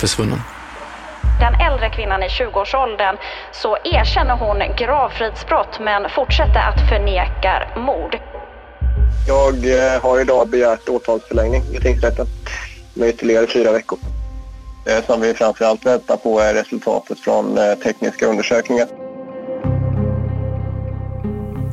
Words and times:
Försvunnen. 0.00 0.40
Den 1.40 1.54
äldre 1.60 1.90
kvinnan 1.90 2.22
i 2.22 2.28
20-årsåldern 2.28 3.16
så 3.52 3.76
erkänner 3.84 4.36
hon 4.36 4.76
gravfridsbrott 4.76 5.80
men 5.80 6.10
fortsätter 6.10 6.60
att 6.60 6.88
förneka 6.88 7.68
mord. 7.76 8.18
Jag 9.28 9.54
eh, 9.54 10.02
har 10.02 10.20
idag 10.20 10.48
begärt 10.48 10.88
åtalsförlängning 10.88 11.62
i 11.76 11.80
tingsrätten 11.80 12.26
med 12.94 13.08
ytterligare 13.08 13.46
fyra 13.46 13.72
veckor. 13.72 13.98
Det 14.84 15.06
som 15.06 15.20
vi 15.20 15.34
framförallt 15.34 15.86
väntar 15.86 16.16
på 16.16 16.40
är 16.40 16.54
resultatet 16.54 17.20
från 17.20 17.58
eh, 17.58 17.74
tekniska 17.74 18.26
undersökningar. 18.26 18.86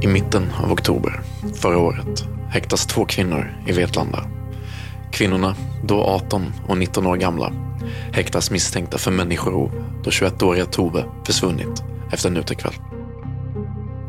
I 0.02 0.08
mitten 0.08 0.54
av 0.64 0.72
oktober 0.72 1.22
förra 1.62 1.78
året 1.78 2.24
häktas 2.52 2.86
två 2.86 3.06
kvinnor 3.06 3.56
i 3.68 3.72
Vetlanda. 3.72 4.37
Kvinnorna, 5.12 5.56
då 5.84 6.04
18 6.04 6.54
och 6.68 6.78
19 6.78 7.08
år 7.08 7.16
gamla, 7.16 7.54
häktas 8.14 8.52
misstänkta 8.52 8.98
för 8.98 9.12
människorov 9.12 9.72
då 10.04 10.10
21-åriga 10.10 10.66
Tove 10.66 11.06
försvunnit 11.26 11.84
efter 12.12 12.30
en 12.30 12.38
utekväll. 12.38 12.74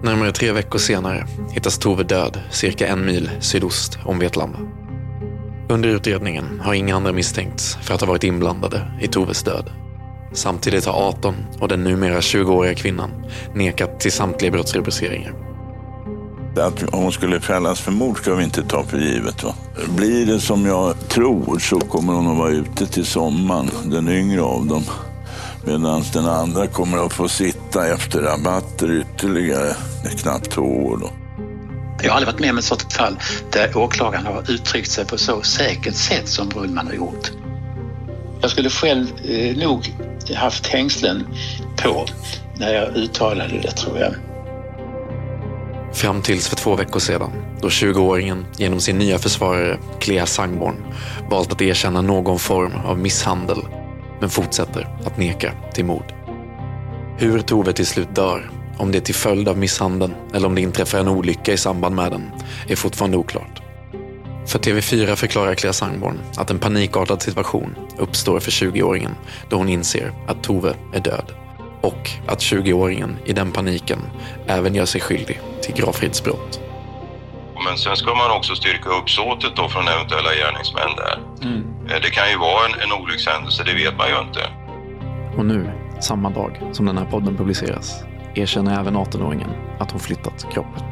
Närmare 0.03 0.33
tre 0.33 0.53
veckor 0.53 0.79
senare 0.79 1.27
hittas 1.53 1.79
Tove 1.79 2.03
död 2.03 2.41
cirka 2.51 2.87
en 2.87 3.07
mil 3.07 3.31
sydost 3.41 3.99
om 4.05 4.19
Vetlanda. 4.19 4.59
Under 5.69 5.89
utredningen 5.89 6.61
har 6.61 6.75
inga 6.75 6.97
andra 6.97 7.13
misstänkts 7.13 7.79
för 7.83 7.95
att 7.95 8.01
ha 8.01 8.09
varit 8.09 8.25
inblandade 8.25 8.83
i 9.01 9.09
Toves 9.09 9.43
död. 9.43 9.71
Samtidigt 10.33 10.87
har 10.87 11.09
18 11.09 11.35
och 11.61 11.69
den 11.69 11.85
numera 11.85 12.21
20-åriga 12.21 12.75
kvinnan 12.75 13.11
nekat 13.55 14.01
till 14.01 14.13
samtliga 14.13 14.51
brottsrubriceringar. 14.51 15.48
Att 16.57 16.83
hon 16.93 17.13
skulle 17.13 17.41
fällas 17.41 17.81
för 17.81 17.93
mord 17.93 18.19
ska 18.19 18.35
vi 18.35 18.45
inte 18.45 18.63
ta 18.63 18.85
för 18.85 18.99
givet. 18.99 19.43
Va? 19.43 19.55
Blir 19.89 20.27
det 20.27 20.41
som 20.41 20.67
jag 20.67 21.09
tror 21.09 21.59
så 21.59 21.81
kommer 21.81 22.13
hon 22.13 22.31
att 22.31 22.39
vara 22.39 22.51
ute 22.51 22.87
till 22.87 23.07
sommaren, 23.07 23.71
den 23.85 24.09
yngre 24.09 24.43
av 24.43 24.67
dem. 24.67 24.85
Medan 25.65 26.05
den 26.13 26.27
andra 26.27 26.67
kommer 26.67 27.07
att 27.07 27.13
få 27.13 27.29
sitta 27.29 27.89
efter 27.89 28.21
rabatter 28.21 29.01
ytterligare 29.01 29.75
knappt 30.23 30.51
två 30.51 30.63
år. 30.63 30.97
Då. 30.97 31.11
Jag 32.03 32.11
har 32.11 32.17
aldrig 32.17 32.35
varit 32.35 32.41
med 32.41 32.51
om 32.51 32.59
ett 32.59 32.65
sådant 32.65 32.93
fall 32.93 33.19
där 33.53 33.77
åklagaren 33.77 34.27
har 34.27 34.51
uttryckt 34.51 34.91
sig 34.91 35.07
på 35.07 35.19
så 35.19 35.43
säkert 35.43 35.95
sätt 35.95 36.29
som 36.29 36.49
Brullman 36.49 36.87
har 36.87 36.95
gjort. 36.95 37.31
Jag 38.41 38.51
skulle 38.51 38.71
själv 38.71 39.07
eh, 39.25 39.57
nog 39.57 39.95
haft 40.37 40.67
hängslen 40.67 41.27
på 41.77 42.07
när 42.57 42.75
jag 42.75 42.97
uttalade 42.97 43.59
det 43.63 43.71
tror 43.71 43.99
jag. 43.99 44.15
Fram 45.93 46.23
tills 46.23 46.49
för 46.49 46.57
två 46.57 46.77
veckor 46.77 47.01
sedan, 47.01 47.31
då 47.61 47.69
20-åringen 47.69 48.45
genom 48.57 48.81
sin 48.81 48.99
nya 48.99 49.19
försvarare 49.19 49.79
Clea 50.01 50.27
Sangborn 50.27 50.77
valt 51.31 51.53
att 51.53 51.63
erkänna 51.63 52.01
någon 52.01 52.39
form 52.39 52.73
av 52.85 52.99
misshandel, 52.99 53.59
men 54.21 54.31
fortsätter 54.31 54.89
att 55.05 55.19
neka 55.19 55.53
till 55.75 55.85
mord. 55.85 56.13
Hur 57.19 57.41
Tove 57.41 57.73
till 57.73 57.87
slut 57.87 58.15
dör, 58.15 58.51
om 58.79 58.93
det 58.93 58.99
är 58.99 59.03
till 59.03 59.15
följd 59.15 59.49
av 59.49 59.59
misshandeln 59.59 60.15
eller 60.35 60.47
om 60.47 60.55
det 60.55 60.61
inträffar 60.61 60.99
en 60.99 61.09
olycka 61.09 61.53
i 61.53 61.57
samband 61.57 61.95
med 61.95 62.13
den, 62.13 62.31
är 62.69 62.77
fortfarande 62.77 63.17
oklart. 63.17 63.63
För 64.47 64.59
TV4 64.59 65.15
förklarar 65.15 65.55
Clea 65.55 65.73
Sangborn 65.73 66.19
att 66.37 66.51
en 66.51 66.59
panikartad 66.59 67.23
situation 67.23 67.75
uppstår 67.99 68.41
för 68.41 68.51
20-åringen 68.51 69.13
då 69.49 69.57
hon 69.57 69.69
inser 69.69 70.13
att 70.27 70.43
Tove 70.43 70.75
är 70.95 71.01
död 71.01 71.48
och 71.81 72.11
att 72.27 72.39
20-åringen 72.41 73.17
i 73.25 73.33
den 73.33 73.53
paniken 73.53 73.99
även 74.47 74.75
gör 74.75 74.85
sig 74.87 75.01
skyldig 75.01 75.41
till 75.63 75.75
gravfridsbrott. 75.75 76.61
Men 77.69 77.79
sen 77.79 77.97
ska 77.97 78.15
man 78.15 78.31
också 78.37 78.55
styrka 78.55 78.89
uppsåtet 78.91 79.57
då 79.57 79.69
från 79.69 79.89
eventuella 79.89 80.31
gärningsmän 80.35 80.97
där. 80.97 81.19
Eh, 81.95 82.01
Det 82.03 82.11
kan 82.11 82.31
ju 82.31 82.37
vara 82.39 82.67
en, 82.67 82.81
en 82.81 83.03
olyckshändelse, 83.03 83.63
det 83.65 83.75
vet 83.75 83.97
man 83.99 84.09
ju 84.09 84.21
inte. 84.29 84.41
Och 85.39 85.47
nu, 85.47 85.71
samma 86.01 86.31
dag 86.31 86.61
som 86.73 86.87
den 86.87 86.99
här 86.99 87.05
podden 87.05 87.37
publiceras, 87.37 88.03
erkänner 88.35 88.81
även 88.81 88.97
18-åringen 88.97 89.51
att 89.79 89.91
hon 89.91 90.01
flyttat 90.01 90.47
kroppen. 90.53 90.83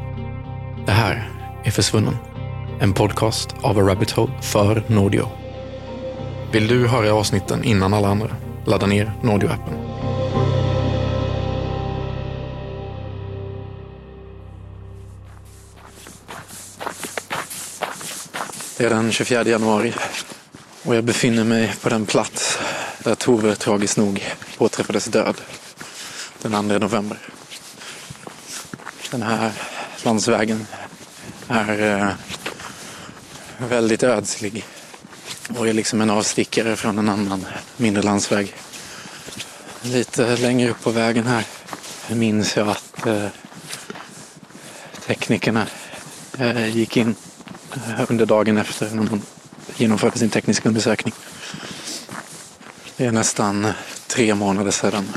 Det 0.85 0.91
här 0.91 1.29
är 1.63 1.71
Försvunnen. 1.71 2.17
En 2.79 2.93
podcast 2.93 3.55
av 3.61 3.77
A 3.77 3.81
Rabbit 3.81 4.11
Hole 4.11 4.31
för 4.41 4.83
Nordio. 4.87 5.27
Vill 6.51 6.67
du 6.67 6.87
höra 6.87 7.13
avsnitten 7.13 7.63
innan 7.63 7.93
alla 7.93 8.07
andra? 8.07 8.27
Ladda 8.65 8.85
ner 8.85 9.11
Nordio-appen. 9.21 9.73
Det 18.77 18.85
är 18.85 18.89
den 18.89 19.11
24 19.11 19.43
januari 19.43 19.93
och 20.83 20.95
jag 20.95 21.03
befinner 21.03 21.43
mig 21.43 21.75
på 21.81 21.89
den 21.89 22.05
plats 22.05 22.59
där 23.03 23.15
Tove 23.15 23.55
tragiskt 23.55 23.97
nog 23.97 24.25
påträffades 24.57 25.05
död 25.05 25.35
den 26.41 26.51
2 26.51 26.61
november. 26.61 27.17
Den 29.11 29.21
här 29.21 29.51
landsvägen 30.03 30.67
är 31.47 31.99
eh, 31.99 32.09
väldigt 33.69 34.03
ödslig 34.03 34.65
och 35.57 35.67
är 35.67 35.73
liksom 35.73 36.01
en 36.01 36.09
avstickare 36.09 36.75
från 36.75 36.97
en 36.99 37.09
annan 37.09 37.45
mindre 37.77 38.03
landsväg. 38.03 38.55
Lite 39.81 40.37
längre 40.37 40.69
upp 40.69 40.83
på 40.83 40.91
vägen 40.91 41.27
här 41.27 41.45
minns 42.09 42.57
jag 42.57 42.69
att 42.69 43.05
eh, 43.05 43.27
teknikerna 45.05 45.67
eh, 46.37 46.77
gick 46.77 46.97
in 46.97 47.15
under 48.09 48.25
dagen 48.25 48.57
efter 48.57 48.89
när 48.89 49.03
man 49.03 49.21
genomförde 49.75 50.19
sin 50.19 50.29
tekniska 50.29 50.69
undersökning. 50.69 51.13
Det 52.97 53.05
är 53.05 53.11
nästan 53.11 53.67
tre 54.07 54.35
månader 54.35 54.71
sedan 54.71 55.07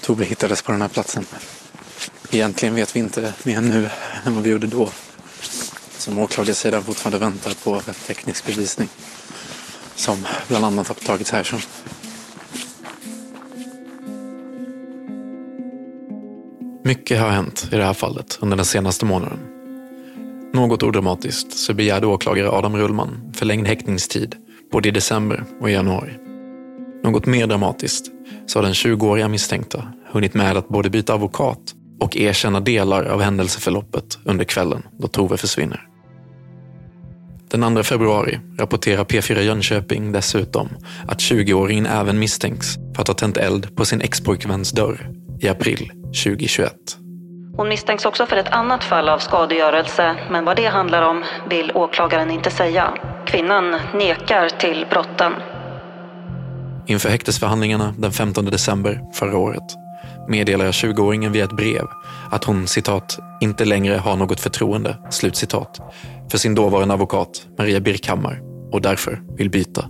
Tove 0.00 0.24
hittades 0.24 0.62
på 0.62 0.72
den 0.72 0.80
här 0.80 0.88
platsen. 0.88 1.26
Egentligen 2.30 2.74
vet 2.74 2.96
vi 2.96 3.00
inte 3.00 3.32
mer 3.42 3.60
nu 3.60 3.90
än 4.24 4.34
vad 4.34 4.44
vi 4.44 4.50
gjorde 4.50 4.66
då. 4.66 4.90
Som 5.98 6.18
åklagarsidan 6.18 6.84
fortfarande 6.84 7.18
väntar 7.18 7.54
på 7.64 7.82
teknisk 8.06 8.46
bevisning. 8.46 8.88
Som 9.94 10.26
bland 10.48 10.64
annat 10.64 10.88
har 10.88 10.94
tagits 10.94 11.30
härifrån. 11.30 11.60
Mycket 16.84 17.20
har 17.20 17.30
hänt 17.30 17.68
i 17.72 17.76
det 17.76 17.84
här 17.84 17.94
fallet 17.94 18.38
under 18.40 18.56
den 18.56 18.66
senaste 18.66 19.04
månaden. 19.04 19.57
Något 20.58 20.82
odramatiskt 20.82 21.52
så 21.52 21.74
begärde 21.74 22.06
åklagare 22.06 22.50
Adam 22.50 22.76
Rullman 22.76 23.32
förlängd 23.34 23.66
häktningstid 23.66 24.34
både 24.72 24.88
i 24.88 24.92
december 24.92 25.44
och 25.60 25.70
i 25.70 25.72
januari. 25.72 26.10
Något 27.04 27.26
mer 27.26 27.46
dramatiskt 27.46 28.06
så 28.46 28.58
har 28.58 28.62
den 28.62 28.72
20-åriga 28.72 29.28
misstänkta 29.28 29.92
hunnit 30.12 30.34
med 30.34 30.56
att 30.56 30.68
både 30.68 30.90
byta 30.90 31.14
advokat 31.14 31.74
och 32.00 32.16
erkänna 32.16 32.60
delar 32.60 33.04
av 33.04 33.20
händelseförloppet 33.20 34.18
under 34.24 34.44
kvällen 34.44 34.82
då 34.98 35.08
Tove 35.08 35.36
försvinner. 35.36 35.88
Den 37.50 37.74
2 37.74 37.82
februari 37.82 38.40
rapporterar 38.58 39.04
P4 39.04 39.40
Jönköping 39.40 40.12
dessutom 40.12 40.68
att 41.08 41.18
20-åringen 41.18 42.00
även 42.00 42.18
misstänks 42.18 42.74
för 42.94 43.02
att 43.02 43.08
ha 43.08 43.14
tänt 43.14 43.36
eld 43.36 43.76
på 43.76 43.84
sin 43.84 44.00
expojkväns 44.00 44.72
dörr 44.72 45.10
i 45.40 45.48
april 45.48 45.90
2021. 46.24 46.72
Hon 47.58 47.68
misstänks 47.68 48.06
också 48.06 48.26
för 48.26 48.36
ett 48.36 48.48
annat 48.48 48.84
fall 48.84 49.08
av 49.08 49.18
skadegörelse, 49.18 50.16
men 50.30 50.44
vad 50.44 50.56
det 50.56 50.66
handlar 50.66 51.02
om 51.02 51.24
vill 51.50 51.72
åklagaren 51.74 52.30
inte 52.30 52.50
säga. 52.50 52.94
Kvinnan 53.26 53.76
nekar 53.94 54.48
till 54.48 54.86
brotten. 54.90 55.32
Inför 56.86 57.08
häktesförhandlingarna 57.08 57.94
den 57.98 58.12
15 58.12 58.44
december 58.44 59.00
förra 59.14 59.38
året 59.38 59.62
meddelar 60.28 60.72
20-åringen 60.72 61.32
via 61.32 61.44
ett 61.44 61.56
brev 61.56 61.84
att 62.30 62.44
hon 62.44 62.66
citat 62.66 63.18
inte 63.40 63.64
längre 63.64 63.96
har 63.96 64.16
något 64.16 64.40
förtroende, 64.40 64.96
slutcitat, 65.10 65.80
för 66.30 66.38
sin 66.38 66.54
dåvarande 66.54 66.94
advokat 66.94 67.46
Maria 67.58 67.80
Birkhammar 67.80 68.40
och 68.72 68.82
därför 68.82 69.22
vill 69.36 69.50
byta. 69.50 69.84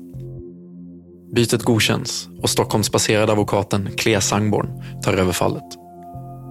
Bytet 1.34 1.62
godkänns 1.62 2.28
och 2.42 2.50
Stockholmsbaserade 2.50 3.32
advokaten 3.32 3.88
Clea 3.96 4.20
Sangborn 4.20 4.82
tar 5.02 5.12
över 5.12 5.32
fallet. 5.32 5.87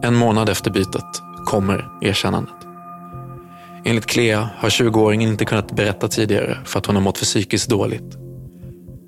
En 0.02 0.16
månad 0.16 0.50
efter 0.50 0.72
bytet 0.72 1.22
kommer 1.46 1.90
erkännandet. 2.02 2.54
Enligt 3.86 4.06
Clea 4.06 4.50
har 4.58 4.70
20-åringen 4.70 5.30
inte 5.30 5.46
kunnat 5.46 5.76
berätta 5.76 6.08
tidigare 6.08 6.58
för 6.66 6.80
att 6.80 6.86
hon 6.86 6.96
har 6.96 7.04
mått 7.04 7.18
för 7.18 7.26
psykiskt 7.26 7.70
dåligt. 7.70 8.18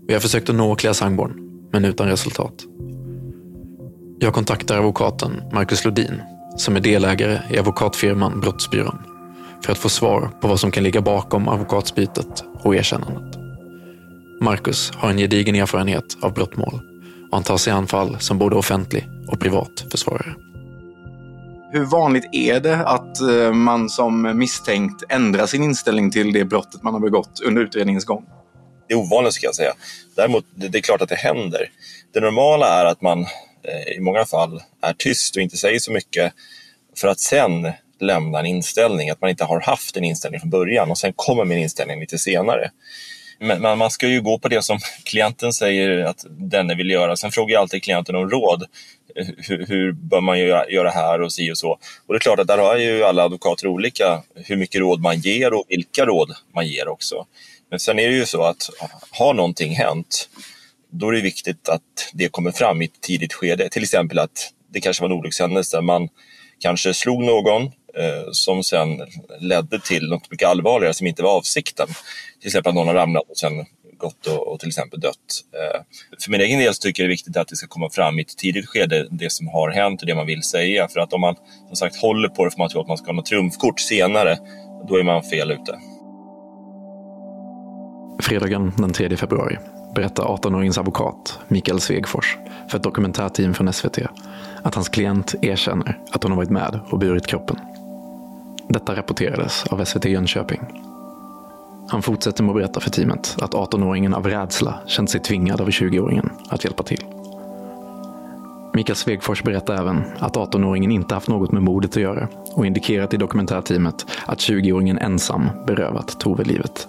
Vi 0.08 0.14
har 0.14 0.22
försökt 0.22 0.50
att 0.50 0.56
nå 0.56 0.76
Clea 0.76 0.94
Sangborn, 0.94 1.34
men 1.72 1.86
utan 1.86 2.08
resultat. 2.08 2.54
Jag 4.20 4.34
kontaktar 4.34 4.78
advokaten 4.78 5.42
Marcus 5.54 5.86
Lodin, 5.86 6.22
som 6.58 6.76
är 6.76 6.80
delägare 6.80 7.40
i 7.50 7.60
advokatfirman 7.60 8.40
Brottsbyrån, 8.40 8.98
för 9.64 9.72
att 9.72 9.78
få 9.78 9.90
svar 9.90 10.30
på 10.42 10.48
vad 10.48 10.60
som 10.60 10.72
kan 10.72 10.84
ligga 10.84 11.02
bakom 11.02 11.48
advokatsbytet 11.48 12.44
och 12.64 12.76
erkännandet. 12.76 13.40
Marcus 14.42 14.92
har 14.96 15.10
en 15.10 15.18
gedigen 15.18 15.56
erfarenhet 15.56 16.18
av 16.22 16.34
brottmål 16.34 16.80
och 17.32 17.38
han 17.38 17.44
tar 17.44 17.58
sig 17.58 17.74
an 17.74 17.88
fall 17.88 18.20
som 18.20 18.38
både 18.38 18.56
offentlig 18.56 19.08
och 19.28 19.40
privat 19.40 19.86
försvarare. 19.92 20.36
Hur 21.72 21.86
vanligt 21.86 22.30
är 22.32 22.60
det 22.60 22.76
att 22.76 23.22
eh, 23.22 23.54
man 23.54 23.90
som 23.90 24.38
misstänkt 24.38 25.04
ändrar 25.10 25.46
sin 25.46 25.64
inställning 25.64 26.12
till 26.12 26.34
det 26.34 26.46
brottet 26.46 26.84
man 26.84 26.94
har 26.94 27.02
begått 27.02 27.40
under 27.46 27.62
utredningens 27.62 28.06
gång? 28.06 28.26
Det 28.88 28.94
är 28.94 28.98
ovanligt 28.98 29.34
ska 29.34 29.46
jag 29.46 29.56
säga. 29.56 29.74
Däremot, 30.16 30.46
det 30.56 30.78
är 30.78 30.82
klart 30.82 31.02
att 31.02 31.10
det 31.10 31.16
händer. 31.16 31.72
Det 32.14 32.20
normala 32.20 32.68
är 32.68 32.86
att 32.86 33.02
man 33.02 33.22
eh, 33.64 33.98
i 33.98 34.00
många 34.00 34.26
fall 34.26 34.62
är 34.82 34.94
tyst 34.94 35.36
och 35.36 35.42
inte 35.42 35.58
säger 35.58 35.80
så 35.80 35.92
mycket 35.92 36.34
för 36.98 37.08
att 37.08 37.20
sen 37.20 37.72
lämna 38.00 38.40
en 38.40 38.46
inställning, 38.46 39.10
att 39.10 39.22
man 39.22 39.30
inte 39.30 39.44
har 39.44 39.62
haft 39.62 39.98
en 39.98 40.04
inställning 40.04 40.40
från 40.40 40.50
början 40.50 40.92
och 40.92 40.98
sen 40.98 41.14
kommer 41.16 41.46
min 41.46 41.58
inställning 41.58 42.00
lite 42.00 42.18
senare. 42.18 42.72
Men, 43.40 43.62
men, 43.62 43.78
man 43.78 43.92
ska 43.92 44.08
ju 44.08 44.22
gå 44.22 44.40
på 44.40 44.48
det 44.48 44.62
som 44.62 44.80
klienten 45.04 45.54
säger 45.54 46.06
att 46.06 46.26
denne 46.30 46.76
vill 46.76 46.90
göra. 46.90 47.16
Sen 47.16 47.32
frågar 47.32 47.54
jag 47.54 47.62
alltid 47.62 47.84
klienten 47.84 48.16
om 48.16 48.30
råd. 48.30 48.64
Hur, 49.38 49.66
hur 49.68 49.92
bör 49.92 50.22
man 50.22 50.40
göra, 50.40 50.70
göra 50.70 50.90
här 50.90 51.22
och 51.22 51.34
si 51.34 51.52
och 51.52 51.58
så. 51.58 51.70
Och 52.08 52.14
det 52.14 52.16
är 52.16 52.20
klart 52.20 52.40
att 52.40 52.48
där 52.48 52.58
har 52.58 52.78
ju 52.78 53.04
alla 53.04 53.24
advokater 53.24 53.68
olika 53.68 54.22
hur 54.36 54.56
mycket 54.56 54.82
råd 54.82 55.02
man 55.02 55.20
ger 55.20 55.54
och 55.54 55.66
vilka 55.68 56.06
råd 56.06 56.36
man 56.56 56.68
ger 56.68 56.88
också. 56.88 57.26
Men 57.70 57.80
sen 57.80 58.00
är 58.00 58.10
det 58.10 58.16
ju 58.16 58.26
så 58.26 58.44
att 58.44 58.70
har 59.12 59.34
någonting 59.34 59.76
hänt, 59.76 60.30
då 60.92 61.08
är 61.08 61.14
det 61.14 61.22
viktigt 61.22 61.70
att 61.70 62.12
det 62.14 62.30
kommer 62.30 62.52
fram 62.52 62.82
i 62.82 62.86
ett 62.86 63.02
tidigt 63.02 63.34
skede. 63.34 63.70
Till 63.70 63.84
exempel 63.84 64.20
att 64.20 64.52
det 64.74 64.82
kanske 64.82 65.04
var 65.04 65.10
en 65.10 65.18
olyckshändelse. 65.18 65.82
Man 65.82 66.10
kanske 66.60 66.94
slog 66.94 67.24
någon 67.24 67.72
Eh, 68.00 68.32
som 68.32 68.64
sen 68.64 69.02
ledde 69.40 69.80
till 69.80 70.10
något 70.10 70.32
mycket 70.32 70.48
allvarligare 70.48 70.94
som 70.94 71.08
inte 71.08 71.24
var 71.24 71.38
avsikten. 71.38 71.88
Till 72.40 72.48
exempel 72.48 72.70
att 72.70 72.76
någon 72.76 72.88
har 72.88 72.94
ramlat 72.94 73.24
och 73.30 73.38
sen 73.38 73.66
gått 73.98 74.28
och, 74.28 74.48
och, 74.48 74.60
till 74.60 74.70
exempel 74.70 75.00
dött. 75.00 75.16
Eh, 75.54 75.82
för 76.24 76.32
min 76.32 76.42
egen 76.42 76.60
del 76.60 76.74
så 76.74 76.82
tycker 76.82 77.04
jag 77.04 77.10
det 77.10 77.12
är 77.12 77.14
viktigt 77.14 77.38
att 77.38 77.48
det 77.48 77.56
ska 77.56 77.68
komma 77.68 77.90
fram 77.90 78.20
i 78.20 78.22
ett 78.22 78.38
tidigt 78.38 78.70
skede, 78.70 79.08
det 79.12 79.32
som 79.32 79.48
har 79.48 79.70
hänt 79.70 80.02
och 80.02 80.08
det 80.08 80.16
man 80.16 80.28
vill 80.28 80.44
säga. 80.44 80.88
För 80.88 81.00
att 81.00 81.14
om 81.14 81.22
man 81.22 81.36
som 81.68 81.76
sagt 81.76 81.96
håller 81.96 82.30
på 82.30 82.46
det 82.46 82.52
för 82.52 82.58
man 82.58 82.70
tror 82.70 82.82
att 82.82 82.88
man 82.88 82.98
ska 82.98 83.08
ha 83.08 83.14
något 83.14 83.26
trumfkort 83.26 83.80
senare, 83.80 84.38
då 84.88 84.96
är 84.96 85.04
man 85.04 85.24
fel 85.24 85.52
ute. 85.52 85.80
Fredagen 88.22 88.74
den 88.78 88.94
3 88.94 89.18
februari 89.18 89.58
berättar 89.96 90.24
18-åringens 90.24 90.80
advokat 90.80 91.40
Mikael 91.48 91.80
Svegfors 91.80 92.38
för 92.70 92.78
ett 92.78 92.84
dokumentärteam 92.84 93.54
från 93.54 93.74
SVT 93.74 94.00
att 94.64 94.76
hans 94.76 94.90
klient 94.90 95.36
erkänner 95.42 96.00
att 96.12 96.24
hon 96.24 96.32
har 96.32 96.38
varit 96.38 96.50
med 96.50 96.80
och 96.90 97.00
burit 97.00 97.28
kroppen. 97.28 97.60
Detta 98.70 98.96
rapporterades 98.96 99.64
av 99.64 99.86
SVT 99.86 100.06
Jönköping. 100.06 100.60
Han 101.88 102.02
fortsätter 102.02 102.44
med 102.44 102.50
att 102.50 102.56
berätta 102.56 102.80
för 102.80 102.90
teamet 102.90 103.38
att 103.42 103.52
18-åringen 103.54 104.16
av 104.16 104.28
rädsla 104.28 104.80
känt 104.88 105.10
sig 105.10 105.22
tvingad 105.22 105.62
av 105.62 105.68
20-åringen 105.68 106.30
att 106.50 106.64
hjälpa 106.64 106.84
till. 106.84 107.06
Mikael 108.74 108.96
Svegfors 108.96 109.44
berättar 109.44 109.76
även 109.76 110.04
att 110.20 110.36
18-åringen 110.36 110.92
inte 110.92 111.14
haft 111.14 111.28
något 111.28 111.52
med 111.52 111.64
mordet 111.64 111.92
att 111.92 112.02
göra 112.02 112.28
och 112.54 112.66
indikerat 112.66 113.14
i 113.14 113.18
dokumentärteamet 113.18 114.06
att 114.26 114.40
20-åringen 114.40 114.98
ensam 115.00 115.50
berövat 115.68 116.20
Tove 116.20 116.44
livet. 116.44 116.88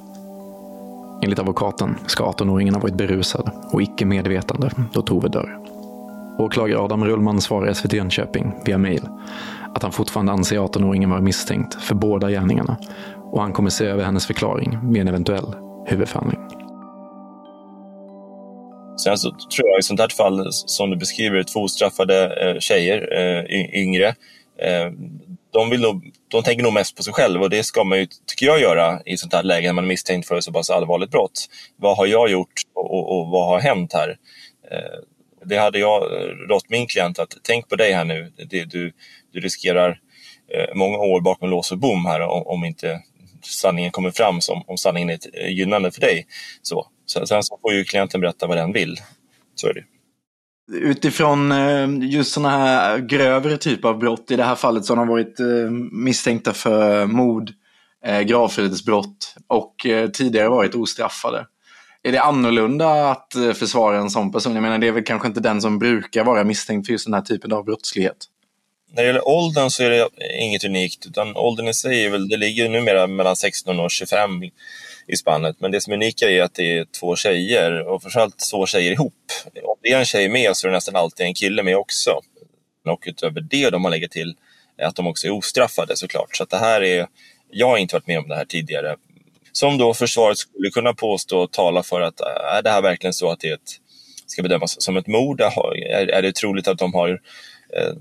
Enligt 1.22 1.38
advokaten 1.38 1.96
ska 2.06 2.24
18-åringen 2.24 2.74
ha 2.74 2.80
varit 2.80 2.94
berusad 2.94 3.50
och 3.72 3.82
icke 3.82 4.04
medvetande 4.04 4.70
då 4.92 5.02
Tove 5.02 5.28
dör. 5.28 5.58
Åklagare 6.40 6.80
Adam 6.80 7.04
Rullman 7.04 7.40
svarar 7.40 7.72
SVT 7.72 7.92
Jönköping 7.92 8.52
via 8.64 8.78
mail 8.78 9.08
att 9.74 9.82
han 9.82 9.92
fortfarande 9.92 10.32
anser 10.32 10.58
18-åringen 10.58 11.10
vara 11.10 11.20
misstänkt 11.20 11.74
för 11.74 11.94
båda 11.94 12.30
gärningarna 12.30 12.76
och 13.32 13.42
han 13.42 13.52
kommer 13.52 13.70
se 13.70 13.84
över 13.84 14.04
hennes 14.04 14.26
förklaring 14.26 14.78
med 14.82 15.00
en 15.00 15.08
eventuell 15.08 15.54
huvudförhandling. 15.86 16.40
Sen 19.04 19.18
så 19.18 19.30
tror 19.30 19.68
jag 19.68 19.78
i 19.78 19.82
sånt 19.82 20.00
här 20.00 20.08
fall 20.08 20.48
som 20.52 20.90
du 20.90 20.96
beskriver, 20.96 21.42
två 21.42 21.60
ostraffade 21.60 22.44
eh, 22.50 22.58
tjejer, 22.58 23.08
eh, 23.18 23.80
yngre, 23.82 24.06
eh, 24.62 24.92
de, 25.52 25.70
vill 25.70 25.80
nog, 25.80 26.10
de 26.28 26.42
tänker 26.42 26.62
nog 26.62 26.72
mest 26.72 26.96
på 26.96 27.02
sig 27.02 27.12
själv 27.12 27.42
och 27.42 27.50
det 27.50 27.62
ska 27.62 27.84
man 27.84 27.98
ju, 27.98 28.06
tycker 28.26 28.46
jag, 28.46 28.60
göra 28.60 29.00
i 29.04 29.16
sånt 29.16 29.32
här 29.32 29.42
läge 29.42 29.66
när 29.66 29.72
man 29.72 29.84
är 29.84 29.88
misstänkt 29.88 30.28
för 30.28 30.40
så 30.40 30.52
pass 30.52 30.70
allvarligt 30.70 31.10
brott. 31.10 31.48
Vad 31.76 31.96
har 31.96 32.06
jag 32.06 32.30
gjort 32.30 32.52
och, 32.74 32.94
och, 32.94 33.18
och 33.18 33.30
vad 33.30 33.48
har 33.48 33.60
hänt 33.60 33.92
här? 33.92 34.16
Eh, 34.70 35.00
det 35.44 35.56
hade 35.56 35.78
jag 35.78 36.02
eh, 36.02 36.26
rått 36.48 36.68
min 36.68 36.86
klient 36.86 37.18
att 37.18 37.36
tänk 37.42 37.68
på 37.68 37.76
dig 37.76 37.92
här 37.92 38.04
nu. 38.04 38.32
Det, 38.50 38.64
du, 38.64 38.92
du 39.32 39.40
riskerar 39.40 40.00
eh, 40.54 40.74
många 40.74 40.98
år 40.98 41.20
bakom 41.20 41.50
lås 41.50 41.72
och 41.72 41.78
bom 41.78 42.06
här 42.06 42.20
om, 42.20 42.42
om 42.46 42.64
inte 42.64 43.00
sanningen 43.42 43.90
kommer 43.90 44.10
fram, 44.10 44.40
som, 44.40 44.62
om 44.66 44.76
sanningen 44.76 45.10
är 45.10 45.14
ett 45.14 45.26
eh, 45.34 45.48
gynnande 45.48 45.90
för 45.90 46.00
dig. 46.00 46.26
Så. 46.62 46.86
Sen 47.06 47.42
så 47.42 47.58
får 47.62 47.72
ju 47.72 47.84
klienten 47.84 48.20
berätta 48.20 48.46
vad 48.46 48.56
den 48.56 48.72
vill. 48.72 48.96
Så 49.54 49.68
är 49.68 49.74
det. 49.74 49.84
Utifrån 50.72 51.52
eh, 51.52 51.88
just 52.00 52.32
sådana 52.32 52.58
här 52.58 52.98
grövre 52.98 53.56
typer 53.56 53.88
av 53.88 53.98
brott, 53.98 54.30
i 54.30 54.36
det 54.36 54.44
här 54.44 54.54
fallet 54.54 54.84
så 54.84 54.92
har 54.92 54.96
de 54.96 55.08
varit 55.08 55.40
eh, 55.40 55.70
misstänkta 55.92 56.52
för 56.52 57.06
mord, 57.06 57.50
gravfridsbrott 58.24 59.36
och 59.46 59.74
tidigare 60.12 60.48
varit 60.48 60.74
ostraffade. 60.74 61.46
Är 62.02 62.12
det 62.12 62.20
annorlunda 62.20 63.10
att 63.10 63.34
eh, 63.34 63.52
försvara 63.52 63.98
en 63.98 64.10
sån 64.10 64.32
person? 64.32 64.54
Jag 64.54 64.62
menar, 64.62 64.78
det 64.78 64.88
är 64.88 64.92
väl 64.92 65.04
kanske 65.04 65.28
inte 65.28 65.40
den 65.40 65.60
som 65.62 65.78
brukar 65.78 66.24
vara 66.24 66.44
misstänkt 66.44 66.86
för 66.86 66.92
just 66.92 67.06
den 67.06 67.14
här 67.14 67.22
typen 67.22 67.52
av 67.52 67.64
brottslighet? 67.64 68.16
När 68.92 69.02
det 69.02 69.06
gäller 69.06 69.28
åldern 69.28 69.70
så 69.70 69.82
är 69.82 69.90
det 69.90 70.08
inget 70.40 70.64
unikt, 70.64 71.06
utan 71.06 71.36
åldern 71.36 71.68
i 71.68 71.74
sig 71.74 72.04
är 72.04 72.10
väl, 72.10 72.28
det 72.28 72.36
ligger 72.36 72.68
numera 72.68 73.06
mellan 73.06 73.36
16 73.36 73.80
och 73.80 73.90
25 73.90 74.42
i 75.06 75.16
spannet. 75.16 75.56
Men 75.58 75.70
det 75.70 75.80
som 75.80 75.92
är 75.92 75.96
unika 75.96 76.30
är 76.30 76.42
att 76.42 76.54
det 76.54 76.78
är 76.78 76.84
två 77.00 77.16
tjejer 77.16 77.88
och 77.88 78.02
framförallt 78.02 78.50
två 78.50 78.66
tjejer 78.66 78.92
ihop. 78.92 79.14
Om 79.62 79.76
det 79.82 79.92
är 79.92 79.98
en 79.98 80.04
tjej 80.04 80.28
med 80.28 80.56
så 80.56 80.66
är 80.66 80.70
det 80.70 80.76
nästan 80.76 80.96
alltid 80.96 81.26
en 81.26 81.34
kille 81.34 81.62
med 81.62 81.76
också. 81.76 82.10
Och 82.88 83.02
utöver 83.06 83.40
det 83.40 83.70
de 83.70 83.82
man 83.82 83.90
lägger 83.90 84.08
till 84.08 84.36
att 84.82 84.96
de 84.96 85.06
också 85.06 85.26
är 85.26 85.30
ostraffade 85.30 85.96
såklart. 85.96 86.36
Så 86.36 86.42
att 86.42 86.50
det 86.50 86.58
här 86.58 86.82
är, 86.82 87.06
jag 87.50 87.68
har 87.68 87.76
inte 87.78 87.94
varit 87.94 88.06
med 88.06 88.18
om 88.18 88.28
det 88.28 88.36
här 88.36 88.44
tidigare. 88.44 88.96
Som 89.52 89.78
då 89.78 89.94
försvaret 89.94 90.38
skulle 90.38 90.70
kunna 90.70 90.94
påstå 90.94 91.40
och 91.40 91.52
tala 91.52 91.82
för 91.82 92.00
att 92.00 92.20
äh, 92.20 92.56
är 92.56 92.62
det 92.62 92.70
här 92.70 92.82
verkligen 92.82 93.14
så 93.14 93.30
att 93.30 93.40
det 93.40 93.60
ska 94.26 94.42
bedömas 94.42 94.82
som 94.82 94.96
ett 94.96 95.06
mord? 95.06 95.40
Är 95.40 96.22
det 96.22 96.34
troligt 96.34 96.68
att 96.68 96.78
de 96.78 96.94
har 96.94 97.08
eh, 97.76 97.92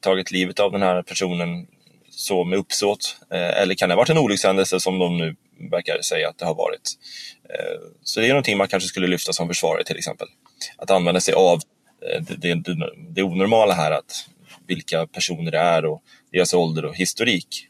tagit 0.00 0.30
livet 0.30 0.60
av 0.60 0.72
den 0.72 0.82
här 0.82 1.02
personen 1.02 1.66
så 2.10 2.44
med 2.44 2.58
uppsåt? 2.58 3.16
Eh, 3.30 3.62
eller 3.62 3.74
kan 3.74 3.88
det 3.88 3.94
ha 3.94 4.00
varit 4.00 4.10
en 4.10 4.18
olyckshändelse 4.18 4.80
som 4.80 4.98
de 4.98 5.18
nu 5.18 5.36
verkar 5.70 6.00
säga 6.00 6.28
att 6.28 6.38
det 6.38 6.44
har 6.44 6.54
varit? 6.54 6.90
Eh, 7.50 7.80
så 8.02 8.20
det 8.20 8.26
är 8.26 8.28
någonting 8.28 8.58
man 8.58 8.68
kanske 8.68 8.88
skulle 8.88 9.06
lyfta 9.06 9.32
som 9.32 9.48
försvarare 9.48 9.84
till 9.84 9.98
exempel. 9.98 10.28
Att 10.76 10.90
använda 10.90 11.20
sig 11.20 11.34
av 11.34 11.60
eh, 12.12 12.22
det, 12.22 12.54
det, 12.54 12.74
det 13.08 13.22
onormala 13.22 13.74
här, 13.74 13.90
att 13.90 14.26
vilka 14.66 15.06
personer 15.06 15.50
det 15.50 15.58
är 15.58 15.84
och 15.84 16.02
deras 16.32 16.54
ålder 16.54 16.84
och 16.84 16.96
historik. 16.96 17.68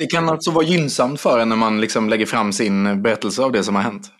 Det 0.00 0.06
kan 0.06 0.28
alltså 0.28 0.50
vara 0.50 0.64
gynnsamt 0.64 1.20
för 1.20 1.38
en 1.38 1.48
när 1.48 1.56
man 1.56 1.80
liksom 1.80 2.08
lägger 2.08 2.26
fram 2.26 2.52
sin 2.52 3.02
berättelse 3.02 3.42
av 3.42 3.52
det 3.52 3.64
som 3.64 3.74
har 3.74 3.82
hänt? 3.82 4.10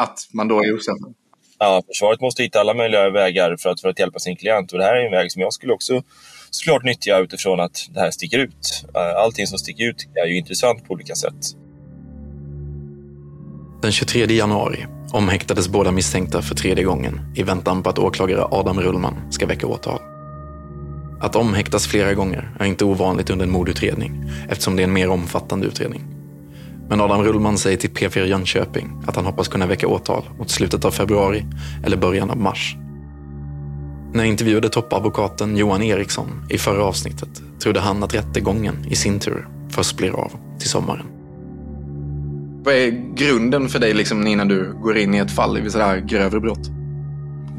Att 0.00 0.18
man 0.32 0.48
då 0.48 0.64
är 0.64 0.74
osäker? 0.74 1.14
Ja, 1.58 1.82
försvaret 1.86 2.20
måste 2.20 2.42
hitta 2.42 2.60
alla 2.60 2.74
möjliga 2.74 3.10
vägar 3.10 3.56
för 3.56 3.70
att, 3.70 3.80
för 3.80 3.88
att 3.88 3.98
hjälpa 3.98 4.18
sin 4.18 4.36
klient 4.36 4.72
och 4.72 4.78
det 4.78 4.84
här 4.84 4.96
är 4.96 5.06
en 5.06 5.12
väg 5.12 5.32
som 5.32 5.42
jag 5.42 5.52
skulle 5.52 5.72
också 5.72 6.02
såklart 6.50 6.84
nyttiga 6.84 7.18
utifrån 7.18 7.60
att 7.60 7.88
det 7.90 8.00
här 8.00 8.10
sticker 8.10 8.38
ut. 8.38 8.84
Eh, 8.94 9.22
allting 9.22 9.46
som 9.46 9.58
sticker 9.58 9.84
ut 9.84 10.08
är 10.14 10.26
ju 10.26 10.38
intressant 10.38 10.84
på 10.84 10.94
olika 10.94 11.14
sätt. 11.14 11.46
Den 13.82 13.92
23 13.92 14.24
januari 14.24 14.86
omhäktades 15.12 15.68
båda 15.68 15.90
misstänkta 15.90 16.42
för 16.42 16.54
tredje 16.54 16.84
gången 16.84 17.20
i 17.36 17.42
väntan 17.42 17.82
på 17.82 17.90
att 17.90 17.98
åklagare 17.98 18.44
Adam 18.50 18.80
Rullman 18.80 19.32
ska 19.32 19.46
väcka 19.46 19.66
åtal. 19.66 20.17
Att 21.20 21.36
omhäktas 21.36 21.86
flera 21.86 22.14
gånger 22.14 22.50
är 22.58 22.66
inte 22.66 22.84
ovanligt 22.84 23.30
under 23.30 23.46
en 23.46 23.52
mordutredning 23.52 24.24
eftersom 24.48 24.76
det 24.76 24.82
är 24.82 24.86
en 24.86 24.92
mer 24.92 25.08
omfattande 25.08 25.66
utredning. 25.66 26.04
Men 26.88 27.00
Adam 27.00 27.24
Rullman 27.24 27.58
säger 27.58 27.76
till 27.76 27.90
P4 27.90 28.24
Jönköping 28.24 29.02
att 29.06 29.16
han 29.16 29.26
hoppas 29.26 29.48
kunna 29.48 29.66
väcka 29.66 29.88
åtal 29.88 30.22
mot 30.38 30.50
slutet 30.50 30.84
av 30.84 30.90
februari 30.90 31.44
eller 31.84 31.96
början 31.96 32.30
av 32.30 32.36
mars 32.36 32.76
När 34.12 34.20
jag 34.20 34.28
intervjuade 34.28 34.68
toppadvokaten 34.68 35.56
Johan 35.56 35.82
Eriksson 35.82 36.46
i 36.48 36.58
förra 36.58 36.84
avsnittet 36.84 37.42
trodde 37.60 37.80
han 37.80 38.02
att 38.02 38.14
rättegången 38.14 38.86
i 38.90 38.96
sin 38.96 39.20
tur 39.20 39.48
först 39.70 39.96
blir 39.96 40.10
av 40.10 40.32
till 40.58 40.68
sommaren. 40.68 41.06
Vad 42.64 42.74
är 42.74 43.14
grunden 43.14 43.68
för 43.68 43.78
dig 43.78 43.94
liksom, 43.94 44.26
innan 44.26 44.48
du 44.48 44.72
går 44.82 44.98
in 44.98 45.14
i 45.14 45.18
ett 45.18 45.30
fall 45.30 45.58
i 45.58 45.70
sådär 45.70 45.96
grövre 45.96 46.40
brott? 46.40 46.77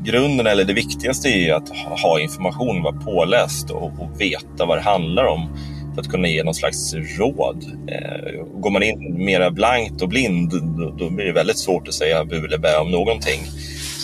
Grunden, 0.04 0.48
eller 0.48 0.66
det 0.66 0.74
viktigaste, 0.74 1.30
är 1.30 1.54
att 1.54 1.70
ha 2.04 2.20
information, 2.20 2.84
vara 2.84 2.94
påläst 2.94 3.70
och, 3.70 3.84
och 3.84 4.22
veta 4.22 4.66
vad 4.66 4.78
det 4.78 4.82
handlar 4.82 5.26
om 5.26 5.58
för 5.94 6.02
att 6.02 6.08
kunna 6.08 6.28
ge 6.28 6.44
någon 6.44 6.54
slags 6.54 6.94
råd. 6.94 7.66
Eh, 7.88 8.44
går 8.54 8.70
man 8.70 8.84
in 8.84 9.26
mera 9.26 9.52
blankt 9.52 10.02
och 10.02 10.10
blind, 10.10 10.50
då, 10.50 10.90
då 10.90 11.10
blir 11.10 11.26
det 11.26 11.32
väldigt 11.32 11.60
svårt 11.60 11.88
att 11.88 11.94
säga 11.94 12.26
bu 12.26 12.46
eller 12.46 12.58
bä 12.58 12.78
om 12.78 12.92
någonting. 12.92 13.40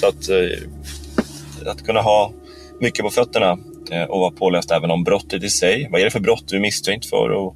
Så 0.01 0.07
att, 0.07 0.29
eh, 0.29 1.71
att 1.71 1.85
kunna 1.85 2.01
ha 2.01 2.31
mycket 2.79 3.05
på 3.05 3.09
fötterna 3.09 3.57
eh, 3.91 4.03
och 4.03 4.19
vara 4.19 4.31
påläst 4.31 4.71
även 4.71 4.91
om 4.91 5.03
brottet 5.03 5.43
i 5.43 5.49
sig. 5.49 5.87
Vad 5.91 6.01
är 6.01 6.05
det 6.05 6.11
för 6.11 6.19
brott 6.19 6.43
du 6.47 6.55
är 6.55 6.61
misstänkt 6.61 7.05
för 7.05 7.29
och 7.29 7.55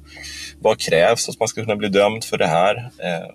vad 0.60 0.78
krävs 0.78 1.24
för 1.24 1.32
att 1.32 1.38
man 1.38 1.48
ska 1.48 1.60
kunna 1.60 1.76
bli 1.76 1.88
dömd 1.88 2.24
för 2.24 2.38
det 2.38 2.46
här? 2.46 2.76
Eh, 2.76 3.30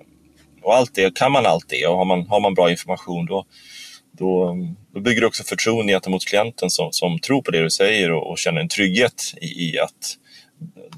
och 0.64 0.76
allt 0.76 0.96
det, 0.96 1.16
kan 1.16 1.32
man 1.32 1.46
allt 1.46 1.70
det 1.70 1.88
och 1.88 1.98
har 1.98 2.06
man, 2.06 2.28
har 2.28 2.40
man 2.40 2.54
bra 2.54 2.72
information 2.72 3.26
då, 3.26 3.46
då, 4.12 4.58
då 4.96 5.02
bygger 5.02 5.22
du 5.22 5.28
också 5.28 5.44
förtroende 5.44 5.94
gentemot 5.94 6.25
klienten 6.25 6.70
som, 6.70 6.92
som 6.92 7.20
tror 7.20 7.42
på 7.42 7.52
det 7.52 7.64
du 7.64 7.70
säger 7.70 8.12
och, 8.12 8.32
och 8.32 8.38
känner 8.38 8.62
en 8.62 8.68
trygghet 8.68 9.34
i, 9.42 9.46
i, 9.46 9.80
att 9.80 10.18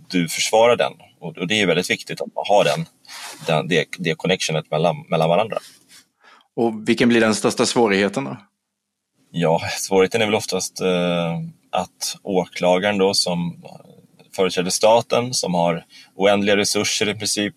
du 0.10 0.30
försvarar 0.30 0.76
den. 0.76 0.94
Och, 1.20 1.38
och 1.38 1.48
det 1.48 1.62
är 1.62 1.68
väldigt 1.68 1.90
viktigt 1.90 2.22
att 2.22 2.36
man 2.36 2.44
har 2.48 2.64
den, 2.64 2.86
den, 3.48 3.68
det, 3.68 3.86
det 3.98 4.16
connectionet 4.16 4.72
mellan, 4.72 5.06
mellan 5.10 5.30
varandra. 5.30 5.58
Och 6.56 6.90
vilken 6.90 7.10
blir 7.10 7.22
den 7.22 7.36
största 7.36 7.66
svårigheten 7.66 8.24
då? 8.24 8.38
Ja, 9.32 9.62
svårigheten 9.78 10.22
är 10.22 10.26
väl 10.26 10.36
oftast 10.36 10.82
eh, 10.82 11.38
att 11.72 12.18
åklagaren 12.24 12.98
då 12.98 13.14
som 13.14 13.64
företräder 14.36 14.70
staten, 14.70 15.34
som 15.34 15.54
har 15.54 15.86
oändliga 16.16 16.58
resurser 16.58 17.10
i 17.10 17.16
princip, 17.16 17.56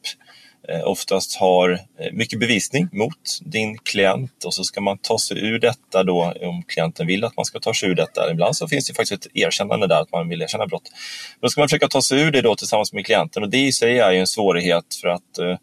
Eh, 0.72 0.88
oftast 0.88 1.36
har 1.36 1.70
eh, 1.70 2.12
mycket 2.12 2.40
bevisning 2.40 2.88
mot 2.92 3.38
din 3.40 3.78
klient 3.78 4.44
och 4.44 4.54
så 4.54 4.64
ska 4.64 4.80
man 4.80 4.98
ta 4.98 5.18
sig 5.18 5.38
ur 5.38 5.58
detta 5.58 6.02
då 6.02 6.34
om 6.42 6.62
klienten 6.62 7.06
vill 7.06 7.24
att 7.24 7.36
man 7.36 7.44
ska 7.44 7.60
ta 7.60 7.74
sig 7.74 7.88
ur 7.88 7.94
detta. 7.94 8.30
Ibland 8.30 8.56
så 8.56 8.68
finns 8.68 8.86
det 8.86 8.94
faktiskt 8.94 9.26
ett 9.26 9.32
erkännande 9.34 9.86
där 9.86 10.00
att 10.00 10.12
man 10.12 10.28
vill 10.28 10.42
erkänna 10.42 10.66
brott. 10.66 10.90
Då 11.40 11.48
ska 11.48 11.60
man 11.60 11.68
försöka 11.68 11.88
ta 11.88 12.02
sig 12.02 12.20
ur 12.20 12.30
det 12.30 12.42
då 12.42 12.56
tillsammans 12.56 12.92
med 12.92 13.06
klienten 13.06 13.42
och 13.42 13.50
det 13.50 13.58
i 13.58 13.72
sig 13.72 13.98
är 13.98 14.10
ju 14.10 14.18
en 14.18 14.26
svårighet 14.26 14.94
för 15.00 15.08
att 15.08 15.38
eh, 15.38 15.56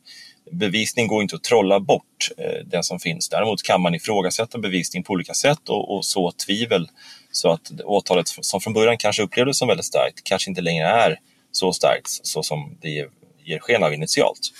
bevisning 0.51 1.07
går 1.07 1.21
inte 1.21 1.35
att 1.35 1.43
trolla 1.43 1.79
bort 1.79 2.29
den 2.65 2.83
som 2.83 2.99
finns. 2.99 3.29
Däremot 3.29 3.63
kan 3.63 3.81
man 3.81 3.95
ifrågasätta 3.95 4.57
bevisning 4.57 5.03
på 5.03 5.13
olika 5.13 5.33
sätt 5.33 5.69
och, 5.69 5.95
och 5.95 6.05
så 6.05 6.31
tvivel 6.31 6.87
så 7.31 7.51
att 7.51 7.71
åtalet 7.83 8.27
som 8.27 8.61
från 8.61 8.73
början 8.73 8.97
kanske 8.97 9.23
upplevdes 9.23 9.57
som 9.57 9.67
väldigt 9.67 9.85
starkt 9.85 10.23
kanske 10.23 10.49
inte 10.49 10.61
längre 10.61 10.87
är 10.87 11.19
så 11.51 11.73
starkt 11.73 12.07
så 12.07 12.43
som 12.43 12.77
det 12.81 13.07
ger 13.45 13.59
sken 13.59 13.83
av 13.83 13.93
initialt. 13.93 14.51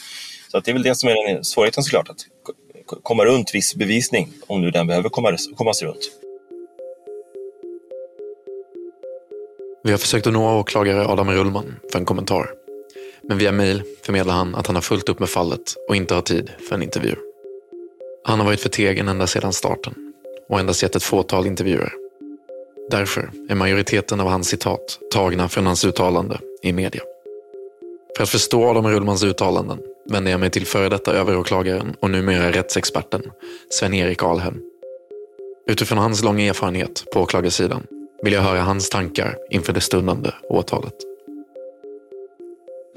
Så 0.52 0.58
att 0.58 0.66
det 0.66 0.72
är 0.72 0.74
väl 0.74 0.84
det 0.84 0.96
som 0.96 1.10
är 1.10 1.34
den 1.34 1.44
svårigheten 1.44 1.84
såklart, 1.84 2.10
att 2.10 2.26
komma 3.04 3.26
runt 3.26 3.56
viss 3.56 3.76
bevisning 3.76 4.34
om 4.48 4.62
nu 4.62 4.72
den 4.72 4.88
behöver 4.88 5.10
komma, 5.10 5.38
kommas 5.56 5.82
runt. 5.82 6.12
Vi 9.84 9.92
har 9.92 9.98
försökt 9.98 10.28
att 10.28 10.34
nå 10.34 10.60
åklagare 10.60 11.08
Adam 11.08 11.32
Rullman 11.32 11.76
för 11.92 12.00
en 12.00 12.06
kommentar. 12.06 12.50
Men 13.22 13.38
via 13.38 13.52
mejl 13.52 13.84
förmedlar 14.04 14.34
han 14.34 14.56
att 14.56 14.68
han 14.68 14.76
har 14.76 14.82
fullt 14.82 15.10
upp 15.10 15.20
med 15.20 15.30
fallet 15.30 15.76
och 15.90 15.96
inte 15.96 16.14
har 16.14 16.22
tid 16.22 16.52
för 16.70 16.76
en 16.76 16.84
intervju. 16.84 17.16
Han 18.24 18.40
har 18.40 18.46
varit 18.46 18.62
förtegen 18.62 19.08
ända 19.08 19.28
sedan 19.28 19.54
starten 19.54 20.14
och 20.50 20.60
endast 20.60 20.84
gett 20.84 20.96
ett 20.96 21.04
fåtal 21.04 21.48
intervjuer. 21.48 21.94
Därför 22.90 23.32
är 23.50 23.56
majoriteten 23.56 24.20
av 24.20 24.28
hans 24.28 24.48
citat 24.48 25.00
tagna 25.14 25.50
från 25.50 25.66
hans 25.66 25.86
uttalande 25.86 26.40
i 26.62 26.74
media. 26.74 27.02
För 28.18 28.24
att 28.24 28.30
förstå 28.30 28.66
Adam 28.66 28.88
Rullmans 28.88 29.24
uttalanden 29.24 29.80
vänder 30.10 30.32
jag 30.32 30.40
mig 30.40 30.50
till 30.50 30.66
före 30.66 30.90
detta 30.90 31.14
överåklagaren 31.14 31.96
och 32.00 32.10
numera 32.10 32.52
rättsexperten 32.52 33.22
Sven-Erik 33.70 34.24
Alhem. 34.24 34.62
Utifrån 35.68 35.98
hans 35.98 36.24
långa 36.24 36.44
erfarenhet 36.44 37.04
på 37.14 37.22
åklagarsidan 37.22 37.84
vill 38.24 38.34
jag 38.34 38.42
höra 38.42 38.62
hans 38.62 38.90
tankar 38.90 39.38
inför 39.50 39.74
det 39.74 39.82
stundande 39.82 40.32
åtalet. 40.50 40.94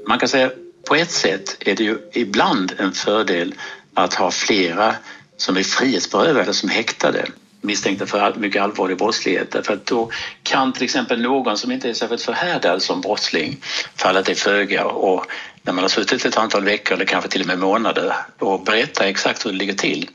Man 0.07 0.19
kan 0.19 0.29
säga 0.29 0.51
på 0.87 0.95
ett 0.95 1.11
sätt 1.11 1.57
är 1.59 1.75
det 1.75 1.83
ju 1.83 1.97
ibland 2.13 2.73
en 2.77 2.91
fördel 2.91 3.55
att 3.93 4.13
ha 4.13 4.31
flera 4.31 4.95
som 5.37 5.57
är 5.57 5.63
frihetsberövade 5.63 6.53
som 6.53 6.69
häktade 6.69 7.25
misstänkta 7.61 8.05
för 8.05 8.33
mycket 8.37 8.61
allvarlig 8.61 8.97
brottslighet. 8.97 9.51
Därför 9.51 9.73
att 9.73 9.85
då 9.85 10.11
kan 10.43 10.73
till 10.73 10.83
exempel 10.83 11.21
någon 11.21 11.57
som 11.57 11.71
inte 11.71 11.89
är 11.89 11.93
särskilt 11.93 12.21
förhärdad 12.21 12.81
som 12.81 13.01
brottsling 13.01 13.57
falla 13.95 14.23
till 14.23 14.35
föga 14.35 14.85
och 14.85 15.25
när 15.63 15.73
man 15.73 15.83
har 15.83 15.89
suttit 15.89 16.25
ett 16.25 16.37
antal 16.37 16.63
veckor 16.63 16.93
eller 16.95 17.05
kanske 17.05 17.29
till 17.29 17.41
och 17.41 17.47
med 17.47 17.59
månader 17.59 18.15
och 18.39 18.63
berätta 18.63 19.07
exakt 19.07 19.45
hur 19.45 19.51
det 19.51 19.57
ligger 19.57 19.73
till. 19.73 20.09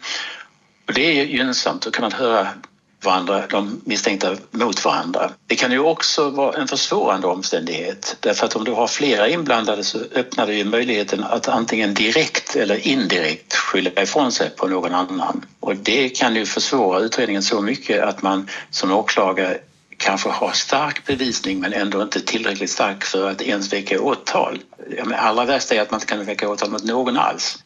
Och 0.87 0.95
det 0.95 1.21
är 1.21 1.25
gynnsamt, 1.25 1.83
då 1.83 1.91
kan 1.91 2.03
man 2.03 2.13
höra 2.13 2.49
varandra, 3.07 3.43
de 3.51 3.81
misstänkta 3.85 4.37
mot 4.51 4.85
varandra. 4.85 5.31
Det 5.47 5.57
kan 5.57 5.73
ju 5.73 5.79
också 5.79 6.31
vara 6.31 6.61
en 6.61 6.69
försvårande 6.69 7.27
omständighet 7.27 8.17
därför 8.21 8.47
att 8.47 8.57
om 8.57 8.65
du 8.65 8.73
har 8.73 8.87
flera 8.87 9.29
inblandade 9.29 9.85
så 9.85 9.99
öppnar 10.15 10.47
det 10.47 10.55
ju 10.55 10.65
möjligheten 10.65 11.25
att 11.25 11.49
antingen 11.49 11.95
direkt 11.95 12.57
eller 12.57 12.89
indirekt 12.89 13.55
skylla 13.55 14.03
ifrån 14.03 14.33
sig 14.33 14.51
på 14.51 14.67
någon 14.67 14.95
annan. 14.95 15.47
Och 15.61 15.77
det 15.77 16.09
kan 16.09 16.37
ju 16.37 16.47
försvåra 16.47 17.01
utredningen 17.01 17.43
så 17.43 17.61
mycket 17.61 18.03
att 18.03 18.23
man 18.23 18.49
som 18.71 18.93
åklagare 18.93 19.59
kanske 19.97 20.29
har 20.29 20.53
stark 20.53 21.07
bevisning 21.07 21.61
men 21.61 21.73
ändå 21.73 22.03
inte 22.03 22.21
tillräckligt 22.21 22.71
stark 22.71 23.05
för 23.05 23.31
att 23.31 23.43
ens 23.43 23.73
väcka 23.73 24.01
åtal. 24.01 24.59
Allra 25.17 25.45
värsta 25.45 25.75
är 25.75 25.81
att 25.81 25.91
man 25.91 26.01
inte 26.01 26.07
kan 26.07 26.25
väcka 26.25 26.49
åtal 26.49 26.71
mot 26.71 26.85
någon 26.85 27.17
alls. 27.17 27.59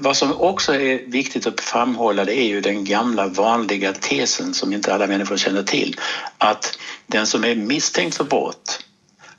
Vad 0.00 0.16
som 0.16 0.40
också 0.40 0.74
är 0.74 1.10
viktigt 1.10 1.46
att 1.46 1.60
framhålla 1.60 2.24
det 2.24 2.34
är 2.34 2.46
ju 2.46 2.60
den 2.60 2.84
gamla 2.84 3.26
vanliga 3.26 3.92
tesen 3.92 4.54
som 4.54 4.72
inte 4.72 4.94
alla 4.94 5.06
människor 5.06 5.36
känner 5.36 5.62
till. 5.62 5.96
Att 6.38 6.78
den 7.06 7.26
som 7.26 7.44
är 7.44 7.54
misstänkt 7.54 8.16
för 8.16 8.24
brott 8.24 8.84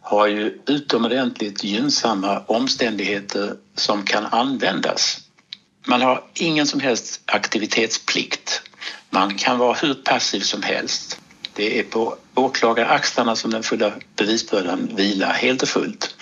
har 0.02 0.28
ju 0.28 0.60
utomordentligt 0.68 1.64
gynnsamma 1.64 2.40
omständigheter 2.40 3.56
som 3.76 4.04
kan 4.06 4.26
användas. 4.26 5.18
Man 5.88 6.02
har 6.02 6.24
ingen 6.34 6.68
som 6.68 6.80
helst 6.80 7.22
aktivitetsplikt. 7.26 8.62
Man 9.10 9.38
kan 9.38 9.58
vara 9.58 9.74
hur 9.74 9.94
passiv 9.94 10.40
som 10.40 10.64
helst. 10.64 11.20
Det 11.54 11.80
är 11.80 11.84
på 11.84 12.16
åklagaraxlarna 12.36 13.36
som 13.36 13.52
den 13.52 13.64
fulla 13.64 13.92
bevisbördan 14.16 14.90
vilar 14.96 15.34
helt 15.34 15.62
och 15.62 15.70
fullt. 15.70 16.16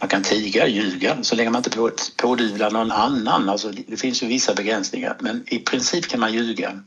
Man 0.00 0.08
kan 0.08 0.22
tiga, 0.22 0.66
ljuga, 0.66 1.16
så 1.22 1.36
länge 1.36 1.50
man 1.50 1.58
inte 1.58 1.70
på, 1.70 1.90
pådyvlar 2.16 2.70
någon 2.70 2.92
annan. 2.92 3.48
Alltså, 3.48 3.72
det 3.86 3.96
finns 3.96 4.22
ju 4.22 4.26
vissa 4.26 4.54
begränsningar, 4.54 5.16
men 5.20 5.44
i 5.46 5.58
princip 5.58 6.08
kan 6.08 6.20
man 6.20 6.32
ljuga. 6.32 6.80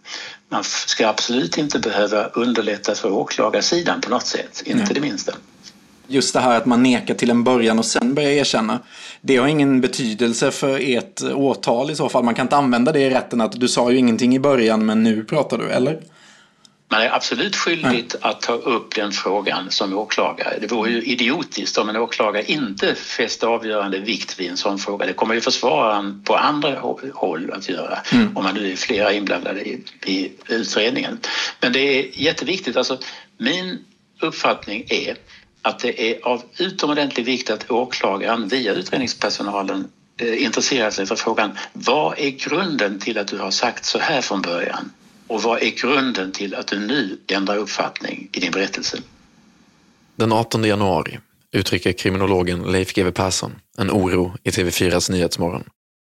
Man 0.49 0.63
ska 0.63 1.07
absolut 1.07 1.57
inte 1.57 1.79
behöva 1.79 2.25
underlätta 2.25 2.95
för 2.95 3.11
åklagarsidan 3.11 4.01
på 4.01 4.09
något 4.09 4.27
sätt, 4.27 4.63
inte 4.65 4.83
Nej. 4.83 4.93
det 4.93 5.01
minsta. 5.01 5.33
Just 6.07 6.33
det 6.33 6.39
här 6.39 6.57
att 6.57 6.65
man 6.65 6.83
nekar 6.83 7.13
till 7.13 7.29
en 7.29 7.43
början 7.43 7.79
och 7.79 7.85
sen 7.85 8.13
börjar 8.13 8.29
erkänna. 8.29 8.79
Det 9.21 9.37
har 9.37 9.47
ingen 9.47 9.81
betydelse 9.81 10.51
för 10.51 10.79
ert 10.81 11.21
åtal 11.21 11.91
i 11.91 11.95
så 11.95 12.09
fall. 12.09 12.23
Man 12.23 12.35
kan 12.35 12.45
inte 12.45 12.55
använda 12.55 12.91
det 12.91 12.99
i 12.99 13.09
rätten 13.09 13.41
att 13.41 13.51
du 13.51 13.67
sa 13.67 13.91
ju 13.91 13.97
ingenting 13.97 14.35
i 14.35 14.39
början 14.39 14.85
men 14.85 15.03
nu 15.03 15.23
pratar 15.23 15.57
du, 15.57 15.69
eller? 15.69 15.99
Man 16.91 17.01
är 17.01 17.15
absolut 17.15 17.55
skyldigt 17.55 18.15
att 18.21 18.41
ta 18.41 18.53
upp 18.53 18.95
den 18.95 19.11
frågan 19.11 19.71
som 19.71 19.97
åklagare. 19.97 20.57
Det 20.61 20.67
vore 20.67 20.91
ju 20.91 21.01
idiotiskt 21.01 21.77
om 21.77 21.89
en 21.89 21.97
åklagare 21.97 22.43
inte 22.45 22.95
fäste 22.95 23.47
avgörande 23.47 23.99
vikt 23.99 24.39
vid 24.39 24.49
en 24.49 24.57
sån 24.57 24.79
fråga. 24.79 25.05
Det 25.05 25.13
kommer 25.13 25.35
ju 25.35 25.41
försvararen 25.41 26.23
på 26.23 26.35
andra 26.35 26.79
håll 27.13 27.51
att 27.53 27.69
göra 27.69 27.99
mm. 28.11 28.37
om 28.37 28.43
man 28.43 28.55
nu 28.55 28.71
är 28.71 28.75
flera 28.75 29.13
inblandade 29.13 29.61
i, 29.61 29.83
i 30.05 30.31
utredningen. 30.47 31.19
Men 31.61 31.73
det 31.73 31.79
är 31.79 32.09
jätteviktigt. 32.13 32.77
Alltså, 32.77 32.97
min 33.37 33.85
uppfattning 34.21 34.85
är 34.89 35.17
att 35.61 35.79
det 35.79 36.11
är 36.11 36.25
av 36.25 36.43
utomordentlig 36.57 37.25
vikt 37.25 37.49
att 37.49 37.71
åklagaren 37.71 38.47
via 38.47 38.73
utredningspersonalen 38.73 39.87
eh, 40.17 40.43
intresserar 40.43 40.91
sig 40.91 41.05
för 41.05 41.15
frågan 41.15 41.57
vad 41.73 42.19
är 42.19 42.29
grunden 42.29 42.99
till 42.99 43.17
att 43.17 43.27
du 43.27 43.37
har 43.37 43.51
sagt 43.51 43.85
så 43.85 43.99
här 43.99 44.21
från 44.21 44.41
början? 44.41 44.91
Och 45.31 45.43
vad 45.43 45.63
är 45.63 45.69
grunden 45.69 46.31
till 46.31 46.55
att 46.55 46.67
du 46.67 46.79
nu 46.79 47.17
ändrar 47.27 47.57
uppfattning 47.57 48.29
i 48.31 48.39
din 48.39 48.51
berättelse? 48.51 48.97
Den 50.15 50.31
18 50.31 50.63
januari 50.63 51.19
uttrycker 51.51 51.91
kriminologen 51.91 52.71
Leif 52.71 52.93
GW 52.93 53.11
Persson 53.11 53.55
en 53.77 53.91
oro 53.91 54.33
i 54.43 54.49
TV4s 54.49 55.11
Nyhetsmorgon 55.11 55.63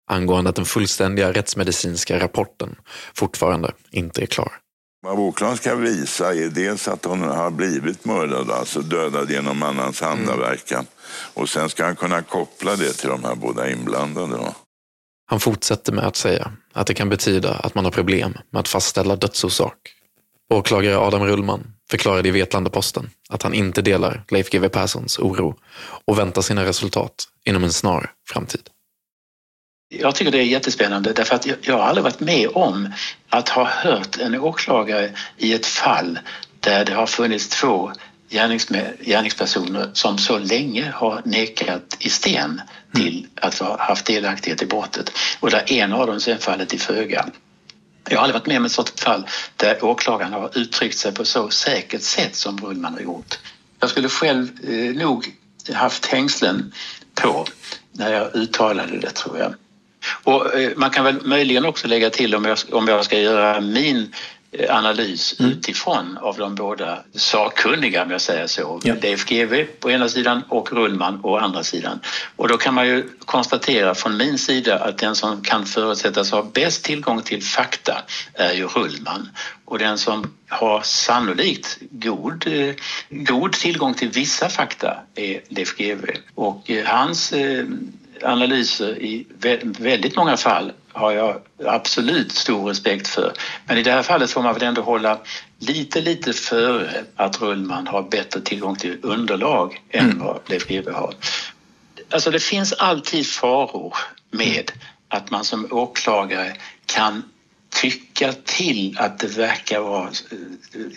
angående 0.10 0.50
att 0.50 0.56
den 0.56 0.66
fullständiga 0.66 1.32
rättsmedicinska 1.32 2.20
rapporten 2.20 2.76
fortfarande 3.14 3.72
inte 3.92 4.22
är 4.22 4.26
klar. 4.26 4.52
Vad 5.02 5.20
åklagaren 5.20 5.58
ska 5.58 5.76
visa 5.76 6.34
är 6.34 6.50
dels 6.50 6.88
att 6.88 7.06
hon 7.06 7.22
har 7.22 7.52
blivit 7.52 8.06
mördad, 8.06 8.52
alltså 8.52 8.82
dödad 8.82 9.32
genom 9.32 9.64
annans 9.64 10.02
handaverkan. 10.02 10.80
Mm. 10.80 10.92
Och 11.34 11.50
sen 11.50 11.70
ska 11.70 11.86
han 11.86 11.96
kunna 11.96 12.22
koppla 12.22 12.76
det 12.76 12.94
till 12.94 13.10
de 13.10 13.24
här 13.24 13.36
båda 13.36 13.72
inblandade. 13.72 14.34
Då. 14.38 14.56
Han 15.30 15.40
fortsätter 15.40 15.92
med 15.92 16.04
att 16.04 16.16
säga 16.16 16.52
att 16.74 16.88
det 16.88 16.94
kan 16.94 17.10
betyda 17.10 17.54
att 17.54 17.76
man 17.76 17.86
har 17.86 17.92
problem 17.92 18.38
med 18.50 18.60
att 18.60 18.68
fastställa 18.68 19.16
dödsorsak. 19.16 19.78
Åklagare 20.54 20.98
Adam 20.98 21.26
Rullman 21.26 21.74
förklarade 21.90 22.30
i 22.30 22.32
Vetlanda-Posten 22.32 23.10
att 23.30 23.44
han 23.44 23.54
inte 23.54 23.82
delar 23.82 24.24
Leif 24.30 24.50
GW 24.50 24.70
Perssons 24.70 25.20
oro 25.20 25.58
och 26.06 26.20
väntar 26.20 26.42
sina 26.42 26.66
resultat 26.66 27.26
inom 27.46 27.64
en 27.64 27.74
snar 27.74 28.12
framtid. 28.30 28.70
Jag 29.90 30.16
tycker 30.16 30.32
det 30.32 30.38
är 30.38 30.44
jättespännande 30.44 31.14
därför 31.14 31.36
att 31.36 31.48
jag 31.62 31.78
har 31.78 31.84
aldrig 31.84 32.04
varit 32.04 32.20
med 32.20 32.50
om 32.54 32.94
att 33.30 33.50
ha 33.50 33.66
hört 33.66 34.18
en 34.18 34.40
åklagare 34.40 35.12
i 35.38 35.54
ett 35.54 35.66
fall 35.66 36.20
där 36.60 36.86
det 36.86 36.94
har 36.94 37.06
funnits 37.06 37.50
två 37.50 37.92
gärningspersoner 38.30 39.90
som 39.94 40.18
så 40.18 40.38
länge 40.38 40.92
har 40.96 41.22
nekat 41.26 41.98
i 42.00 42.10
sten 42.10 42.62
till 42.98 43.28
att 43.36 43.60
ha 43.60 43.78
haft 43.80 44.06
delaktighet 44.06 44.62
i 44.62 44.66
brottet 44.66 45.12
och 45.40 45.50
där 45.50 45.72
en 45.72 45.94
av 45.94 46.08
dem 46.08 46.20
sen 46.20 46.38
fallit 46.38 46.74
i 46.74 46.78
föga. 46.78 47.26
Jag 48.10 48.18
har 48.18 48.24
aldrig 48.24 48.42
varit 48.42 48.48
med 48.48 48.58
om 48.58 48.66
ett 48.66 48.72
sådant 48.72 49.00
fall 49.00 49.28
där 49.56 49.84
åklagaren 49.84 50.34
har 50.34 50.58
uttryckt 50.58 50.98
sig 50.98 51.14
på 51.14 51.26
så 51.26 51.50
säkert 51.50 52.02
sätt 52.02 52.36
som 52.36 52.58
Rullman 52.58 52.94
har 52.94 53.02
gjort. 53.02 53.40
Jag 53.80 53.90
skulle 53.90 54.10
själv 54.10 54.50
eh, 54.70 54.96
nog 54.96 55.36
haft 55.74 56.06
hängslen 56.06 56.74
på 57.14 57.46
när 57.92 58.14
jag 58.14 58.36
uttalade 58.36 58.98
det 58.98 59.12
tror 59.12 59.38
jag. 59.38 59.54
Och 60.24 60.56
eh, 60.56 60.72
man 60.76 60.90
kan 60.90 61.04
väl 61.04 61.26
möjligen 61.26 61.66
också 61.66 61.88
lägga 61.88 62.10
till 62.10 62.36
om 62.36 62.46
jag, 62.46 62.58
om 62.72 62.88
jag 62.88 63.06
ska 63.06 63.20
göra 63.20 63.62
min 63.62 64.12
Eh, 64.12 64.37
analys 64.70 65.40
mm. 65.40 65.52
utifrån 65.52 66.18
av 66.18 66.38
de 66.38 66.56
båda 66.56 67.00
sakkunniga, 67.16 68.04
om 68.04 68.12
jag 68.12 68.22
säger 68.22 68.48
så. 68.48 68.82
Ja. 68.84 68.94
Dave 68.94 69.18
GW 69.28 69.64
på 69.80 69.92
ena 69.92 70.10
sidan 70.10 70.44
och 70.50 70.74
Rullman 70.74 71.20
å 71.24 71.38
andra 71.38 71.64
sidan. 71.64 72.00
Och 72.36 72.48
då 72.48 72.58
kan 72.58 72.74
man 72.74 72.88
ju 72.88 73.10
konstatera 73.20 73.96
från 73.96 74.18
min 74.18 74.38
sida 74.38 74.80
att 74.80 74.98
den 74.98 75.16
som 75.16 75.44
kan 75.44 75.66
förutsättas 75.66 76.32
ha 76.32 76.44
bäst 76.44 76.84
tillgång 76.84 77.22
till 77.22 77.44
fakta 77.44 78.02
är 78.34 78.54
ju 78.54 78.68
Rullman. 78.68 79.30
Och 79.66 79.80
den 79.80 79.98
som 79.98 80.34
har 80.48 80.82
sannolikt 80.82 81.78
god, 81.90 82.48
eh, 82.48 82.76
god 83.10 83.54
tillgång 83.54 83.94
till 83.94 84.10
vissa 84.10 84.50
fakta 84.50 84.98
är 85.16 85.42
Leif 85.50 85.78
GW. 85.78 86.12
Och 86.36 86.70
eh, 86.70 86.86
hans 86.86 87.34
analyser 88.24 89.02
i 89.02 89.26
väldigt 89.80 90.16
många 90.16 90.38
fall 90.38 90.72
har 90.94 91.12
jag 91.12 91.42
absolut 91.66 92.32
stor 92.32 92.70
respekt 92.70 93.08
för. 93.08 93.34
Men 93.66 93.78
i 93.78 93.84
det 93.84 93.92
här 93.92 94.04
fallet 94.04 94.32
får 94.32 94.42
man 94.42 94.54
väl 94.54 94.64
ändå 94.64 94.82
hålla 94.82 95.20
lite, 95.60 96.02
lite 96.02 96.34
före 96.34 97.06
att 97.16 97.42
Rullman 97.42 97.88
har 97.88 98.04
bättre 98.04 98.42
tillgång 98.42 98.76
till 98.76 99.00
underlag 99.02 99.82
än 99.90 100.06
mm. 100.06 100.20
vad 100.20 100.40
Leif 100.46 100.68
GW 100.68 100.92
har. 100.92 101.14
Alltså 102.10 102.32
det 102.32 102.40
finns 102.40 102.74
alltid 102.74 103.28
faror 103.28 103.98
med 104.32 104.72
att 105.08 105.32
man 105.32 105.44
som 105.44 105.68
åklagare 105.72 106.56
kan 106.86 107.24
tycka 107.82 108.34
till 108.34 108.98
att 109.00 109.20
det 109.20 109.38
verkar 109.38 109.80
vara 109.80 110.04
eh, 110.04 110.10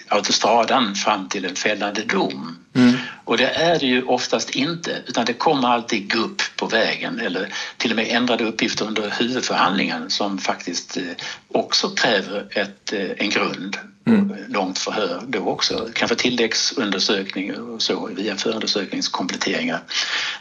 autostradan 0.08 0.94
fram 0.94 1.28
till 1.28 1.44
en 1.44 1.56
fällande 1.56 2.02
dom. 2.02 2.56
Och 3.30 3.36
det 3.36 3.48
är 3.48 3.78
det 3.78 3.86
ju 3.86 4.02
oftast 4.02 4.50
inte, 4.50 5.02
utan 5.06 5.24
det 5.24 5.32
kommer 5.32 5.68
alltid 5.68 6.08
gupp 6.08 6.42
på 6.56 6.66
vägen 6.66 7.20
eller 7.20 7.54
till 7.76 7.90
och 7.90 7.96
med 7.96 8.06
ändrade 8.08 8.44
uppgifter 8.44 8.86
under 8.86 9.10
huvudförhandlingen 9.18 10.10
som 10.10 10.38
faktiskt 10.38 10.96
eh, 10.96 11.02
också 11.48 11.90
kräver 11.90 12.46
ett, 12.50 12.92
eh, 12.92 13.10
en 13.16 13.30
grund. 13.30 13.76
Mm. 14.06 14.34
Långt 14.48 14.78
förhör 14.78 15.22
då 15.28 15.38
också, 15.38 15.88
kanske 15.94 16.16
tilläggsundersökning 16.16 17.54
och 17.54 17.82
så 17.82 18.06
via 18.06 18.36
förundersökningskompletteringar. 18.36 19.82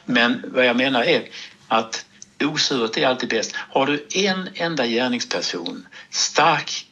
Men 0.05 0.43
vad 0.48 0.65
jag 0.65 0.77
menar 0.77 1.03
är 1.03 1.24
att 1.67 2.05
Osurt 2.43 2.98
är 2.98 3.08
alltid 3.08 3.29
bäst. 3.29 3.55
Har 3.55 3.86
du 3.86 4.08
en 4.13 4.50
enda 4.53 4.88
gärningsperson, 4.88 5.88
stark 6.10 6.86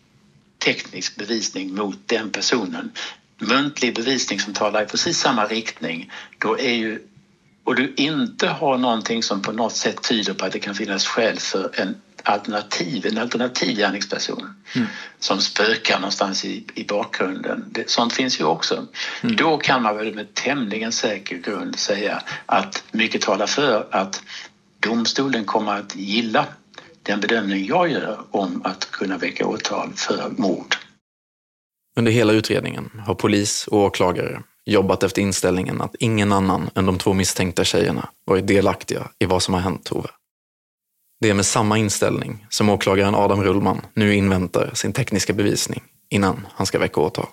teknisk 0.60 1.16
bevisning 1.16 1.76
mot 1.76 1.98
den 2.06 2.30
personen, 2.30 2.92
muntlig 3.40 3.96
bevisning 3.96 4.40
som 4.40 4.54
talar 4.54 4.84
i 4.84 4.86
precis 4.86 5.20
samma 5.20 5.46
riktning, 5.46 6.12
då 6.38 6.60
är 6.60 6.74
ju 6.74 7.00
och 7.64 7.76
du 7.76 7.94
inte 7.98 8.48
har 8.48 8.78
någonting 8.78 9.24
som 9.24 9.42
på 9.42 9.52
något 9.52 9.76
sätt 9.76 10.04
tyder 10.04 10.34
på 10.34 10.46
att 10.46 10.52
det 10.52 10.60
kan 10.60 10.76
finnas 10.76 11.06
skäl 11.06 11.40
för 11.40 11.72
en 11.74 11.96
alternativ, 12.24 13.06
en 13.06 13.18
alternativ 13.18 13.78
gärningsperson 13.78 14.54
mm. 14.74 14.88
som 15.20 15.42
spökar 15.42 16.00
någonstans 16.00 16.46
i, 16.46 16.64
i 16.74 16.84
bakgrunden. 16.84 17.66
Det, 17.72 17.90
sånt 17.90 18.14
finns 18.14 18.40
ju 18.40 18.44
också. 18.44 18.88
Mm. 19.22 19.36
Då 19.36 19.58
kan 19.58 19.82
man 19.82 19.98
väl 19.98 20.16
med 20.16 20.34
tämligen 20.34 20.92
säker 20.92 21.38
grund 21.38 21.80
säga 21.80 22.22
att 22.46 22.84
mycket 22.92 23.22
talar 23.22 23.48
för 23.48 23.88
att 23.92 24.22
domstolen 24.80 25.46
kommer 25.46 25.80
att 25.80 25.96
gilla 25.96 26.46
den 27.04 27.20
bedömning 27.20 27.66
jag 27.66 27.92
gör 27.92 28.26
om 28.32 28.62
att 28.66 28.92
kunna 28.92 29.18
väcka 29.18 29.46
åtal 29.46 29.94
för 29.96 30.30
mord. 30.38 30.76
Under 31.98 32.12
hela 32.12 32.34
utredningen 32.34 33.02
har 33.06 33.16
polis 33.16 33.68
och 33.68 33.80
åklagare 33.80 34.42
jobbat 34.66 35.04
efter 35.04 35.22
inställningen 35.22 35.82
att 35.82 35.96
ingen 36.00 36.32
annan 36.32 36.70
än 36.76 36.86
de 36.86 36.98
två 36.98 37.14
misstänkta 37.14 37.64
tjejerna 37.64 38.10
varit 38.26 38.48
delaktiga 38.48 39.08
i 39.20 39.26
vad 39.26 39.44
som 39.44 39.54
har 39.54 39.62
hänt 39.62 39.84
Tove. 39.84 40.10
Det 41.22 41.30
är 41.30 41.34
med 41.34 41.46
samma 41.46 41.78
inställning 41.78 42.46
som 42.50 42.70
åklagaren 42.70 43.16
Adam 43.16 43.44
Rullman 43.44 43.82
nu 43.94 44.16
inväntar 44.16 44.72
sin 44.74 44.94
tekniska 44.94 45.34
bevisning 45.34 45.84
innan 46.10 46.48
han 46.54 46.66
ska 46.66 46.80
väcka 46.80 47.02
åtal. 47.02 47.28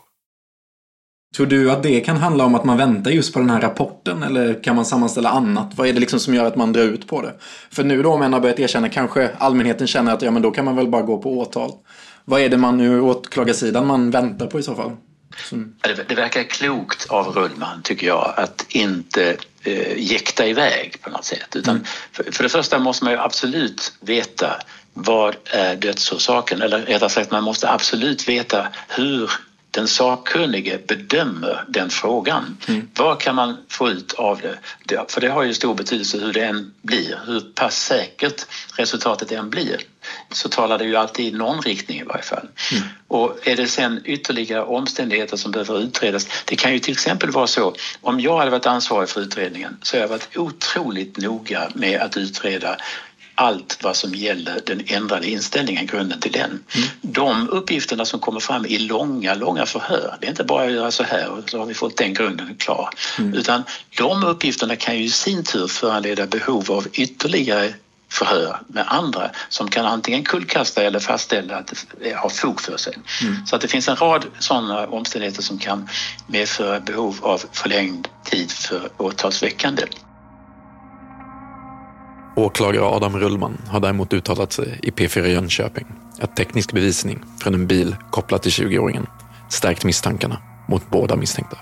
Tror 1.37 1.47
du 1.47 1.71
att 1.71 1.83
det 1.83 2.01
kan 2.01 2.17
handla 2.17 2.45
om 2.45 2.55
att 2.55 2.65
man 2.65 2.79
väntar 2.79 3.11
just 3.11 3.33
på 3.33 3.39
den 3.39 3.51
här 3.51 3.61
rapporten 3.61 4.23
eller 4.23 4.63
kan 4.63 4.77
man 4.77 4.85
sammanställa 4.85 5.29
annat? 5.29 5.73
Vad 5.77 5.89
är 5.89 5.93
det 5.93 6.01
liksom 6.01 6.21
som 6.21 6.35
gör 6.35 6.45
att 6.45 6.57
man 6.57 6.73
drar 6.73 6.83
ut 6.83 7.09
på 7.09 7.23
det? 7.23 7.35
För 7.71 7.85
nu 7.85 8.03
då 8.03 8.13
om 8.13 8.23
en 8.23 8.33
har 8.33 8.41
börjat 8.41 8.61
erkänna, 8.61 8.89
kanske 8.89 9.31
allmänheten 9.39 9.87
känner 9.87 10.13
att 10.13 10.23
ja 10.23 10.31
men 10.31 10.43
då 10.43 10.51
kan 10.51 10.65
man 10.65 10.77
väl 10.77 10.89
bara 10.89 11.03
gå 11.03 11.19
på 11.19 11.39
åtal. 11.39 11.73
Vad 12.25 12.41
är 12.41 12.49
det 12.49 12.59
man 12.59 12.77
nu 12.77 13.01
åklagarsidan 13.01 13.87
man 13.87 14.11
väntar 14.11 14.47
på 14.47 14.59
i 14.59 14.63
så 14.63 14.75
fall? 14.75 14.97
Som... 15.37 15.77
Det, 15.81 16.09
det 16.09 16.15
verkar 16.15 16.43
klokt 16.43 17.07
av 17.11 17.27
Rullman 17.27 17.83
tycker 17.83 18.07
jag 18.07 18.35
att 18.37 18.67
inte 18.69 19.37
eh, 19.63 19.99
jäkta 19.99 20.47
iväg 20.47 20.97
på 21.03 21.11
något 21.11 21.25
sätt. 21.25 21.57
Utan 21.57 21.77
mm. 21.77 21.87
för, 22.13 22.33
för 22.33 22.43
det 22.43 22.49
första 22.49 22.79
måste 22.79 23.05
man 23.05 23.13
ju 23.13 23.19
absolut 23.19 23.93
veta 24.01 24.57
vad 24.93 25.37
är 25.45 25.77
dödsorsaken? 25.77 26.63
Eller 26.63 26.79
rättare 26.79 27.11
sagt, 27.11 27.31
man 27.31 27.45
måste 27.45 27.71
absolut 27.71 28.29
veta 28.29 28.69
hur 28.89 29.31
den 29.71 29.89
sakkunnige 29.89 30.79
bedömer 30.89 31.65
den 31.69 31.91
frågan. 31.91 32.57
Mm. 32.69 32.89
Vad 32.95 33.21
kan 33.21 33.35
man 33.35 33.57
få 33.69 33.91
ut 33.91 34.13
av 34.13 34.41
det? 34.87 35.05
För 35.09 35.21
det 35.21 35.29
har 35.29 35.43
ju 35.43 35.55
stor 35.55 35.75
betydelse 35.75 36.19
hur 36.19 36.33
det 36.33 36.45
än 36.45 36.73
blir, 36.83 37.19
hur 37.27 37.41
pass 37.41 37.77
säkert 37.77 38.47
resultatet 38.77 39.33
än 39.33 39.51
blir. 39.51 39.81
Så 40.33 40.49
talar 40.49 40.79
det 40.79 40.85
ju 40.85 40.97
alltid 40.97 41.27
i 41.27 41.37
någon 41.37 41.63
riktning 41.63 42.01
i 42.01 42.05
varje 42.05 42.23
fall. 42.23 42.49
Mm. 42.73 42.85
Och 43.09 43.49
är 43.49 43.57
det 43.57 43.67
sen 43.67 44.01
ytterligare 44.05 44.63
omständigheter 44.63 45.37
som 45.37 45.51
behöver 45.51 45.81
utredas? 45.81 46.27
Det 46.45 46.57
kan 46.57 46.73
ju 46.73 46.79
till 46.79 46.93
exempel 46.93 47.31
vara 47.31 47.47
så, 47.47 47.75
om 48.01 48.21
jag 48.21 48.39
hade 48.39 48.51
varit 48.51 48.67
ansvarig 48.67 49.09
för 49.09 49.21
utredningen 49.21 49.77
så 49.83 49.97
har 49.97 50.01
jag 50.01 50.09
varit 50.09 50.37
otroligt 50.37 51.17
noga 51.17 51.69
med 51.75 52.01
att 52.01 52.17
utreda 52.17 52.77
allt 53.35 53.79
vad 53.83 53.97
som 53.97 54.15
gäller 54.15 54.61
den 54.67 54.83
ändrade 54.87 55.31
inställningen, 55.31 55.87
grunden 55.87 56.21
till 56.21 56.33
den. 56.33 56.51
Mm. 56.51 56.89
De 57.03 57.49
uppgifterna 57.51 58.05
som 58.05 58.21
kommer 58.21 58.41
fram 58.41 58.67
i 58.67 58.79
långa, 58.79 59.35
långa 59.35 59.67
förhör, 59.67 60.17
det 60.21 60.27
är 60.27 60.31
inte 60.31 60.45
bara 60.45 60.65
att 60.65 60.73
göra 60.73 60.91
så 60.91 61.03
här 61.03 61.29
och 61.31 61.51
så 61.51 61.59
har 61.59 61.67
vi 61.67 61.75
fått 61.75 61.97
den 61.97 62.15
grunden 62.15 62.55
klar. 62.59 62.91
Mm. 63.19 63.35
Utan 63.35 63.63
de 63.99 64.25
uppgifterna 64.25 64.77
kan 64.77 64.99
ju 64.99 65.05
i 65.05 65.11
sin 65.11 65.45
tur 65.45 65.67
föranleda 65.67 66.27
behov 66.27 66.73
av 66.73 66.87
ytterligare 66.93 67.75
förhör 68.15 68.61
med 68.69 68.85
andra 68.89 69.31
som 69.49 69.71
kan 69.71 69.87
antingen 69.87 70.25
kullkasta 70.25 70.83
eller 70.83 70.99
fastställa 70.99 71.57
att 71.57 71.87
det 72.03 72.13
har 72.13 72.29
fog 72.29 72.61
för 72.61 72.77
sig. 72.77 72.99
Mm. 73.23 73.47
Så 73.47 73.57
att 73.57 73.63
det 73.63 73.69
finns 73.69 73.89
en 73.89 73.97
rad 73.97 74.25
sådana 74.39 74.87
omständigheter 74.87 75.43
som 75.43 75.59
kan 75.59 75.89
medföra 76.27 76.81
behov 76.81 77.17
av 77.23 77.43
förlängd 77.53 78.09
tid 78.25 78.51
för 78.51 78.89
åtalsväckande. 78.99 79.83
Åklagare 82.37 82.85
Adam 82.85 83.19
Rullman 83.19 83.59
har 83.69 83.81
däremot 83.81 84.13
uttalat 84.13 84.53
sig 84.53 84.81
i 84.83 84.91
P4 84.91 85.27
Jönköping 85.27 85.87
att 86.21 86.37
teknisk 86.37 86.73
bevisning 86.73 87.25
från 87.41 87.55
en 87.55 87.67
bil 87.67 87.97
kopplad 88.11 88.43
till 88.43 88.53
20-åringen 88.53 89.07
stärkt 89.51 89.85
misstankarna 89.85 90.39
mot 90.69 90.91
båda 90.91 91.17
misstänkta. 91.17 91.57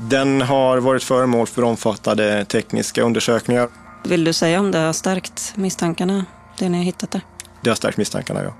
Den 0.00 0.42
har 0.42 0.78
varit 0.78 1.04
föremål 1.04 1.46
för 1.46 1.62
omfattande 1.62 2.44
tekniska 2.44 3.02
undersökningar. 3.02 3.68
Vill 4.04 4.24
du 4.24 4.32
säga 4.32 4.60
om 4.60 4.70
det 4.70 4.78
har 4.78 4.92
stärkt 4.92 5.52
misstankarna, 5.56 6.24
det 6.58 6.68
ni 6.68 6.78
har 6.78 6.84
hittat 6.84 7.10
där? 7.10 7.20
Det 7.62 7.70
har 7.70 7.74
stärkt 7.74 7.98
misstankarna, 7.98 8.42
ja. 8.42 8.54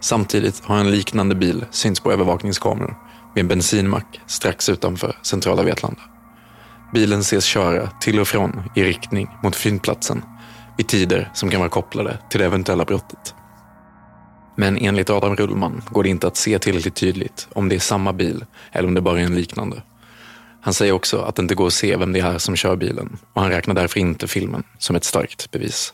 Samtidigt 0.00 0.64
har 0.64 0.78
en 0.78 0.90
liknande 0.90 1.34
bil 1.34 1.64
synts 1.70 2.00
på 2.00 2.12
övervakningskameror 2.12 2.96
vid 3.34 3.42
en 3.42 3.48
bensinmack 3.48 4.20
strax 4.26 4.68
utanför 4.68 5.18
centrala 5.22 5.62
Vetlanda. 5.62 6.00
Bilen 6.92 7.20
ses 7.20 7.44
köra 7.44 7.90
till 8.00 8.20
och 8.20 8.28
från 8.28 8.62
i 8.74 8.84
riktning 8.84 9.28
mot 9.42 9.56
fyndplatsen 9.56 10.22
i 10.78 10.82
tider 10.82 11.30
som 11.34 11.50
kan 11.50 11.60
vara 11.60 11.70
kopplade 11.70 12.18
till 12.30 12.40
det 12.40 12.46
eventuella 12.46 12.84
brottet. 12.84 13.34
Men 14.56 14.78
enligt 14.78 15.10
Adam 15.10 15.36
Rullman 15.36 15.82
går 15.90 16.02
det 16.02 16.08
inte 16.08 16.26
att 16.26 16.36
se 16.36 16.58
tillräckligt 16.58 16.94
tydligt 16.94 17.48
om 17.52 17.68
det 17.68 17.74
är 17.74 17.80
samma 17.80 18.12
bil 18.12 18.44
eller 18.72 18.88
om 18.88 18.94
det 18.94 19.00
bara 19.00 19.20
är 19.20 19.24
en 19.24 19.34
liknande. 19.34 19.82
Han 20.60 20.74
säger 20.74 20.92
också 20.92 21.18
att 21.18 21.36
det 21.36 21.42
inte 21.42 21.54
går 21.54 21.66
att 21.66 21.72
se 21.72 21.96
vem 21.96 22.12
det 22.12 22.20
är 22.20 22.38
som 22.38 22.56
kör 22.56 22.76
bilen 22.76 23.18
och 23.34 23.42
han 23.42 23.50
räknar 23.50 23.74
därför 23.74 24.00
inte 24.00 24.28
filmen 24.28 24.62
som 24.78 24.96
ett 24.96 25.04
starkt 25.04 25.50
bevis. 25.50 25.92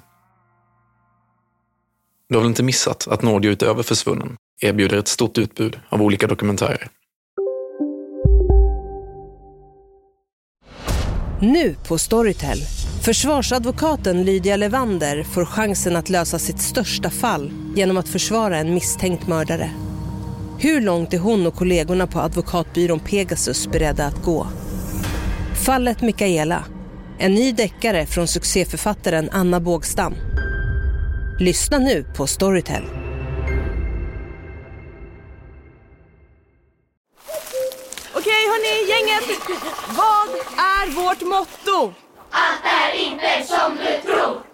Du 2.28 2.34
har 2.34 2.42
väl 2.42 2.48
inte 2.48 2.62
missat 2.62 3.08
att 3.08 3.22
Nordio 3.22 3.50
utöver 3.50 3.82
försvunnen 3.82 4.36
erbjuder 4.60 4.96
ett 4.96 5.08
stort 5.08 5.38
utbud 5.38 5.80
av 5.88 6.02
olika 6.02 6.26
dokumentärer. 6.26 6.88
Nu 11.40 11.76
på 11.88 11.98
Storytel. 11.98 12.58
Försvarsadvokaten 13.04 14.24
Lydia 14.24 14.56
Levander 14.56 15.22
får 15.22 15.44
chansen 15.44 15.96
att 15.96 16.08
lösa 16.08 16.38
sitt 16.38 16.60
största 16.60 17.10
fall 17.10 17.52
genom 17.76 17.96
att 17.96 18.08
försvara 18.08 18.58
en 18.58 18.74
misstänkt 18.74 19.26
mördare. 19.26 19.70
Hur 20.58 20.80
långt 20.80 21.14
är 21.14 21.18
hon 21.18 21.46
och 21.46 21.54
kollegorna 21.54 22.06
på 22.06 22.20
advokatbyrån 22.20 23.00
Pegasus 23.00 23.68
beredda 23.68 24.04
att 24.06 24.22
gå? 24.22 24.46
Fallet 25.66 26.02
Mikaela. 26.02 26.64
En 27.18 27.34
ny 27.34 27.52
deckare 27.52 28.06
från 28.06 28.28
succéförfattaren 28.28 29.30
Anna 29.32 29.60
Bågstam. 29.60 30.14
Lyssna 31.40 31.78
nu 31.78 32.04
på 32.16 32.26
Storytel. 32.26 32.82
Okej 38.14 38.44
hörni, 38.50 38.90
gänget. 38.90 39.38
Vad 39.88 40.28
är 40.58 40.90
vårt 40.90 41.20
motto? 41.22 41.94
Allt 42.30 42.64
är 42.64 43.00
inte 43.00 43.46
som 43.46 43.76
du 43.76 44.12
tror. 44.12 44.53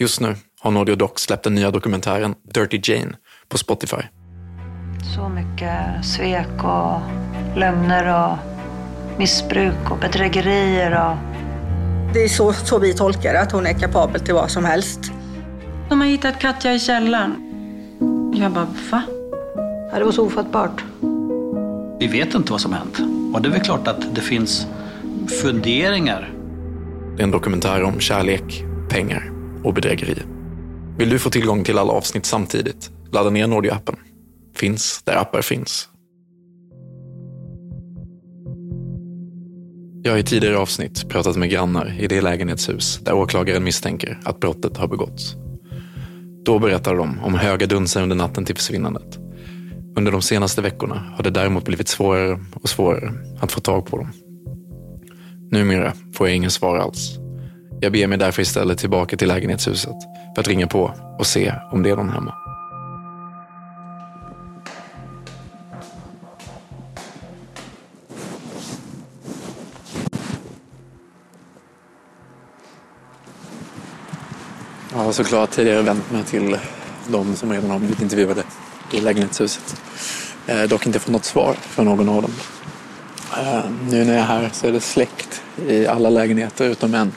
Just 0.00 0.20
nu 0.20 0.34
har 0.60 0.70
Naughty 0.70 0.94
Doc 0.94 1.10
släppt 1.16 1.44
den 1.44 1.54
nya 1.54 1.70
dokumentären 1.70 2.34
Dirty 2.54 2.80
Jane 2.82 3.12
på 3.48 3.58
Spotify. 3.58 4.02
Så 5.14 5.28
mycket 5.28 6.04
svek 6.04 6.64
och 6.64 7.00
lögner 7.56 8.24
och 8.24 8.38
missbruk 9.18 9.90
och 9.90 9.98
bedrägerier 9.98 10.90
och... 10.90 11.16
Det 12.14 12.24
är 12.24 12.28
så, 12.28 12.52
så 12.52 12.78
vi 12.78 12.94
tolkar 12.94 13.34
att 13.34 13.52
hon 13.52 13.66
är 13.66 13.72
kapabel 13.72 14.20
till 14.20 14.34
vad 14.34 14.50
som 14.50 14.64
helst. 14.64 15.00
De 15.88 16.00
har 16.00 16.08
hittat 16.08 16.40
Katja 16.40 16.74
i 16.74 16.78
källaren. 16.78 17.34
Jag 18.34 18.52
bara, 18.52 18.68
va? 18.90 19.02
Ja, 19.92 19.98
det 19.98 20.04
var 20.04 20.12
så 20.12 20.26
ofattbart. 20.26 20.84
Vi 22.00 22.06
vet 22.06 22.34
inte 22.34 22.52
vad 22.52 22.60
som 22.60 22.72
hänt. 22.72 22.98
Och 23.34 23.42
det 23.42 23.48
är 23.48 23.52
väl 23.52 23.60
klart 23.60 23.88
att 23.88 24.14
det 24.14 24.20
finns 24.20 24.66
funderingar. 25.42 26.32
Det 27.16 27.22
är 27.22 27.24
en 27.24 27.30
dokumentär 27.30 27.82
om 27.82 28.00
kärlek, 28.00 28.64
pengar 28.88 29.37
och 29.64 29.74
bedrägeri. 29.74 30.22
Vill 30.98 31.10
du 31.10 31.18
få 31.18 31.30
tillgång 31.30 31.64
till 31.64 31.78
alla 31.78 31.92
avsnitt 31.92 32.26
samtidigt? 32.26 32.90
Ladda 33.12 33.30
ner 33.30 33.46
Nordio-appen. 33.46 33.96
Finns 34.56 35.02
där 35.02 35.16
appar 35.16 35.42
finns. 35.42 35.88
Jag 40.02 40.12
har 40.12 40.18
i 40.18 40.22
tidigare 40.22 40.58
avsnitt 40.58 41.08
pratat 41.08 41.36
med 41.36 41.50
grannar 41.50 41.96
i 41.98 42.06
det 42.06 42.20
lägenhetshus 42.20 43.00
där 43.02 43.12
åklagaren 43.12 43.64
misstänker 43.64 44.20
att 44.24 44.40
brottet 44.40 44.76
har 44.76 44.88
begåtts. 44.88 45.34
Då 46.44 46.58
berättade 46.58 46.96
de 46.96 47.18
om 47.24 47.34
höga 47.34 47.66
dunsar 47.66 48.02
under 48.02 48.16
natten 48.16 48.44
till 48.44 48.56
försvinnandet. 48.56 49.18
Under 49.96 50.12
de 50.12 50.22
senaste 50.22 50.62
veckorna 50.62 51.12
har 51.16 51.24
det 51.24 51.30
däremot 51.30 51.64
blivit 51.64 51.88
svårare 51.88 52.38
och 52.54 52.68
svårare 52.68 53.12
att 53.40 53.52
få 53.52 53.60
tag 53.60 53.86
på 53.86 53.96
dem. 53.96 54.12
Numera 55.50 55.92
får 56.14 56.28
jag 56.28 56.36
ingen 56.36 56.50
svar 56.50 56.76
alls. 56.78 57.18
Jag 57.80 57.92
beger 57.92 58.06
mig 58.06 58.18
därför 58.18 58.42
istället 58.42 58.78
tillbaka 58.78 59.16
till 59.16 59.28
lägenhetshuset 59.28 59.96
för 60.34 60.40
att 60.40 60.48
ringa 60.48 60.66
på 60.66 60.94
och 61.18 61.26
se 61.26 61.54
om 61.72 61.82
det 61.82 61.90
är 61.90 61.96
någon 61.96 62.10
hemma. 62.10 62.34
Jag 74.92 74.98
har 74.98 75.12
såklart 75.12 75.50
tidigare 75.50 75.82
vänt 75.82 76.10
mig 76.10 76.24
till 76.24 76.56
de 77.08 77.36
som 77.36 77.52
redan 77.52 77.70
har 77.70 77.78
blivit 77.78 78.02
intervjuade 78.02 78.42
i 78.92 79.00
lägenhetshuset. 79.00 79.82
Eh, 80.46 80.62
dock 80.62 80.86
inte 80.86 80.98
fått 80.98 81.12
något 81.12 81.24
svar 81.24 81.54
från 81.54 81.84
någon 81.84 82.08
av 82.08 82.22
dem. 82.22 82.32
Eh, 83.32 83.70
nu 83.90 84.04
när 84.04 84.12
jag 84.12 84.22
är 84.22 84.26
här 84.26 84.50
så 84.52 84.66
är 84.66 84.72
det 84.72 84.80
släckt 84.80 85.42
i 85.68 85.86
alla 85.86 86.10
lägenheter 86.10 86.64
utom 86.64 86.94
en. 86.94 87.12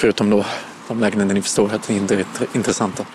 Förutom 0.00 0.30
då 0.30 0.44
de 0.88 1.00
lägenheter 1.00 1.34
ni 1.34 1.42
förstår 1.42 1.74
att 1.74 1.90
inte 1.90 2.14
är 2.14 2.24
intressanta. 2.54 3.06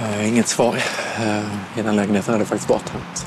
Eh, 0.00 0.28
inget 0.28 0.48
svar. 0.48 0.76
Eh, 1.20 1.78
I 1.78 1.82
den 1.82 1.96
lägenheten 1.96 2.34
är 2.34 2.38
det 2.38 2.44
faktiskt 2.44 2.68
badtomt. 2.68 3.26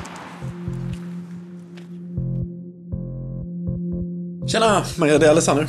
Tjena 4.48 4.84
Maria, 4.98 5.18
det 5.18 5.26
är 5.26 5.30
Alexander. 5.30 5.68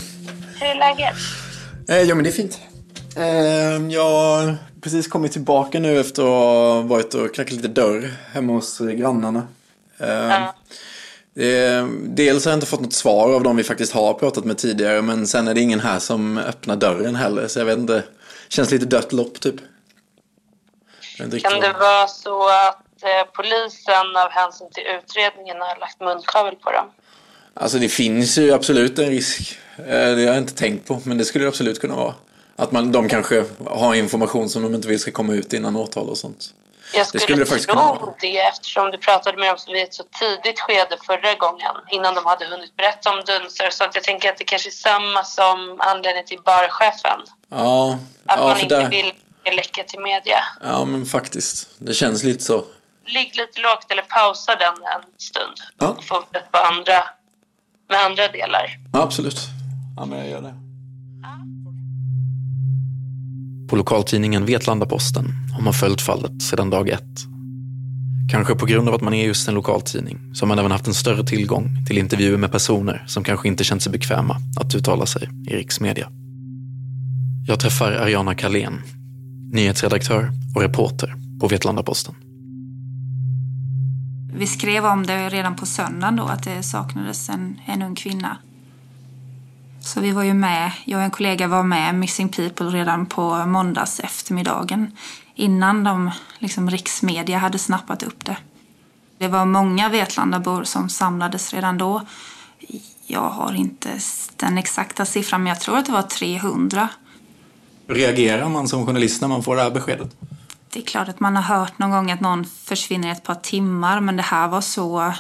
Hur 0.60 0.68
är 0.68 0.76
läget? 0.76 1.16
Eh, 1.90 2.02
ja 2.02 2.16
men 2.16 2.24
det 2.24 2.30
är 2.30 2.32
fint. 2.32 2.60
Eh, 3.16 3.94
jag 3.94 4.10
har 4.10 4.56
precis 4.82 5.08
kommit 5.08 5.32
tillbaka 5.32 5.80
nu 5.80 6.00
efter 6.00 6.22
att 6.22 6.28
ha 6.28 6.82
varit 6.82 7.14
och 7.14 7.36
knackat 7.36 7.54
lite 7.54 7.68
dörr 7.68 8.14
hemma 8.34 8.54
hos 8.54 8.80
grannarna. 8.80 9.48
Eh, 9.98 10.08
ja. 10.10 10.56
Eh, 11.38 11.88
dels 12.04 12.46
har 12.46 12.52
jag 12.52 12.58
inte 12.58 12.68
fått 12.68 12.82
något 12.82 12.94
svar 12.94 13.34
av 13.34 13.44
de 13.44 13.56
vi 13.56 13.64
faktiskt 13.64 13.94
har 13.94 14.14
pratat 14.14 14.46
med 14.46 14.58
tidigare 14.58 15.02
men 15.02 15.28
sen 15.28 15.48
är 15.48 15.54
det 15.54 15.62
ingen 15.62 15.80
här 15.80 16.00
som 16.00 16.38
öppnar 16.38 16.76
dörren 16.76 17.16
heller 17.16 17.48
så 17.48 17.60
jag 17.60 17.66
vet 17.66 17.78
inte. 17.78 18.04
Känns 18.50 18.72
lite 18.72 18.86
dött 18.86 19.14
lopp 19.14 19.40
typ. 19.40 19.56
Kan 21.18 21.30
det 21.30 21.74
vara 21.80 22.08
så 22.08 22.48
att 22.48 23.04
eh, 23.04 23.32
polisen 23.36 24.16
av 24.16 24.30
hänsyn 24.30 24.68
till 24.74 24.84
utredningen 24.84 25.58
har 25.62 25.80
lagt 25.80 26.00
munkavel 26.00 26.56
på 26.56 26.72
dem? 26.72 26.86
Alltså 27.54 27.80
det 27.80 27.90
finns 27.90 28.38
ju 28.38 28.52
absolut 28.52 29.00
en 29.00 29.10
risk. 29.10 29.60
Eh, 29.78 29.86
det 29.86 30.10
har 30.10 30.20
jag 30.20 30.38
inte 30.38 30.56
tänkt 30.56 30.88
på 30.88 31.02
men 31.04 31.18
det 31.18 31.26
skulle 31.26 31.46
det 31.46 31.50
absolut 31.50 31.82
kunna 31.82 31.96
vara. 31.96 32.14
Att 32.56 32.72
man, 32.72 32.92
de 32.92 33.10
kanske 33.10 33.44
har 33.66 33.96
information 33.96 34.50
som 34.50 34.64
de 34.64 34.76
inte 34.76 34.88
vill 34.88 35.00
ska 35.00 35.12
komma 35.12 35.34
ut 35.34 35.54
innan 35.54 35.76
åtal 35.76 36.10
och 36.10 36.18
sånt. 36.18 36.54
Jag 36.94 37.08
skulle, 37.08 37.20
det 37.20 37.24
skulle 37.24 37.40
det 37.40 37.46
faktiskt 37.46 37.70
tro 37.70 38.16
det 38.20 38.38
eftersom 38.38 38.92
du 38.92 38.98
pratade 38.98 39.38
med 39.38 39.50
dem 39.50 39.58
vid 39.68 39.84
ett 39.84 39.94
så 39.94 40.04
tidigt 40.20 40.60
skede 40.60 40.98
förra 41.06 41.34
gången 41.36 41.76
innan 41.90 42.16
de 42.16 42.26
hade 42.26 42.46
hunnit 42.46 42.76
berätta 42.76 43.10
om 43.10 43.24
dunsar. 43.26 43.70
Så 43.70 43.84
att 43.84 43.96
jag 43.96 44.04
tänker 44.04 44.30
att 44.30 44.38
det 44.38 44.44
kanske 44.44 44.70
är 44.70 44.72
samma 44.72 45.24
som 45.24 45.78
anledning 45.80 46.26
till 46.26 46.40
barchefen. 46.46 47.20
Ja. 47.50 48.00
Att 48.26 48.40
ja, 48.40 48.48
man 48.48 48.60
inte 48.60 48.80
där... 48.80 48.90
vill 48.90 49.14
läcka 49.56 49.84
till 49.84 50.00
media. 50.00 50.40
Ja 50.64 50.86
men 50.86 51.06
faktiskt. 51.06 51.70
Det 51.78 51.94
känns 51.94 52.24
lite 52.24 52.44
så. 52.44 52.66
Ligg 53.06 53.36
lite 53.36 53.62
lågt 53.62 53.92
eller 53.92 54.02
pausa 54.02 54.56
den 54.56 54.74
en 54.74 55.02
stund. 55.18 55.58
Ja. 55.80 55.88
Och 55.88 56.04
fortsätt 56.04 56.52
på 56.52 56.58
andra, 56.58 57.04
med 57.90 58.00
andra 58.06 58.28
delar. 58.28 58.78
Ja, 58.94 59.02
absolut. 59.02 59.38
Ja 59.98 60.06
men 60.06 60.20
jag 60.20 60.30
gör 60.30 60.42
det. 60.42 60.67
På 63.68 63.76
lokaltidningen 63.76 64.46
Vetlanda-Posten 64.46 65.34
har 65.54 65.62
man 65.62 65.74
följt 65.74 66.02
fallet 66.02 66.42
sedan 66.42 66.70
dag 66.70 66.90
ett. 66.90 67.04
Kanske 68.32 68.56
på 68.56 68.66
grund 68.66 68.90
av 68.90 68.96
att 68.96 69.02
man 69.02 69.14
är 69.14 69.26
just 69.26 69.48
en 69.48 69.54
lokaltidning 69.54 70.20
så 70.34 70.46
har 70.46 70.48
man 70.48 70.60
även 70.60 70.72
haft 70.72 70.88
en 70.88 70.94
större 70.94 71.24
tillgång 71.24 71.86
till 71.86 71.98
intervjuer 71.98 72.38
med 72.38 72.52
personer 72.52 73.04
som 73.08 73.24
kanske 73.24 73.48
inte 73.48 73.64
känt 73.64 73.82
sig 73.82 73.92
bekväma 73.92 74.38
att 74.60 74.76
uttala 74.76 75.06
sig 75.06 75.30
i 75.48 75.56
riksmedia. 75.56 76.10
Jag 77.48 77.60
träffar 77.60 77.92
Ariana 77.92 78.36
Kalén, 78.36 78.82
nyhetsredaktör 79.52 80.32
och 80.56 80.62
reporter 80.62 81.16
på 81.40 81.48
Vetlanda-Posten. 81.48 82.16
Vi 84.34 84.48
skrev 84.48 84.86
om 84.86 85.06
det 85.06 85.30
redan 85.30 85.56
på 85.56 85.66
söndagen 85.66 86.16
då, 86.16 86.24
att 86.24 86.44
det 86.44 86.64
saknades 86.64 87.30
en, 87.30 87.60
en 87.66 87.82
ung 87.82 87.96
kvinna. 87.96 88.38
Så 89.88 90.00
vi 90.00 90.12
var 90.12 90.24
ju 90.24 90.34
med, 90.34 90.72
jag 90.86 90.98
och 90.98 91.04
en 91.04 91.12
kollega 91.12 91.48
var 91.48 91.64
med 91.64 91.96
Missing 91.96 92.30
People 92.30 92.68
redan 92.68 93.06
på 93.06 93.46
måndags 93.46 94.00
eftermiddagen 94.00 94.98
innan 95.36 95.84
de 95.84 96.12
liksom, 96.40 96.70
riksmedia 96.70 97.38
hade 97.38 97.60
snappat 97.60 98.04
upp 98.04 98.26
det. 98.26 98.38
Det 99.18 99.28
var 99.28 99.46
många 99.46 99.90
Vetlandabor 99.90 100.64
som 100.64 100.90
samlades 100.90 101.54
redan 101.54 101.78
då. 101.78 102.02
Jag 103.06 103.30
har 103.30 103.54
inte 103.54 104.00
den 104.36 104.58
exakta 104.58 105.06
siffran, 105.06 105.44
men 105.44 105.50
jag 105.50 105.60
tror 105.60 105.78
att 105.78 105.86
det 105.86 105.92
var 105.92 106.02
300. 106.02 106.90
Reagerar 107.88 108.50
man 108.50 108.68
som 108.68 108.86
journalist 108.86 109.22
när 109.22 109.28
man 109.28 109.44
får 109.44 109.56
det 109.56 109.62
här 109.62 109.72
beskedet? 109.72 110.16
Det 110.70 110.80
är 110.80 110.84
klart 110.84 111.08
att 111.08 111.20
man 111.20 111.36
har 111.36 111.58
hört 111.58 111.80
någon 111.80 111.92
gång 111.92 112.12
att 112.12 112.22
någon 112.22 112.46
försvinner 112.46 113.12
ett 113.12 113.24
par 113.24 113.36
timmar, 113.36 114.00
men 114.00 114.18
det 114.18 114.24
här 114.24 114.48
var 114.48 114.62
så... 114.62 115.14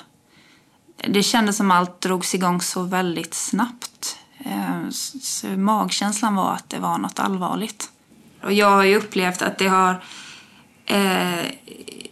Det 1.08 1.23
kändes 1.23 1.58
som 1.58 1.71
allt 1.71 2.01
drogs 2.01 2.36
igång 2.36 2.62
så 2.62 2.84
väldigt 2.84 3.34
snabbt. 3.34 4.17
Så 4.91 5.47
magkänslan 5.47 6.36
var 6.36 6.54
att 6.54 6.69
det 6.69 6.80
var 6.80 6.97
något 6.97 7.19
allvarligt. 7.19 7.89
Och 8.43 8.54
jag 8.54 8.69
har 8.69 8.95
upplevt 8.95 9.41
att 9.41 9.58
det 9.58 9.67
har 9.67 10.02
Eh, 10.89 11.45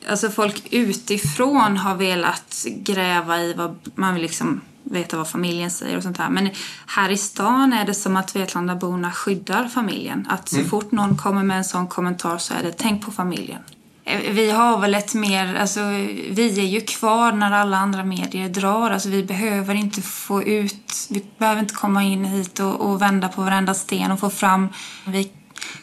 alltså 0.10 0.30
folk 0.30 0.68
utifrån 0.72 1.78
har 1.78 1.96
velat 1.96 2.66
gräva 2.68 3.40
i 3.42 3.54
vad 3.54 3.78
man 3.96 4.14
vill 4.14 4.24
liksom 4.24 4.62
veta 4.84 5.18
vad 5.18 5.30
familjen 5.30 5.72
säger 5.72 5.98
och 5.98 6.04
sånt 6.04 6.18
här. 6.18 6.30
Men 6.30 6.50
här 6.88 7.10
i 7.10 7.18
stan 7.18 7.74
är 7.74 7.86
det 7.86 7.94
som 7.94 8.18
att 8.18 8.36
Vetlandaborna 8.36 9.12
skyddar 9.12 9.68
familjen. 9.68 10.28
Att 10.30 10.50
så 10.50 10.56
Mm. 10.56 10.70
fort 10.70 10.92
någon 10.92 11.18
kommer 11.18 11.44
med 11.44 11.58
en 11.58 11.64
sån 11.64 11.88
kommentar 11.88 12.38
så 12.38 12.54
är 12.54 12.64
det 12.64 12.72
tänk 12.78 13.06
på 13.06 13.12
familjen. 13.12 13.62
Eh, 14.06 14.20
Vi 14.34 14.52
har 14.52 14.80
väl 14.80 14.96
ett 14.96 15.14
mer, 15.14 15.56
alltså 15.56 15.80
vi 16.30 16.60
är 16.60 16.66
ju 16.66 16.82
kvar 16.82 17.32
när 17.32 17.52
alla 17.52 17.78
andra 17.78 18.04
medier 18.04 18.50
drar. 18.50 18.92
Alltså 18.92 19.10
vi 19.10 19.24
behöver 19.24 19.76
inte 19.76 20.02
få 20.02 20.44
ut, 20.44 21.08
vi 21.10 21.26
behöver 21.38 21.62
inte 21.62 21.74
komma 21.76 22.04
in 22.04 22.26
hit 22.26 22.60
och, 22.60 22.76
och 22.82 23.02
vända 23.02 23.28
på 23.28 23.42
varenda 23.42 23.74
sten 23.74 24.12
och 24.12 24.20
få 24.20 24.30
fram. 24.30 24.70
Vi 25.06 25.32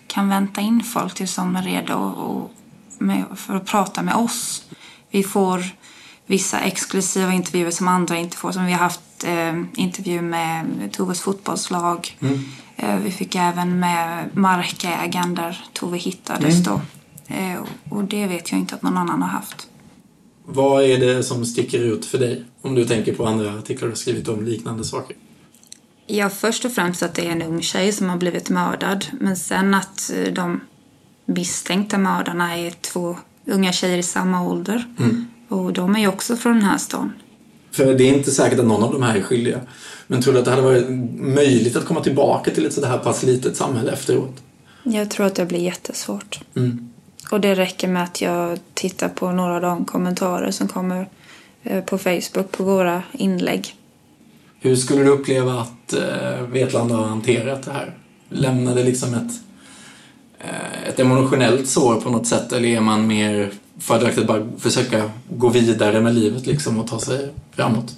kan 0.07 0.29
vänta 0.29 0.61
in 0.61 0.83
folk 0.83 1.15
tills 1.15 1.37
de 1.37 1.57
är 1.57 1.63
redo 1.63 1.95
och, 1.95 2.51
med, 2.99 3.25
för 3.37 3.57
att 3.57 3.67
prata 3.67 4.03
med 4.03 4.15
oss. 4.15 4.65
Vi 5.11 5.23
får 5.23 5.65
vissa 6.27 6.61
exklusiva 6.61 7.33
intervjuer 7.33 7.71
som 7.71 7.89
andra 7.89 8.17
inte 8.17 8.37
får. 8.37 8.53
Som 8.53 8.67
vi 8.67 8.73
har 8.73 8.79
haft 8.79 9.25
eh, 9.25 9.63
intervju 9.75 10.23
med 10.23 10.65
Toves 10.93 11.21
fotbollslag. 11.21 12.17
Eh, 12.77 12.97
vi 12.97 13.11
fick 13.11 13.35
även 13.35 13.81
med 13.81 14.37
markägaren 14.37 15.35
där 15.35 15.65
Tove 15.73 15.99
hittades 15.99 16.55
Mm. 16.55 16.63
då. 16.63 16.81
Eh, 17.33 17.63
och 17.89 18.05
det 18.05 18.27
vet 18.27 18.53
jag 18.53 18.61
inte 18.61 18.75
att 18.75 18.83
någon 18.83 18.99
annan 18.99 19.23
har 19.23 19.29
haft. 19.29 19.69
Vad 20.45 20.85
är 20.85 20.99
det 20.99 21.23
som 21.23 21.45
sticker 21.45 21.79
ut 21.79 22.05
för 22.05 22.19
dig? 22.19 22.45
Om 22.63 22.75
du 22.75 22.85
tänker 22.85 23.15
på 23.15 23.27
andra 23.27 23.59
artiklar 23.59 23.89
du 23.89 23.97
skrivit 23.97 24.29
om 24.29 24.45
liknande 24.45 24.85
saker. 24.85 25.17
Ja, 26.07 26.29
först 26.29 26.65
och 26.65 26.73
främst 26.73 27.03
att 27.03 27.15
det 27.15 27.27
är 27.27 27.31
en 27.31 27.43
ung 27.43 27.63
tjej 27.63 27.93
som 27.93 28.09
har 28.09 28.17
blivit 28.17 28.51
mördad. 28.51 29.07
Men 29.21 29.37
sen 29.37 29.75
att 29.75 30.11
eh, 30.15 30.33
de 30.33 30.61
misstänkta 31.27 31.99
mördarna 31.99 32.59
är 32.59 32.71
två 32.71 33.17
unga 33.47 33.73
tjejer 33.73 33.99
i 33.99 34.03
samma 34.03 34.49
ålder. 34.49 34.95
Mm. 34.99 35.27
Och 35.49 35.73
de 35.73 35.97
är 35.97 36.01
ju 36.01 36.09
också 36.09 36.37
från 36.37 36.53
den 36.53 36.63
här 36.63 36.79
stan. 36.79 37.13
För 37.71 37.95
det 37.95 38.05
är 38.05 38.15
inte 38.15 38.31
säkert 38.31 38.59
att 38.59 38.67
någon 38.67 38.83
av 38.83 38.93
de 38.93 39.03
här 39.03 39.17
är 39.17 39.23
skyldiga. 39.23 39.61
Men 40.07 40.23
tror 40.23 40.33
du 40.33 40.39
att 40.39 40.45
det 40.45 40.51
hade 40.51 40.63
varit 40.63 40.89
möjligt 41.15 41.77
att 41.77 41.85
komma 41.85 42.01
tillbaka 42.01 42.51
till 42.51 42.67
ett 42.67 42.73
sådär 42.73 42.99
pass 42.99 43.23
litet 43.23 43.57
samhälle 43.57 43.93
efteråt? 43.93 44.43
Jag 44.83 45.11
tror 45.11 45.27
att 45.27 45.35
det 45.35 45.47
blir 45.47 45.61
jättesvårt. 45.61 46.41
Mm. 46.57 46.92
Och 47.33 47.41
det 47.41 47.55
räcker 47.55 47.89
med 47.89 48.03
att 48.03 48.21
jag 48.21 48.59
tittar 48.75 49.09
på 49.09 49.33
några 49.33 49.55
av 49.55 49.61
de 49.61 49.85
kommentarer 49.85 50.51
som 50.51 50.69
kommer 50.69 51.09
eh, 51.63 51.85
på 51.85 51.99
Facebook 51.99 52.51
på 52.51 52.65
våra 52.65 53.03
inlägg. 53.13 53.77
Hur 54.61 54.77
skulle 54.77 55.03
du 55.03 55.11
uppleva 55.11 55.61
att 55.61 55.93
eh, 55.93 56.43
Vetlanda 56.49 56.95
har 56.95 57.05
hanterat 57.05 57.63
det 57.63 57.73
här? 57.73 57.95
Lämnade 58.29 58.85
liksom 58.85 59.15
ett, 59.15 59.33
eh, 60.39 60.89
ett 60.89 61.01
emotionellt 61.01 61.69
sår 61.69 62.01
på 62.01 62.11
något 62.11 62.27
sätt 62.27 62.53
eller 62.53 62.69
är 62.69 62.81
man 62.81 63.07
mer 63.07 63.51
fördelaktigt 63.79 64.27
bara 64.27 64.49
försöka 64.59 65.11
gå 65.31 65.49
vidare 65.49 66.01
med 66.01 66.15
livet 66.15 66.47
liksom 66.47 66.79
och 66.79 66.87
ta 66.89 66.99
sig 67.01 67.31
framåt? 67.53 67.97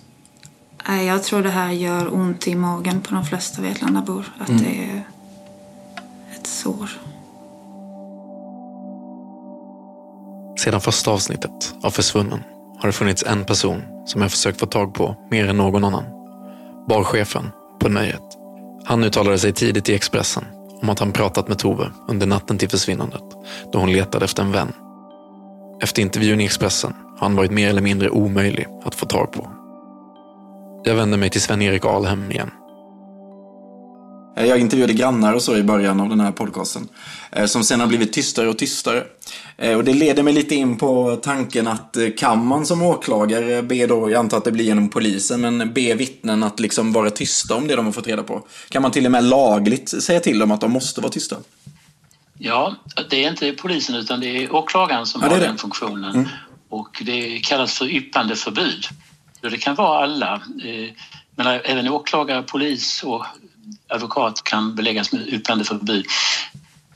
Nej, 0.88 1.06
Jag 1.06 1.22
tror 1.22 1.42
det 1.42 1.50
här 1.50 1.72
gör 1.72 2.14
ont 2.14 2.46
i 2.48 2.54
magen 2.54 3.00
på 3.00 3.14
de 3.14 3.24
flesta 3.24 3.62
Vetlandabor. 3.62 4.32
Att 4.38 4.48
Mm. 4.48 4.62
det 4.62 4.84
är 4.84 5.02
ett 6.34 6.46
sår. 6.46 6.90
Sedan 10.64 10.80
första 10.80 11.10
avsnittet 11.10 11.74
av 11.82 11.90
Försvunnen 11.90 12.42
har 12.78 12.86
det 12.86 12.92
funnits 12.92 13.24
en 13.26 13.44
person 13.44 13.82
som 14.06 14.22
jag 14.22 14.30
försökt 14.30 14.60
få 14.60 14.66
tag 14.66 14.94
på 14.94 15.16
mer 15.30 15.48
än 15.48 15.56
någon 15.56 15.84
annan. 15.84 16.04
Barchefen 16.88 17.50
på 17.80 17.88
Nöjet. 17.88 18.22
Han 18.84 19.04
uttalade 19.04 19.38
sig 19.38 19.52
tidigt 19.52 19.88
i 19.88 19.94
Expressen 19.94 20.44
om 20.82 20.90
att 20.90 20.98
han 20.98 21.12
pratat 21.12 21.48
med 21.48 21.58
Tove 21.58 21.90
under 22.08 22.26
natten 22.26 22.58
till 22.58 22.68
försvinnandet 22.68 23.22
då 23.72 23.78
hon 23.78 23.92
letade 23.92 24.24
efter 24.24 24.42
en 24.42 24.52
vän. 24.52 24.72
Efter 25.80 26.02
intervjun 26.02 26.40
i 26.40 26.44
Expressen 26.44 26.94
har 27.18 27.28
han 27.28 27.36
varit 27.36 27.50
mer 27.50 27.68
eller 27.68 27.82
mindre 27.82 28.10
omöjlig 28.10 28.66
att 28.84 28.94
få 28.94 29.06
tag 29.06 29.32
på. 29.32 29.50
Jag 30.84 30.94
vänder 30.94 31.18
mig 31.18 31.30
till 31.30 31.40
Sven-Erik 31.40 31.84
Alhem 31.84 32.30
igen. 32.30 32.50
Eh, 34.36 34.46
Jag 34.46 34.58
intervjuade 34.60 34.92
grannar 34.92 35.32
och 35.34 35.42
så 35.42 35.56
i 35.56 35.62
början 35.62 36.00
av 36.00 36.08
den 36.08 36.20
här 36.20 36.32
podcasten. 36.32 36.88
eh, 37.32 37.46
Som 37.46 37.64
sen 37.64 37.80
har 37.80 37.86
blivit 37.86 38.12
tystare 38.12 38.48
och 38.48 38.58
tystare. 38.58 39.04
Eh, 39.56 39.76
Och 39.76 39.84
det 39.84 39.94
leder 39.94 40.22
mig 40.22 40.32
lite 40.32 40.54
in 40.54 40.76
på 40.78 41.16
tanken 41.22 41.66
att 41.68 41.96
kan 42.18 42.46
man 42.46 42.66
som 42.66 42.82
åklagare 42.82 43.62
be 43.62 43.86
då, 43.86 44.10
jag 44.10 44.18
antar 44.18 44.36
att 44.38 44.44
det 44.44 44.52
blir 44.52 44.64
genom 44.64 44.88
polisen, 44.88 45.40
men 45.40 45.72
be 45.72 45.94
vittnen 45.94 46.42
att 46.42 46.60
liksom 46.60 46.92
vara 46.92 47.10
tysta 47.10 47.54
om 47.54 47.66
det 47.68 47.76
de 47.76 47.84
har 47.84 47.92
fått 47.92 48.06
reda 48.06 48.22
på? 48.22 48.46
Kan 48.68 48.82
man 48.82 48.90
till 48.90 49.04
och 49.06 49.12
med 49.12 49.24
lagligt 49.24 50.02
säga 50.02 50.20
till 50.20 50.38
dem 50.38 50.50
att 50.50 50.60
de 50.60 50.72
måste 50.72 51.00
vara 51.00 51.12
tysta? 51.12 51.36
Ja, 52.38 52.74
det 53.10 53.24
är 53.24 53.30
inte 53.30 53.52
polisen 53.52 53.94
utan 53.94 54.20
det 54.20 54.26
är 54.44 54.54
åklagaren 54.54 55.06
som 55.06 55.20
Ja, 55.22 55.28
har 55.28 55.36
det. 55.36 55.46
den 55.46 55.58
funktionen. 55.58 56.14
Mm. 56.14 56.28
Och 56.68 57.02
det 57.06 57.38
kallas 57.38 57.78
för 57.78 57.84
yppandeförbud. 57.94 58.84
Det 59.40 59.56
kan 59.58 59.74
vara 59.74 60.02
alla. 60.04 60.42
Men 61.36 61.46
även 61.46 61.88
åklagare, 61.88 62.42
polis 62.42 63.02
och 63.02 63.24
advokat 63.94 64.44
kan 64.44 64.74
beläggas 64.74 65.12
med 65.12 65.28
yppandeförbud. 65.28 66.06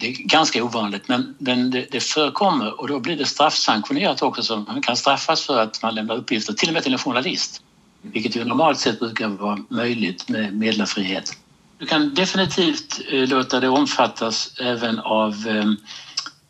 Det 0.00 0.08
är 0.08 0.12
ganska 0.12 0.64
ovanligt 0.64 1.08
men, 1.08 1.34
men 1.38 1.70
det, 1.70 1.86
det 1.90 2.00
förekommer 2.00 2.80
och 2.80 2.88
då 2.88 3.00
blir 3.00 3.16
det 3.16 3.24
straffsanktionerat 3.24 4.22
också 4.22 4.42
så 4.42 4.56
man 4.56 4.82
kan 4.82 4.96
straffas 4.96 5.46
för 5.46 5.62
att 5.62 5.82
man 5.82 5.94
lämnar 5.94 6.14
uppgifter 6.14 6.52
till 6.52 6.68
och 6.68 6.74
med 6.74 6.82
till 6.82 6.92
en 6.92 6.98
journalist. 6.98 7.62
Vilket 8.02 8.36
ju 8.36 8.44
normalt 8.44 8.78
sett 8.78 8.98
brukar 8.98 9.28
vara 9.28 9.58
möjligt 9.70 10.28
med 10.28 10.54
meddelarfrihet. 10.54 11.32
Du 11.78 11.86
kan 11.86 12.14
definitivt 12.14 13.00
eh, 13.12 13.28
låta 13.28 13.60
det 13.60 13.68
omfattas 13.68 14.54
även 14.60 14.98
av 14.98 15.32
eh, 15.48 15.64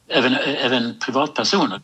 även, 0.09 0.35
även 0.35 0.99
privatpersoner. 0.99 1.81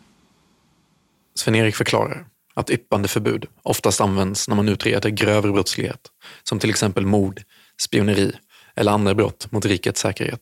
Sven-Erik 1.34 1.76
förklarar 1.76 2.26
att 2.54 2.70
yppandeförbud 2.70 3.46
oftast 3.62 4.00
används 4.00 4.48
när 4.48 4.56
man 4.56 4.68
utreder 4.68 5.10
grövre 5.10 5.52
brottslighet, 5.52 6.00
som 6.42 6.58
till 6.58 6.70
exempel 6.70 7.06
mord, 7.06 7.42
spioneri 7.82 8.32
eller 8.76 8.92
andra 8.92 9.14
brott 9.14 9.52
mot 9.52 9.64
rikets 9.64 10.00
säkerhet. 10.00 10.40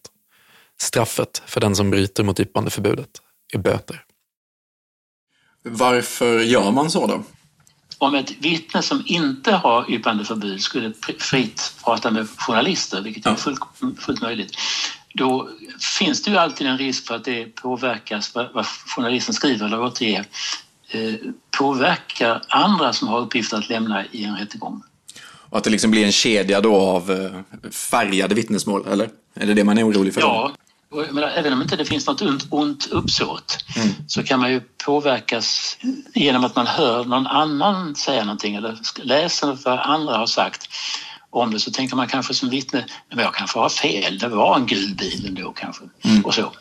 Straffet 0.81 1.43
för 1.47 1.61
den 1.61 1.77
som 1.77 1.91
bryter 1.91 2.25
mot 2.25 2.41
yppande 2.41 2.71
förbudet 2.71 3.11
är 3.53 3.59
böter. 3.59 4.05
Varför 5.63 6.41
gör 6.41 6.71
man 6.71 6.91
så 6.91 7.07
då? 7.07 7.23
Om 7.99 8.15
ett 8.15 8.31
vittne 8.39 8.83
som 8.83 9.03
inte 9.07 9.53
har 9.53 9.91
yppandeförbud 9.91 10.61
skulle 10.61 10.93
fritt 11.19 11.75
prata 11.85 12.11
med 12.11 12.29
journalister, 12.29 13.01
vilket 13.01 13.27
är 13.27 13.35
fullt, 13.35 13.61
fullt 13.99 14.23
möjligt, 14.23 14.57
då 15.15 15.49
finns 15.99 16.23
det 16.23 16.31
ju 16.31 16.37
alltid 16.37 16.67
en 16.67 16.79
risk 16.79 17.07
för 17.07 17.17
att 17.17 17.25
det 17.25 17.45
påverkas, 17.45 18.35
vad, 18.35 18.53
vad 18.53 18.67
journalisten 18.67 19.35
skriver 19.35 19.67
eller 19.67 19.81
återger, 19.81 20.27
eh, 20.89 21.15
påverkar 21.59 22.43
andra 22.49 22.93
som 22.93 23.09
har 23.09 23.21
uppgifter 23.21 23.57
att 23.57 23.69
lämna 23.69 24.07
i 24.07 24.25
en 24.25 24.37
rättegång. 24.37 24.83
Och 25.53 25.59
att 25.59 25.65
det 25.65 25.71
liksom 25.71 25.91
blir 25.91 26.05
en 26.05 26.13
kedja 26.13 26.61
då 26.61 26.77
av 26.77 27.11
eh, 27.11 27.71
färgade 27.71 28.35
vittnesmål, 28.35 28.87
eller? 28.89 29.09
Är 29.35 29.47
det 29.47 29.55
det 29.55 29.65
man 29.65 29.79
är 29.79 29.89
orolig 29.89 30.15
för? 30.15 30.21
Ja, 30.21 30.53
menar, 30.91 31.29
även 31.29 31.53
om 31.53 31.63
inte 31.63 31.77
det 31.77 31.85
finns 31.85 32.07
något 32.07 32.23
ont, 32.23 32.47
ont 32.51 32.87
uppsåt 32.91 33.59
Mm. 33.77 33.89
så 34.07 34.23
kan 34.23 34.41
man 34.41 34.53
ju 34.53 34.61
påverkas 34.85 35.79
genom 36.15 36.45
att 36.45 36.57
man 36.57 36.67
hör 36.67 37.05
någon 37.05 37.27
annan 37.27 37.95
säga 37.95 38.25
någonting 38.25 38.55
eller 38.55 38.79
läser 39.03 39.59
vad 39.65 39.79
andra 39.79 40.17
har 40.17 40.27
sagt 40.27 40.69
om 41.31 41.51
det 41.51 41.61
så 41.61 41.71
tänker 41.71 41.97
man 41.97 42.09
kanske 42.09 42.35
som 42.35 42.51
vittne, 42.51 42.85
men 43.09 43.25
jag 43.25 43.35
kanske 43.35 43.59
har 43.59 43.69
fel, 43.69 44.19
det 44.19 44.29
var 44.29 44.57
en 44.57 44.67
gul 44.67 44.95
bil 44.95 45.27
ändå 45.29 45.53
kanske. 45.53 45.85
Mm. 46.05 46.25
Och 46.25 46.35
så. 46.35 46.53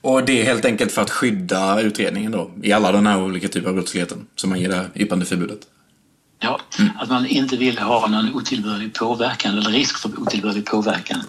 Och 0.00 0.24
det 0.24 0.40
är 0.40 0.44
helt 0.44 0.64
enkelt 0.64 0.92
för 0.92 1.02
att 1.02 1.10
skydda 1.10 1.80
utredningen 1.80 2.32
då, 2.32 2.50
i 2.62 2.72
alla 2.72 2.92
de 2.92 3.06
här 3.06 3.22
olika 3.22 3.48
typer 3.48 3.68
av 3.68 3.74
brottsligheten, 3.74 4.26
som 4.36 4.50
man 4.50 4.60
ger 4.60 4.68
det 4.68 4.76
här 4.76 4.90
yppandeförbudet. 4.94 5.60
Ja, 6.38 6.60
att 6.98 7.08
man 7.08 7.26
inte 7.26 7.56
vill 7.56 7.78
ha 7.78 8.06
någon 8.06 8.34
otillbörlig 8.34 8.94
påverkan 8.94 9.58
eller 9.58 9.70
risk 9.70 9.98
för 9.98 10.20
otillbörlig 10.20 10.66
påverkan. 10.66 11.22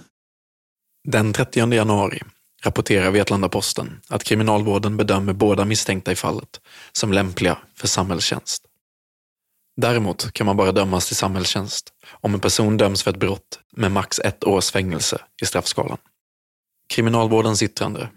Den 1.08 1.34
30 1.34 1.74
januari 1.74 2.22
rapporterar 2.64 3.12
Vetlanda-Posten 3.12 4.02
att 4.10 4.24
kriminalvården 4.24 4.98
bedömer 4.98 5.34
båda 5.34 5.66
misstänkta 5.66 6.12
i 6.12 6.16
fallet 6.16 6.62
som 6.92 7.14
lämpliga 7.14 7.58
för 7.76 7.88
samhällstjänst. 7.88 8.66
Däremot 9.78 10.32
kan 10.34 10.46
man 10.46 10.58
bara 10.58 10.72
dömas 10.72 11.08
till 11.08 11.16
samhällstjänst 11.16 11.94
om 12.12 12.34
en 12.34 12.40
person 12.40 12.78
döms 12.78 13.04
för 13.04 13.12
ett 13.12 13.20
brott 13.20 13.60
med 13.72 13.92
max 13.92 14.20
ett 14.20 14.44
års 14.44 14.72
fängelse 14.72 15.22
i 15.42 15.46
straffskalan. 15.46 15.98
Kriminalvårdens 16.90 17.64
yttrande 17.64 18.10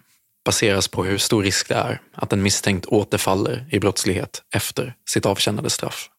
baseras 0.45 0.89
på 0.89 1.05
hur 1.05 1.19
stor 1.19 1.43
risk 1.43 1.69
det 1.69 1.75
är 1.75 2.01
att 2.15 2.33
en 2.33 2.43
misstänkt 2.43 2.87
återfaller 2.87 3.67
i 3.71 3.81
brottslighet 3.81 4.43
efter 4.55 4.95
sitt 5.09 5.27
avtjänade 5.27 5.71
straff. 5.71 6.11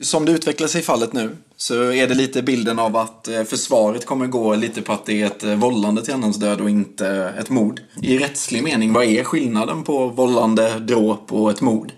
Som 0.00 0.24
det 0.24 0.32
utvecklar 0.32 0.68
sig 0.68 0.80
i 0.80 0.84
fallet 0.84 1.12
nu 1.12 1.36
så 1.56 1.92
är 1.92 2.08
det 2.08 2.14
lite 2.14 2.42
bilden 2.42 2.78
av 2.78 2.96
att 2.96 3.28
eh, 3.28 3.44
försvaret 3.44 4.06
kommer 4.06 4.26
gå 4.26 4.54
lite 4.54 4.82
på 4.82 4.92
att 4.92 5.06
det 5.06 5.22
är 5.22 5.26
ett 5.26 5.44
eh, 5.44 5.54
vållande 5.54 6.04
till 6.04 6.14
annans 6.14 6.36
död 6.36 6.60
och 6.60 6.70
inte 6.70 7.08
eh, 7.08 7.38
ett 7.38 7.50
mord. 7.50 7.80
I 8.02 8.18
rättslig 8.18 8.62
mening, 8.62 8.92
vad 8.92 9.04
är 9.04 9.24
skillnaden 9.24 9.84
på 9.84 10.06
vållande, 10.06 10.78
dråp 10.78 11.32
och 11.32 11.50
ett 11.50 11.60
mord? 11.60 11.92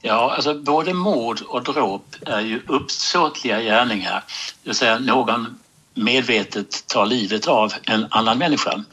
Ja, 0.00 0.34
alltså 0.36 0.54
både 0.54 0.94
mord 0.94 1.40
och 1.48 1.64
dråp 1.64 2.16
är 2.26 2.40
ju 2.40 2.62
uppsåtliga 2.66 3.60
gärningar. 3.60 4.24
Det 4.62 4.68
vill 4.68 4.74
säga 4.74 4.98
någon 4.98 5.58
medvetet 5.94 6.86
tar 6.86 7.06
livet 7.06 7.46
av 7.46 7.72
en 7.82 8.06
annan 8.10 8.38
människa. 8.38 8.84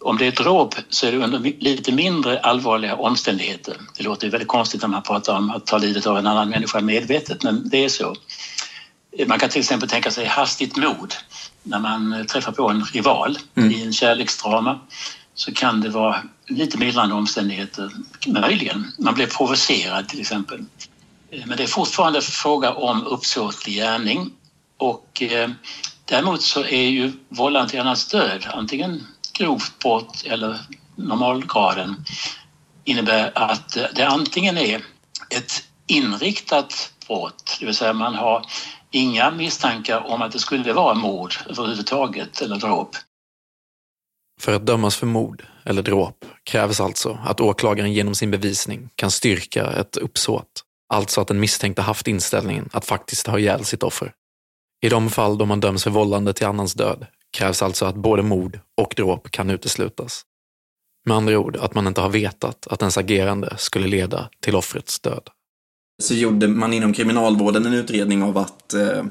Om 0.00 0.18
det 0.18 0.26
är 0.26 0.32
dråp 0.32 0.74
så 0.88 1.06
är 1.06 1.12
det 1.12 1.18
under 1.18 1.38
lite 1.38 1.92
mindre 1.92 2.40
allvarliga 2.40 2.96
omständigheter. 2.96 3.76
Det 3.96 4.04
låter 4.04 4.30
väldigt 4.30 4.48
konstigt 4.48 4.82
när 4.82 4.88
man 4.88 5.02
pratar 5.02 5.36
om 5.36 5.50
att 5.50 5.66
ta 5.66 5.78
livet 5.78 6.06
av 6.06 6.18
en 6.18 6.26
annan 6.26 6.48
människa 6.48 6.80
medvetet, 6.80 7.42
men 7.42 7.68
det 7.68 7.84
är 7.84 7.88
så. 7.88 8.14
Man 9.26 9.38
kan 9.38 9.48
till 9.48 9.60
exempel 9.60 9.88
tänka 9.88 10.10
sig 10.10 10.26
hastigt 10.26 10.76
mod 10.76 11.14
när 11.62 11.78
man 11.78 12.26
träffar 12.26 12.52
på 12.52 12.70
en 12.70 12.84
rival 12.84 13.38
mm. 13.54 13.70
i 13.70 13.82
en 13.82 13.92
kärleksdrama 13.92 14.80
så 15.34 15.52
kan 15.52 15.80
det 15.80 15.88
vara 15.88 16.22
lite 16.48 16.78
mildrande 16.78 17.14
omständigheter, 17.14 17.90
möjligen. 18.26 18.92
Man 18.98 19.14
blir 19.14 19.26
provocerad 19.26 20.08
till 20.08 20.20
exempel. 20.20 20.64
Men 21.46 21.56
det 21.56 21.62
är 21.62 21.66
fortfarande 21.66 22.20
fråga 22.20 22.72
om 22.72 23.06
uppsåtlig 23.06 23.74
gärning 23.74 24.30
och 24.76 25.22
eh, 25.22 25.50
däremot 26.04 26.42
så 26.42 26.64
är 26.64 26.88
ju 26.88 27.12
vållande 27.28 27.70
till 27.70 27.80
annans 27.80 28.08
död 28.08 28.46
antingen 28.54 29.06
grovt 29.38 29.78
brott 29.78 30.22
eller 30.26 30.60
normalgraden 30.96 32.04
innebär 32.84 33.32
att 33.34 33.78
det 33.94 34.08
antingen 34.08 34.58
är 34.58 34.84
ett 35.30 35.64
inriktat 35.86 36.92
brott, 37.06 37.56
det 37.60 37.66
vill 37.66 37.74
säga 37.74 37.92
man 37.92 38.14
har 38.14 38.46
inga 38.90 39.30
misstankar 39.30 40.06
om 40.06 40.22
att 40.22 40.32
det 40.32 40.38
skulle 40.38 40.72
vara 40.72 40.94
mord 40.94 41.34
överhuvudtaget 41.46 42.40
eller 42.40 42.56
dråp. 42.56 42.90
För 44.40 44.52
att 44.52 44.66
dömas 44.66 44.96
för 44.96 45.06
mord 45.06 45.46
eller 45.64 45.82
dråp 45.82 46.24
krävs 46.44 46.80
alltså 46.80 47.18
att 47.24 47.40
åklagaren 47.40 47.92
genom 47.92 48.14
sin 48.14 48.30
bevisning 48.30 48.88
kan 48.94 49.10
styrka 49.10 49.72
ett 49.72 49.96
uppsåt. 49.96 50.64
Alltså 50.94 51.20
att 51.20 51.28
den 51.28 51.40
misstänkte 51.40 51.82
haft 51.82 52.08
inställningen 52.08 52.68
att 52.72 52.84
faktiskt 52.84 53.26
ha 53.26 53.38
ihjäl 53.38 53.64
sitt 53.64 53.82
offer. 53.82 54.12
I 54.80 54.88
de 54.88 55.10
fall 55.10 55.38
då 55.38 55.46
man 55.46 55.60
döms 55.60 55.84
för 55.84 55.90
vållande 55.90 56.32
till 56.32 56.46
annans 56.46 56.74
död 56.74 57.06
krävs 57.36 57.62
alltså 57.62 57.84
att 57.84 57.94
både 57.94 58.22
mord 58.22 58.60
och 58.76 58.94
dråp 58.96 59.30
kan 59.30 59.50
uteslutas. 59.50 60.22
Med 61.06 61.16
andra 61.16 61.38
ord 61.38 61.56
att 61.56 61.74
man 61.74 61.86
inte 61.86 62.00
har 62.00 62.08
vetat 62.08 62.66
att 62.70 62.82
ens 62.82 62.98
agerande 62.98 63.54
skulle 63.58 63.86
leda 63.88 64.28
till 64.40 64.56
offrets 64.56 65.00
död. 65.00 65.28
Så 66.02 66.14
gjorde 66.14 66.48
man 66.48 66.72
inom 66.72 66.92
kriminalvården 66.92 67.66
en 67.66 67.74
utredning 67.74 68.22
av 68.22 68.38
att 68.38 68.74
eh, 68.74 69.04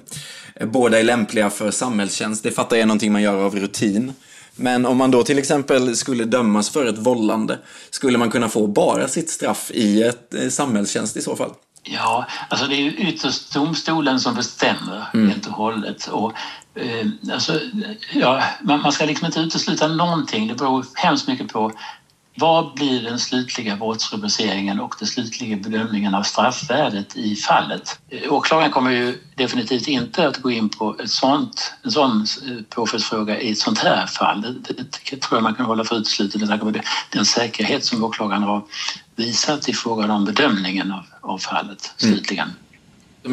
båda 0.66 1.00
är 1.00 1.04
lämpliga 1.04 1.50
för 1.50 1.72
samhällstjänst. 1.72 2.44
Det 2.44 2.52
fattar 2.52 2.76
jag 2.76 2.82
är 2.82 2.88
någonting 2.88 3.12
man 3.12 3.22
gör 3.22 3.44
av 3.44 3.56
rutin. 3.56 4.14
Men 4.56 4.86
om 4.86 4.98
man 4.98 5.12
då 5.12 5.24
till 5.24 5.40
exempel 5.40 5.96
skulle 5.96 6.26
dömas 6.26 6.70
för 6.70 6.86
ett 6.86 6.98
vållande, 6.98 7.60
skulle 7.90 8.18
man 8.18 8.32
kunna 8.32 8.50
få 8.50 8.68
bara 8.68 9.08
sitt 9.08 9.30
straff 9.30 9.72
i 9.74 10.04
ett 10.04 10.34
eh, 10.34 10.50
samhällstjänst 10.50 11.18
i 11.18 11.22
så 11.22 11.36
fall? 11.36 11.52
Ja, 11.90 12.26
alltså 12.50 12.68
det 12.68 12.76
är 12.76 12.82
ju 12.82 12.92
ytterst 12.92 13.54
domstolen 13.54 14.20
som 14.20 14.36
bestämmer 14.36 15.06
mm. 15.14 15.30
helt 15.30 15.48
och 15.48 15.54
hållet. 15.54 16.08
Och, 16.08 16.34
eh, 16.76 17.08
alltså, 17.34 17.60
ja, 18.14 18.44
man, 18.62 18.82
man, 18.82 18.92
ska 18.92 19.06
liksom 19.06 19.26
inte 19.26 19.40
utesluta 19.40 19.88
någonting. 19.88 20.48
Det 20.48 20.56
beror 20.56 20.86
hemskt 20.94 21.28
mycket 21.28 21.54
på 21.54 21.72
vad 22.40 22.74
blir 22.74 23.02
den 23.02 23.20
slutliga 23.20 23.76
brottsrubriceringen 23.76 24.80
och 24.80 24.96
den 25.00 25.08
slutliga 25.08 25.58
bedömningen 25.58 26.16
av 26.16 26.24
straffvärdet 26.24 27.16
i 27.16 27.36
fallet? 27.36 28.00
Åklagaren 28.30 28.72
kommer 28.72 28.92
ju 28.92 29.22
definitivt 29.36 29.88
inte 29.88 30.28
att 30.28 30.38
gå 30.38 30.52
in 30.52 30.70
på 30.70 30.96
ett 31.00 31.10
sånt, 31.10 31.74
en 31.84 31.92
sån 31.92 32.22
eh, 32.22 32.64
påföljdsfråga 32.70 33.42
i 33.42 33.52
ett 33.52 33.58
sånt 33.58 33.80
här 33.80 34.08
fall. 34.08 34.42
Det, 34.42 34.74
det, 34.74 35.18
tror 35.18 35.38
jag 35.38 35.44
man 35.44 35.56
kan 35.56 35.66
hålla 35.66 35.84
för 35.84 35.96
uteslutet 35.96 36.42
med 36.42 36.50
tanke 36.50 36.66
på 36.66 36.74
den 37.10 37.26
säkerhet 37.26 37.86
som 37.86 38.04
åklagaren 38.04 38.44
har 38.44 38.64
visat 39.16 39.70
i 39.70 39.74
frågan 39.74 40.12
om 40.12 40.26
bedömningen 40.26 40.92
av, 40.92 41.04
av 41.22 41.38
fallet 41.38 41.94
mm. 42.02 42.16
slutligen. 42.16 42.48
Mm. 42.48 42.58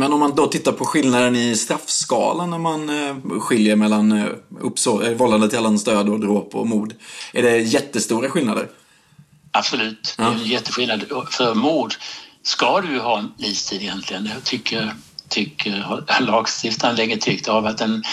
Men 0.01 0.13
om 0.13 0.21
man 0.21 0.35
då 0.35 0.47
tittar 0.47 0.73
på 0.73 0.85
skillnaden 0.85 1.37
i 1.37 1.57
straffskalan 1.57 2.51
när 2.51 2.59
man 2.59 2.89
eh, 2.89 3.41
skiljer 3.41 3.77
mellan 3.77 4.13
eh, 4.13 5.17
vållande 5.17 5.49
till 5.49 5.59
annans 5.59 5.85
död 5.85 6.09
och 6.09 6.21
dråp 6.21 6.55
och 6.55 6.67
mord. 6.67 6.95
Är 7.33 7.43
det 7.43 7.59
jättestora 7.59 8.31
skillnader? 8.31 8.69
Absolut, 9.55 10.15
ja. 10.19 10.25
det 10.25 10.31
är 10.31 10.35
en 10.35 10.47
jätteskillnad. 10.47 11.05
För 11.31 11.55
mord 11.55 11.95
ska 12.43 12.81
du 12.81 12.93
ju 12.93 12.99
ha 12.99 13.19
en 13.19 13.33
livstid 13.37 13.83
egentligen. 13.83 14.27
Jag 14.35 14.45
tycker, 14.45 14.95
tycker 15.29 16.05
lagstiftaren 16.21 16.97
länge 16.97 17.17
tyckt 17.17 17.49
av 17.49 17.67
att 17.67 17.81
en 17.81 18.05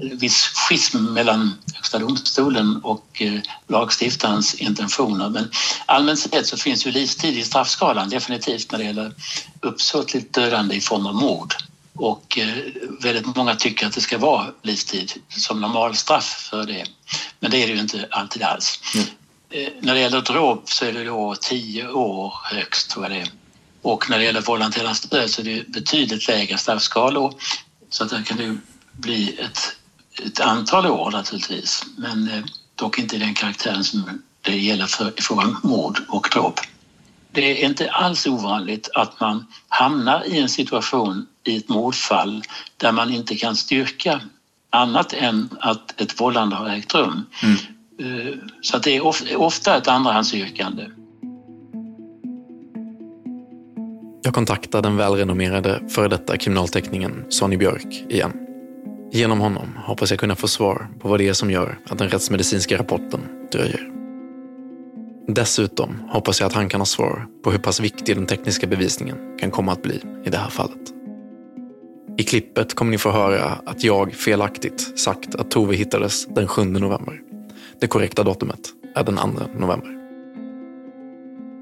viss 0.00 0.52
schism 0.54 0.98
mellan 0.98 1.52
Högsta 1.74 1.98
domstolen 1.98 2.76
och 2.76 3.22
eh, 3.22 3.40
lagstiftarens 3.68 4.54
intentioner. 4.54 5.28
Men 5.28 5.50
allmänt 5.86 6.18
sett 6.18 6.46
så 6.46 6.56
finns 6.56 6.86
ju 6.86 6.90
livstid 6.90 7.38
i 7.38 7.42
straffskalan 7.42 8.08
definitivt 8.08 8.72
när 8.72 8.78
det 8.78 8.84
gäller 8.84 9.12
uppsåtligt 9.60 10.34
dödande 10.34 10.74
i 10.74 10.80
form 10.80 11.06
av 11.06 11.14
mord. 11.14 11.54
Och 11.94 12.38
eh, 12.38 12.54
väldigt 13.00 13.36
många 13.36 13.54
tycker 13.54 13.86
att 13.86 13.92
det 13.92 14.00
ska 14.00 14.18
vara 14.18 14.46
livstid 14.62 15.12
som 15.28 15.60
normalstraff 15.60 16.48
för 16.50 16.64
det. 16.64 16.84
Men 17.40 17.50
det 17.50 17.62
är 17.62 17.66
det 17.66 17.72
ju 17.72 17.80
inte 17.80 18.08
alltid 18.10 18.42
alls. 18.42 18.80
Mm. 18.94 19.06
Eh, 19.54 19.68
när 19.80 19.94
det 19.94 20.00
gäller 20.00 20.20
dråp 20.20 20.70
så 20.70 20.84
är 20.84 20.92
det 20.92 21.04
då 21.04 21.34
tio 21.40 21.88
år 21.88 22.34
högst, 22.44 22.90
tror 22.90 23.04
jag 23.04 23.12
det 23.12 23.20
är. 23.20 23.28
Och 23.82 24.10
när 24.10 24.18
det 24.18 24.24
gäller 24.24 24.40
vållande 24.40 24.80
eh, 24.80 24.92
till 24.92 25.08
död 25.08 25.30
så 25.30 25.40
är 25.40 25.44
det 25.44 25.68
betydligt 25.68 26.28
lägre 26.28 26.58
straffskalor. 26.58 27.34
Så 27.90 28.04
att 28.04 28.10
det 28.10 28.22
kan 28.26 28.36
det 28.36 28.56
bli 28.92 29.38
ett, 29.40 29.76
ett 30.26 30.40
antal 30.40 30.86
år 30.86 31.10
naturligtvis, 31.10 31.84
men 31.96 32.28
eh, 32.28 32.44
dock 32.74 32.98
inte 32.98 33.16
i 33.16 33.18
den 33.18 33.34
karaktären 33.34 33.84
som 33.84 34.22
det 34.40 34.58
gäller 34.58 34.86
för, 34.86 35.12
i 35.18 35.22
fråga 35.22 35.42
om 35.42 35.60
mord 35.62 36.00
och 36.08 36.28
dråp. 36.32 36.60
Det 37.32 37.62
är 37.62 37.68
inte 37.68 37.90
alls 37.90 38.26
ovanligt 38.26 38.90
att 38.94 39.20
man 39.20 39.46
hamnar 39.68 40.24
i 40.26 40.38
en 40.38 40.48
situation 40.48 41.26
i 41.44 41.56
ett 41.56 41.68
mordfall 41.68 42.42
där 42.76 42.92
man 42.92 43.10
inte 43.10 43.36
kan 43.36 43.56
styrka 43.56 44.20
annat 44.70 45.12
än 45.12 45.48
att 45.60 46.00
ett 46.00 46.20
vållande 46.20 46.56
har 46.56 46.68
ägt 46.68 46.94
rum. 46.94 47.26
Mm. 47.42 47.56
Eh, 48.00 48.34
så 48.60 48.78
det 48.78 48.96
är 48.96 49.36
ofta 49.36 49.76
ett 49.76 49.88
andrahandsyrkande. 49.88 50.86
Jag 54.22 54.34
kontaktar 54.34 54.82
den 54.82 54.96
välrenommerade 54.96 55.80
före 55.88 56.08
detta 56.08 56.36
kriminalteknikern 56.36 57.24
Sonny 57.28 57.56
Björk 57.56 58.04
igen. 58.08 58.32
Genom 59.12 59.40
honom 59.40 59.68
hoppas 59.76 60.10
jag 60.10 60.20
kunna 60.20 60.36
få 60.36 60.48
svar 60.48 60.88
på 61.00 61.08
vad 61.08 61.20
det 61.20 61.28
är 61.28 61.32
som 61.32 61.50
gör 61.50 61.78
att 61.86 61.98
den 61.98 62.08
rättsmedicinska 62.08 62.78
rapporten 62.78 63.20
dröjer. 63.52 63.90
Dessutom 65.28 66.08
hoppas 66.08 66.40
jag 66.40 66.46
att 66.46 66.52
han 66.52 66.68
kan 66.68 66.80
ha 66.80 66.86
svar 66.86 67.26
på 67.44 67.50
hur 67.50 67.58
pass 67.58 67.80
viktig 67.80 68.16
den 68.16 68.26
tekniska 68.26 68.66
bevisningen 68.66 69.16
kan 69.38 69.50
komma 69.50 69.72
att 69.72 69.82
bli 69.82 70.00
i 70.24 70.30
det 70.30 70.38
här 70.38 70.50
fallet. 70.50 70.92
I 72.18 72.22
klippet 72.22 72.74
kommer 72.74 72.90
ni 72.90 72.98
få 72.98 73.10
höra 73.10 73.44
att 73.66 73.84
jag 73.84 74.14
felaktigt 74.14 74.98
sagt 74.98 75.34
att 75.34 75.50
Tove 75.50 75.76
hittades 75.76 76.26
den 76.26 76.48
7 76.48 76.64
november. 76.64 77.33
Det 77.80 77.86
korrekta 77.86 78.22
datumet 78.22 78.60
är 78.94 79.04
den 79.04 79.16
2 79.16 79.24
november. 79.54 79.90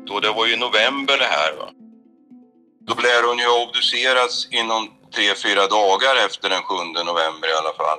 Då 0.06 0.20
det 0.20 0.32
var 0.32 0.46
ju 0.46 0.56
november 0.56 1.18
det 1.18 1.24
här. 1.24 1.52
Va? 1.58 1.68
Då 2.80 2.94
lär 2.94 3.28
hon 3.28 3.38
ju 3.38 3.44
ha 3.44 3.62
obducerats 3.66 4.48
inom 4.50 4.90
tre, 5.14 5.34
fyra 5.34 5.66
dagar 5.66 6.16
efter 6.26 6.48
den 6.48 6.62
7 6.62 6.74
november 7.04 7.48
i 7.48 7.52
alla 7.60 7.72
fall. 7.72 7.98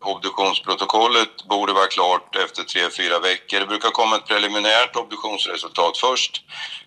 Obduktionsprotokollet 0.00 1.44
borde 1.48 1.72
vara 1.72 1.86
klart 1.86 2.36
efter 2.36 2.62
tre, 2.62 2.82
fyra 2.90 3.18
veckor. 3.18 3.60
Det 3.60 3.66
brukar 3.66 3.90
komma 3.90 4.16
ett 4.16 4.26
preliminärt 4.26 4.96
obduktionsresultat 4.96 5.98
först 5.98 6.44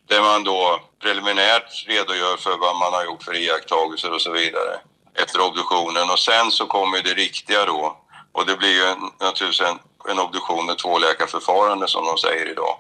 där 0.08 0.22
man 0.22 0.44
då 0.44 0.80
preliminärt 1.02 1.88
redogör 1.88 2.38
för 2.38 2.58
vad 2.58 2.76
man 2.76 2.94
har 2.94 3.06
gjort 3.06 3.24
för 3.24 3.36
iakttagelser 3.36 4.14
och 4.14 4.22
så 4.22 4.32
vidare 4.32 4.80
efter 5.16 5.42
obduktionen 5.42 6.10
och 6.10 6.20
sen 6.20 6.52
så 6.52 6.66
kommer 6.66 7.02
det 7.02 7.14
riktiga 7.14 7.66
då 7.66 7.98
och 8.32 8.46
det 8.46 8.58
blir 8.58 8.74
ju 8.74 8.96
naturligtvis 9.20 9.62
en 9.62 9.80
en 10.10 10.20
obduktion 10.20 10.66
med 10.66 10.78
tvåläkarförfarande 10.78 11.88
som 11.88 12.06
de 12.06 12.18
säger 12.18 12.52
idag. 12.52 12.78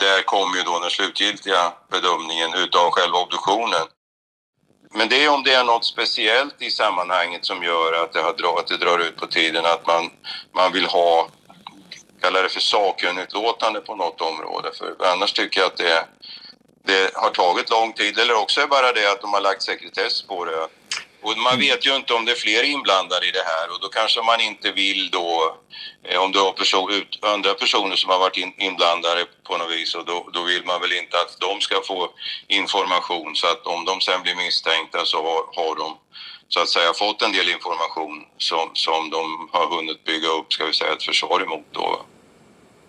Där 0.00 0.22
kommer 0.22 0.56
ju 0.56 0.62
då 0.62 0.78
den 0.78 0.90
slutgiltiga 0.90 1.72
bedömningen 1.90 2.54
utav 2.54 2.90
själva 2.90 3.18
obduktionen. 3.18 3.86
Men 4.90 5.08
det 5.08 5.24
är 5.24 5.28
om 5.28 5.42
det 5.44 5.54
är 5.54 5.64
något 5.64 5.84
speciellt 5.84 6.62
i 6.62 6.70
sammanhanget 6.70 7.46
som 7.46 7.62
gör 7.62 7.92
att 7.92 8.12
det, 8.12 8.20
har, 8.20 8.58
att 8.58 8.66
det 8.66 8.76
drar 8.76 8.98
ut 8.98 9.16
på 9.16 9.26
tiden, 9.26 9.66
att 9.66 9.86
man, 9.86 10.10
man 10.54 10.72
vill 10.72 10.86
ha, 10.86 11.28
kalla 12.22 12.42
det 12.42 12.48
för 12.48 12.60
sakkunnigutlåtande 12.60 13.80
på 13.80 13.96
något 13.96 14.20
område. 14.20 14.70
För 14.78 15.06
annars 15.12 15.32
tycker 15.32 15.60
jag 15.60 15.66
att 15.66 15.76
det, 15.76 16.06
det 16.84 17.10
har 17.14 17.30
tagit 17.30 17.70
lång 17.70 17.92
tid, 17.92 18.18
eller 18.18 18.42
också 18.42 18.60
är 18.60 18.66
bara 18.66 18.92
det 18.92 19.12
att 19.12 19.20
de 19.20 19.32
har 19.32 19.40
lagt 19.40 19.62
sekretess 19.62 20.22
på 20.22 20.44
det. 20.44 20.68
Och 21.26 21.38
man 21.48 21.58
vet 21.58 21.86
ju 21.86 21.96
inte 21.96 22.14
om 22.14 22.24
det 22.24 22.32
är 22.32 22.44
fler 22.46 22.62
inblandade 22.74 23.24
i 23.28 23.30
det 23.38 23.46
här. 23.52 23.66
Och 23.72 23.80
då 23.80 23.88
kanske 23.88 24.20
man 24.22 24.40
inte 24.40 24.68
vill 24.72 25.10
då, 25.18 25.28
eh, 26.08 26.18
om 26.24 26.32
du 26.32 26.38
har 26.38 26.52
person, 26.52 26.90
ut, 26.98 27.18
andra 27.34 27.54
personer 27.54 27.96
som 27.96 28.10
har 28.10 28.18
varit 28.18 28.36
in, 28.36 28.52
inblandade 28.68 29.20
på 29.46 29.56
något 29.58 29.70
vis. 29.76 29.94
Och 29.94 30.04
då, 30.04 30.16
då, 30.32 30.42
vill 30.42 30.64
man 30.70 30.80
väl 30.80 30.92
inte 30.92 31.16
att 31.22 31.32
de 31.46 31.60
ska 31.60 31.76
få 31.90 32.10
information. 32.60 33.36
Så 33.36 33.46
att 33.52 33.66
om 33.66 33.84
de 33.84 34.00
sen 34.00 34.22
blir 34.22 34.36
misstänkta 34.44 34.98
så 35.04 35.16
har, 35.16 35.40
har 35.60 35.74
de 35.82 35.88
så 36.48 36.60
att 36.60 36.68
säga 36.68 36.92
fått 36.92 37.22
en 37.22 37.32
del 37.32 37.48
information 37.48 38.14
som, 38.38 38.70
som 38.74 39.10
de 39.10 39.22
har 39.52 39.66
hunnit 39.76 40.04
bygga 40.04 40.28
upp, 40.28 40.52
ska 40.52 40.64
vi 40.64 40.72
säga, 40.72 40.92
ett 40.92 41.02
försvar 41.02 41.42
emot 41.42 41.66
då. 41.72 42.00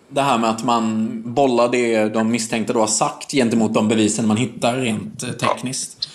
Det 0.09 0.21
här 0.21 0.37
med 0.37 0.49
att 0.49 0.63
man 0.63 0.85
bollar 1.33 1.69
det 1.69 2.05
de 2.05 2.31
misstänkta 2.31 2.73
då 2.73 2.79
har 2.79 2.87
sagt 2.87 3.31
gentemot 3.31 3.73
de 3.73 3.87
bevisen 3.87 4.27
man 4.27 4.37
hittar 4.37 4.77
rent 4.77 5.23
eh, 5.23 5.29
tekniskt. 5.29 6.06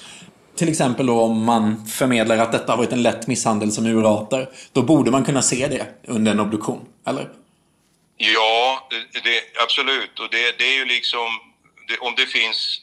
Till 0.57 0.69
exempel 0.69 1.07
då 1.07 1.21
om 1.21 1.45
man 1.45 1.87
förmedlar 1.87 2.39
att 2.39 2.53
detta 2.53 2.73
har 2.73 2.77
varit 2.77 2.93
en 2.93 3.03
lätt 3.03 3.27
misshandel 3.27 3.73
som 3.73 3.87
urartar, 3.87 4.51
då 4.73 4.83
borde 4.83 5.11
man 5.11 5.25
kunna 5.25 5.43
se 5.43 5.69
det 5.69 5.87
under 6.09 6.33
en 6.33 6.41
obduktion, 6.41 6.81
eller? 7.07 7.29
Ja, 8.17 8.89
det, 8.91 9.63
absolut. 9.63 10.21
Och 10.21 10.29
det, 10.31 10.59
det 10.59 10.65
är 10.65 10.75
ju 10.75 10.85
liksom, 10.85 11.27
det, 11.89 11.99
om 11.99 12.15
det 12.17 12.27
finns 12.27 12.81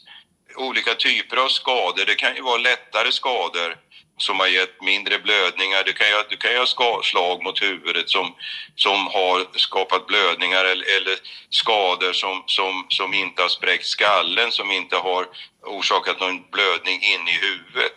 olika 0.55 0.93
typer 0.93 1.37
av 1.37 1.47
skador, 1.47 2.05
det 2.05 2.15
kan 2.15 2.35
ju 2.35 2.41
vara 2.41 2.57
lättare 2.57 3.11
skador 3.11 3.75
som 4.21 4.39
har 4.39 4.47
gett 4.47 4.81
mindre 4.81 5.19
blödningar. 5.19 5.83
Du 5.85 5.93
kan 5.93 6.07
ju, 6.07 6.13
du 6.29 6.37
kan 6.37 6.51
ju 6.51 6.57
ha 6.57 7.01
slag 7.03 7.43
mot 7.43 7.61
huvudet 7.61 8.09
som, 8.09 8.35
som 8.75 9.07
har 9.07 9.57
skapat 9.57 10.07
blödningar 10.07 10.65
eller, 10.65 10.97
eller 10.97 11.17
skador 11.49 12.13
som, 12.13 12.43
som, 12.45 12.85
som 12.89 13.13
inte 13.13 13.41
har 13.41 13.49
spräckt 13.49 13.85
skallen, 13.85 14.51
som 14.51 14.71
inte 14.71 14.95
har 14.95 15.27
orsakat 15.65 16.19
någon 16.19 16.43
blödning 16.51 17.01
in 17.01 17.27
i 17.27 17.37
huvudet. 17.41 17.95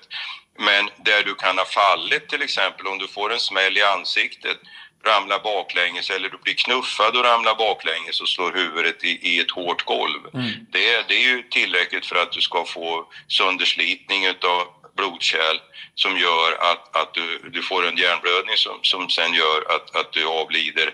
Men 0.58 0.90
där 1.04 1.22
du 1.22 1.34
kan 1.34 1.58
ha 1.58 1.64
fallit 1.64 2.28
till 2.28 2.42
exempel, 2.42 2.86
om 2.86 2.98
du 2.98 3.08
får 3.08 3.32
en 3.32 3.40
smäll 3.40 3.78
i 3.78 3.82
ansiktet, 3.82 4.58
ramlar 5.06 5.38
baklänges 5.38 6.10
eller 6.10 6.28
du 6.28 6.38
blir 6.38 6.54
knuffad 6.54 7.16
och 7.16 7.24
ramlar 7.24 7.54
baklänges 7.54 8.20
och 8.20 8.28
slår 8.28 8.52
huvudet 8.52 9.04
i, 9.04 9.08
i 9.08 9.40
ett 9.40 9.50
hårt 9.50 9.84
golv. 9.84 10.20
Mm. 10.34 10.50
Det, 10.70 11.08
det 11.08 11.14
är 11.14 11.28
ju 11.28 11.42
tillräckligt 11.42 12.06
för 12.06 12.16
att 12.16 12.32
du 12.32 12.40
ska 12.40 12.64
få 12.64 13.06
sönderslitning 13.28 14.26
utav 14.26 14.66
blodkärl 14.96 15.58
som 15.94 16.12
gör 16.26 16.50
att, 16.70 16.84
att 17.00 17.10
du, 17.14 17.26
du 17.56 17.62
får 17.62 17.80
en 17.88 17.96
hjärnblödning 18.02 18.56
som, 18.56 18.76
som 18.82 19.02
sen 19.08 19.32
gör 19.42 19.60
att, 19.74 19.96
att 20.00 20.12
du 20.12 20.22
avlider 20.40 20.88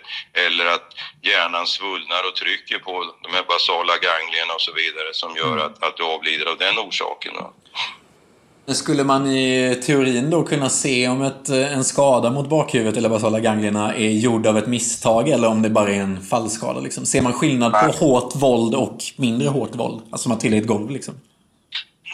eller 0.46 0.66
att 0.66 0.88
hjärnan 1.28 1.66
svullnar 1.66 2.22
och 2.28 2.36
trycker 2.42 2.78
på 2.78 2.92
de 3.24 3.30
här 3.36 3.44
basala 3.52 3.94
ganglierna 4.08 4.52
och 4.54 4.64
så 4.68 4.72
vidare 4.82 5.10
som 5.12 5.30
gör 5.40 5.52
mm. 5.52 5.66
att, 5.66 5.76
att 5.86 5.96
du 5.96 6.02
avlider 6.14 6.46
av 6.52 6.58
den 6.58 6.78
orsaken. 6.86 7.32
Skulle 8.74 9.04
man 9.04 9.26
i 9.26 9.80
teorin 9.86 10.30
då 10.30 10.42
kunna 10.42 10.68
se 10.68 11.08
om 11.08 11.22
ett, 11.22 11.48
en 11.48 11.84
skada 11.84 12.30
mot 12.30 12.48
bakhuvudet 12.48 12.96
eller 12.96 13.08
basala 13.08 13.40
ganglierna 13.40 13.94
är 13.94 14.10
gjord 14.10 14.46
av 14.46 14.58
ett 14.58 14.66
misstag 14.66 15.28
eller 15.28 15.48
om 15.48 15.62
det 15.62 15.70
bara 15.70 15.90
är 15.90 16.00
en 16.00 16.22
fallskada? 16.22 16.80
Liksom? 16.80 17.06
Ser 17.06 17.22
man 17.22 17.32
skillnad 17.32 17.72
på 17.72 18.06
hårt 18.06 18.36
våld 18.36 18.74
och 18.74 18.98
mindre 19.16 19.48
hårt 19.48 19.74
våld? 19.74 20.02
Alltså 20.10 20.36
trilla 20.36 20.56
i 20.56 20.58
ett 20.58 20.66
golv 20.66 20.90
liksom? 20.90 21.14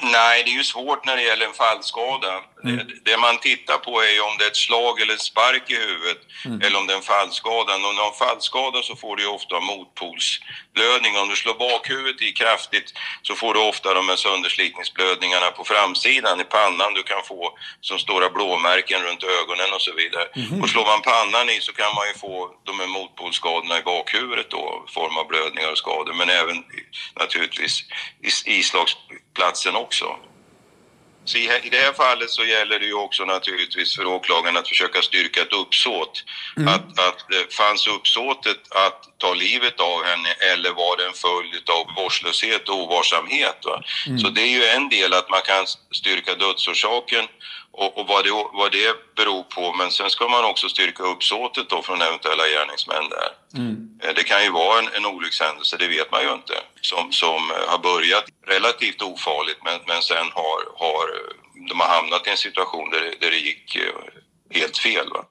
Nej, 0.02 0.42
det 0.44 0.50
är 0.50 0.56
ju 0.56 0.64
svårt 0.64 1.06
när 1.06 1.16
det 1.16 1.22
gäller 1.22 1.46
en 1.46 1.52
fallskada. 1.52 2.42
Mm. 2.64 2.76
Det, 2.76 3.10
det, 3.10 3.16
man 3.16 3.38
tittar 3.38 3.78
på 3.78 4.02
är 4.02 4.20
om 4.28 4.34
det 4.38 4.44
är 4.44 4.48
ett 4.48 4.56
slag 4.56 5.00
eller 5.00 5.14
ett 5.14 5.20
spark 5.32 5.70
i 5.70 5.74
huvudet 5.74 6.20
mm. 6.44 6.60
eller 6.60 6.78
om 6.78 6.86
det 6.86 6.92
är 6.92 6.96
en 6.96 7.02
fallskada. 7.02 7.74
Om 7.74 7.82
du 7.82 8.00
har 8.02 8.08
en 8.08 8.26
fallskada 8.26 8.82
så 8.82 8.96
får 8.96 9.16
du 9.16 9.26
ofta 9.26 9.60
motpolsblödning. 9.60 11.12
Om 11.16 11.28
du 11.28 11.36
slår 11.36 11.54
bakhuvudet 11.54 12.22
i 12.22 12.32
kraftigt 12.32 12.92
så 13.22 13.34
får 13.34 13.54
du 13.54 13.60
ofta 13.60 13.94
de 13.94 14.08
här 14.08 14.16
sönderslitningsblödningarna 14.16 15.50
på 15.50 15.64
framsidan 15.64 16.40
i 16.40 16.44
pannan. 16.44 16.94
Du 16.94 17.02
kan 17.02 17.22
få 17.24 17.58
som 17.80 17.98
stora 17.98 18.30
blåmärken 18.30 19.02
runt 19.02 19.22
ögonen 19.22 19.70
och 19.74 19.82
så 19.82 19.92
vidare. 19.94 20.26
Mm. 20.36 20.62
Och 20.62 20.70
slår 20.70 20.84
man 20.84 21.02
pannan 21.02 21.50
i 21.50 21.60
så 21.60 21.72
kan 21.72 21.94
man 21.94 22.06
ju 22.08 22.14
få 22.14 22.50
de 22.64 22.80
här 22.80 22.86
motpolsskadorna 22.86 23.78
i 23.78 23.82
bakhuvudet 23.82 24.50
då, 24.50 24.84
i 24.88 24.92
form 24.92 25.16
av 25.16 25.26
blödningar 25.26 25.70
och 25.72 25.78
skador. 25.78 26.12
Men 26.12 26.28
även 26.28 26.64
naturligtvis 27.20 27.84
i 28.46 28.52
islagsplatsen 28.52 29.76
också. 29.76 30.16
Så 31.24 31.38
i, 31.38 31.44
i 31.62 31.70
det 31.70 31.76
här 31.76 31.92
fallet 31.92 32.30
så 32.30 32.44
gäller 32.44 32.78
det 32.78 32.86
ju 32.86 32.94
också 32.94 33.24
naturligtvis 33.24 33.96
för 33.96 34.06
åklagaren 34.06 34.56
att 34.56 34.68
försöka 34.68 35.02
styrka 35.02 35.42
ett 35.42 35.52
uppsåt. 35.52 36.24
Mm. 36.56 36.68
Att, 36.68 36.98
att 37.08 37.26
det 37.28 37.54
fanns 37.54 37.86
uppsåtet 37.86 38.60
att 38.70 39.18
ta 39.18 39.34
livet 39.34 39.80
av 39.80 40.04
henne 40.04 40.28
eller 40.52 40.70
var 40.70 40.96
det 40.96 41.06
en 41.06 41.12
följd 41.12 41.70
av 41.70 41.94
vårdslöshet 41.96 42.68
och 42.68 42.82
ovarsamhet? 42.82 43.60
Mm. 44.06 44.18
Så 44.18 44.28
det 44.28 44.40
är 44.40 44.52
ju 44.58 44.64
en 44.64 44.88
del 44.88 45.12
att 45.12 45.30
man 45.30 45.42
kan 45.42 45.66
styrka 45.92 46.34
dödsorsaken 46.34 47.24
och, 47.76 47.98
och 47.98 48.06
vad, 48.06 48.24
det, 48.24 48.30
vad 48.60 48.72
det 48.72 48.90
beror 49.16 49.42
på. 49.42 49.72
Men 49.78 49.90
sen 49.90 50.10
ska 50.10 50.28
man 50.28 50.44
också 50.44 50.68
styrka 50.68 51.02
uppsåtet 51.02 51.68
då 51.68 51.82
från 51.82 52.02
eventuella 52.02 52.44
gärningsmän 52.54 53.08
där. 53.16 53.30
Mm. 53.60 53.74
Eh, 54.02 54.14
det 54.16 54.24
kan 54.24 54.44
ju 54.44 54.50
vara 54.50 54.78
en, 54.78 54.88
en 54.96 55.06
olyckshändelse, 55.06 55.76
det 55.76 55.88
vet 55.88 56.10
man 56.12 56.22
ju 56.22 56.32
inte, 56.32 56.54
som, 56.80 57.12
som 57.12 57.50
eh, 57.50 57.68
har 57.72 57.78
börjat 57.78 58.24
relativt 58.46 59.02
ofarligt 59.02 59.60
men, 59.64 59.80
men 59.86 60.02
sen 60.02 60.26
har, 60.32 60.58
har 60.82 61.04
de 61.68 61.80
har 61.80 61.88
hamnat 61.88 62.26
i 62.26 62.30
en 62.30 62.36
situation 62.36 62.90
där, 62.90 63.14
där 63.20 63.30
det 63.30 63.38
gick 63.38 63.76
eh, 63.76 64.60
helt 64.60 64.78
fel. 64.78 65.08
Va? 65.14 65.24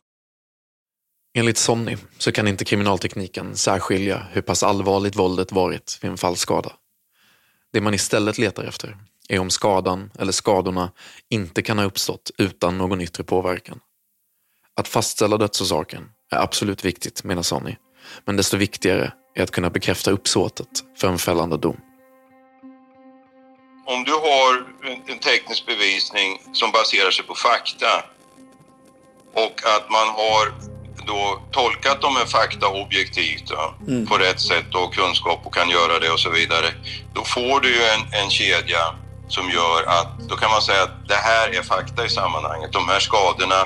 Enligt 1.38 1.58
Sonny 1.58 1.98
så 2.18 2.32
kan 2.32 2.48
inte 2.48 2.66
kriminaltekniken 2.66 3.58
särskilja 3.58 4.28
hur 4.32 4.42
pass 4.42 4.64
allvarligt 4.64 5.16
våldet 5.16 5.52
varit 5.52 6.00
vid 6.02 6.12
en 6.12 6.18
fallskada. 6.18 6.72
Det 7.74 7.82
man 7.82 7.94
istället 7.94 8.38
letar 8.38 8.64
efter 8.64 8.98
är 9.30 9.40
om 9.40 9.50
skadan 9.50 10.12
eller 10.20 10.32
skadorna 10.32 10.92
inte 11.30 11.62
kan 11.62 11.78
ha 11.78 11.86
uppstått 11.86 12.32
utan 12.38 12.78
någon 12.78 13.02
yttre 13.02 13.24
påverkan. 13.24 13.80
Att 14.76 14.88
fastställa 14.88 15.38
dödsorsaken 15.38 16.10
är 16.32 16.38
absolut 16.38 16.86
viktigt, 16.86 17.24
menar 17.24 17.42
Sonny. 17.42 17.76
Men 18.26 18.38
desto 18.38 18.58
viktigare 18.58 19.14
är 19.36 19.44
att 19.44 19.52
kunna 19.52 19.70
bekräfta 19.70 20.12
uppsåtet 20.12 20.68
för 20.98 21.08
en 21.08 21.18
fällande 21.18 21.58
dom. 21.58 21.78
Om 23.86 24.04
du 24.04 24.12
har 24.12 24.66
en 25.08 25.20
teknisk 25.20 25.66
bevisning 25.66 26.42
som 26.54 26.72
baserar 26.72 27.12
sig 27.12 27.26
på 27.26 27.36
fakta 27.36 28.04
och 29.34 29.62
att 29.76 29.90
man 29.90 30.08
har 30.08 30.74
då 31.08 31.42
tolkat 31.52 32.02
de 32.02 32.16
här 32.16 32.26
fakta 32.26 32.68
objektivt 32.68 33.44
ja, 33.50 33.76
mm. 33.88 34.08
på 34.08 34.18
rätt 34.18 34.40
sätt 34.42 34.76
och 34.76 34.94
kunskap 34.94 35.42
och 35.46 35.54
kan 35.54 35.70
göra 35.70 36.00
det 36.00 36.10
och 36.12 36.20
så 36.20 36.30
vidare. 36.30 36.68
Då 37.14 37.24
får 37.24 37.60
du 37.60 37.70
ju 37.70 37.84
en, 37.84 38.24
en 38.24 38.30
kedja 38.30 38.96
som 39.28 39.50
gör 39.50 39.84
att 39.88 40.20
då 40.30 40.36
kan 40.36 40.52
man 40.52 40.62
säga 40.62 40.84
att 40.84 41.08
det 41.08 41.22
här 41.30 41.58
är 41.58 41.62
fakta 41.62 42.06
i 42.06 42.10
sammanhanget. 42.10 42.74
De 42.74 42.88
här 42.88 43.00
skadorna 43.00 43.62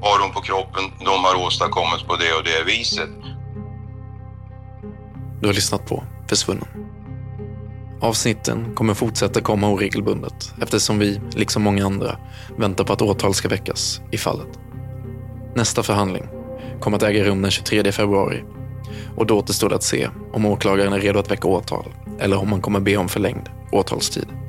har 0.00 0.18
de 0.18 0.32
på 0.32 0.40
kroppen, 0.40 0.84
de 0.98 1.24
har 1.24 1.46
åstadkommits 1.46 2.02
på 2.02 2.16
det 2.16 2.32
och 2.32 2.44
det 2.44 2.62
viset. 2.62 3.10
Du 5.40 5.46
har 5.46 5.54
lyssnat 5.54 5.86
på 5.86 6.04
Försvunnen. 6.28 6.68
Avsnitten 8.00 8.74
kommer 8.74 8.94
fortsätta 8.94 9.40
komma 9.40 9.68
oregelbundet 9.68 10.52
eftersom 10.62 10.98
vi, 10.98 11.20
liksom 11.32 11.62
många 11.62 11.86
andra, 11.86 12.18
väntar 12.58 12.84
på 12.84 12.92
att 12.92 13.02
åtal 13.02 13.34
ska 13.34 13.48
väckas 13.48 14.00
i 14.10 14.18
fallet. 14.18 14.58
Nästa 15.54 15.82
förhandling 15.82 16.28
kommer 16.80 16.96
att 16.96 17.02
äga 17.02 17.24
rum 17.24 17.42
den 17.42 17.50
23 17.50 17.92
februari 17.92 18.44
och 19.16 19.26
då 19.26 19.38
återstår 19.38 19.68
det 19.68 19.74
att 19.74 19.82
se 19.82 20.08
om 20.32 20.46
åklagaren 20.46 20.92
är 20.92 21.00
redo 21.00 21.18
att 21.18 21.30
väcka 21.30 21.48
åtal 21.48 21.84
eller 22.18 22.38
om 22.38 22.50
man 22.50 22.62
kommer 22.62 22.80
be 22.80 22.96
om 22.96 23.08
förlängd 23.08 23.48
åtalstid. 23.72 24.43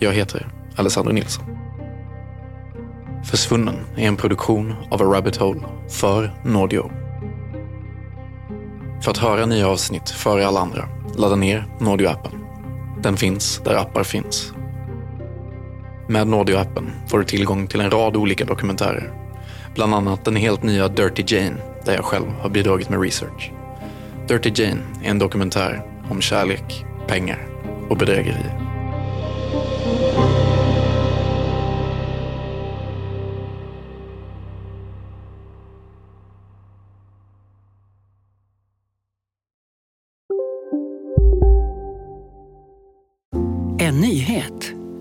Jag 0.00 0.12
heter 0.12 0.46
Alessandro 0.76 1.12
Nilsson. 1.12 1.44
Försvunnen 3.24 3.74
är 3.96 4.08
en 4.08 4.16
produktion 4.16 4.74
av 4.90 5.02
A 5.02 5.04
Rabbit 5.04 5.36
Hole 5.36 5.60
för 5.88 6.34
Nordio. 6.44 6.90
För 9.02 9.10
att 9.10 9.18
höra 9.18 9.46
nya 9.46 9.68
avsnitt 9.68 10.10
före 10.10 10.46
alla 10.46 10.60
andra, 10.60 10.88
ladda 11.16 11.36
ner 11.36 11.66
Nordio-appen. 11.78 12.32
Den 13.02 13.16
finns 13.16 13.60
där 13.64 13.74
appar 13.74 14.02
finns. 14.02 14.52
Med 16.08 16.26
Nordio-appen 16.26 16.90
får 17.06 17.18
du 17.18 17.24
tillgång 17.24 17.66
till 17.66 17.80
en 17.80 17.90
rad 17.90 18.16
olika 18.16 18.44
dokumentärer. 18.44 19.12
Bland 19.74 19.94
annat 19.94 20.24
den 20.24 20.36
helt 20.36 20.62
nya 20.62 20.88
Dirty 20.88 21.24
Jane, 21.26 21.56
där 21.84 21.94
jag 21.94 22.04
själv 22.04 22.26
har 22.40 22.50
bidragit 22.50 22.88
med 22.88 23.00
research. 23.00 23.52
Dirty 24.28 24.62
Jane 24.62 24.80
är 25.02 25.10
en 25.10 25.18
dokumentär 25.18 25.82
om 26.10 26.20
kärlek, 26.20 26.84
pengar 27.06 27.46
och 27.88 27.96
bedrägerier. 27.96 28.67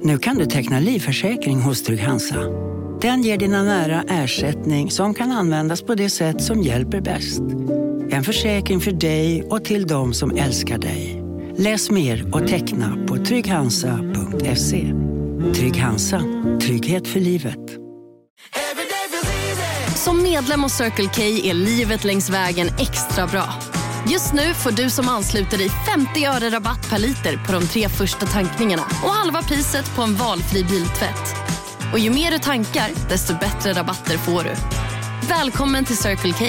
Nu 0.08 0.18
kan 0.18 0.38
du 0.38 0.46
teckna 0.46 0.80
livförsäkring 0.80 1.62
hos 1.62 1.84
Trygg-Hansa. 1.84 2.36
Den 3.02 3.22
ger 3.22 3.38
dina 3.38 3.64
nära 3.64 4.04
ersättning 4.10 4.92
som 4.92 5.14
kan 5.14 5.32
användas 5.32 5.82
på 5.82 5.96
det 5.96 6.10
sätt 6.10 6.44
som 6.44 6.62
hjälper 6.62 7.02
bäst. 7.02 7.42
En 8.10 8.24
försäkring 8.24 8.80
för 8.80 8.92
dig 8.92 9.44
och 9.44 9.66
till 9.66 9.88
de 9.88 10.14
som 10.14 10.38
älskar 10.38 10.78
dig. 10.78 11.24
Läs 11.58 11.92
mer 11.92 12.36
och 12.36 12.48
teckna 12.48 12.98
på 13.08 13.18
trygghansa.se. 13.18 14.94
Trygg 15.56 15.78
Hansa. 15.78 16.24
Trygghet 16.62 17.08
för 17.08 17.20
livet. 17.20 17.78
Som 19.96 20.24
medlem 20.24 20.64
hos 20.64 20.74
Circle 20.74 21.10
K 21.16 21.22
är 21.22 21.54
livet 21.54 22.04
längs 22.04 22.30
vägen 22.30 22.68
extra 22.68 23.28
bra. 23.28 23.54
Just 24.06 24.34
nu 24.34 24.54
får 24.54 24.72
du 24.72 24.90
som 24.90 25.10
ansluter 25.10 25.58
dig 25.58 25.70
50 25.70 26.26
öre 26.26 26.50
rabatt 26.50 26.90
per 26.90 27.00
liter 27.00 27.38
på 27.46 27.52
de 27.52 27.68
tre 27.68 27.90
första 27.90 28.26
tankningarna 28.26 28.84
och 29.04 29.10
halva 29.10 29.42
priset 29.42 29.96
på 29.96 30.02
en 30.02 30.16
valfri 30.16 30.64
biltvätt. 30.64 31.36
Och 31.94 32.00
ju 32.00 32.10
mer 32.10 32.32
du 32.32 32.40
tankar, 32.40 32.90
desto 33.10 33.34
bättre 33.34 33.74
rabatter 33.74 34.18
får 34.18 34.44
du. 34.44 34.56
Välkommen 35.28 35.86
till 35.86 35.98
Circle 35.98 36.34
K. 36.34 36.46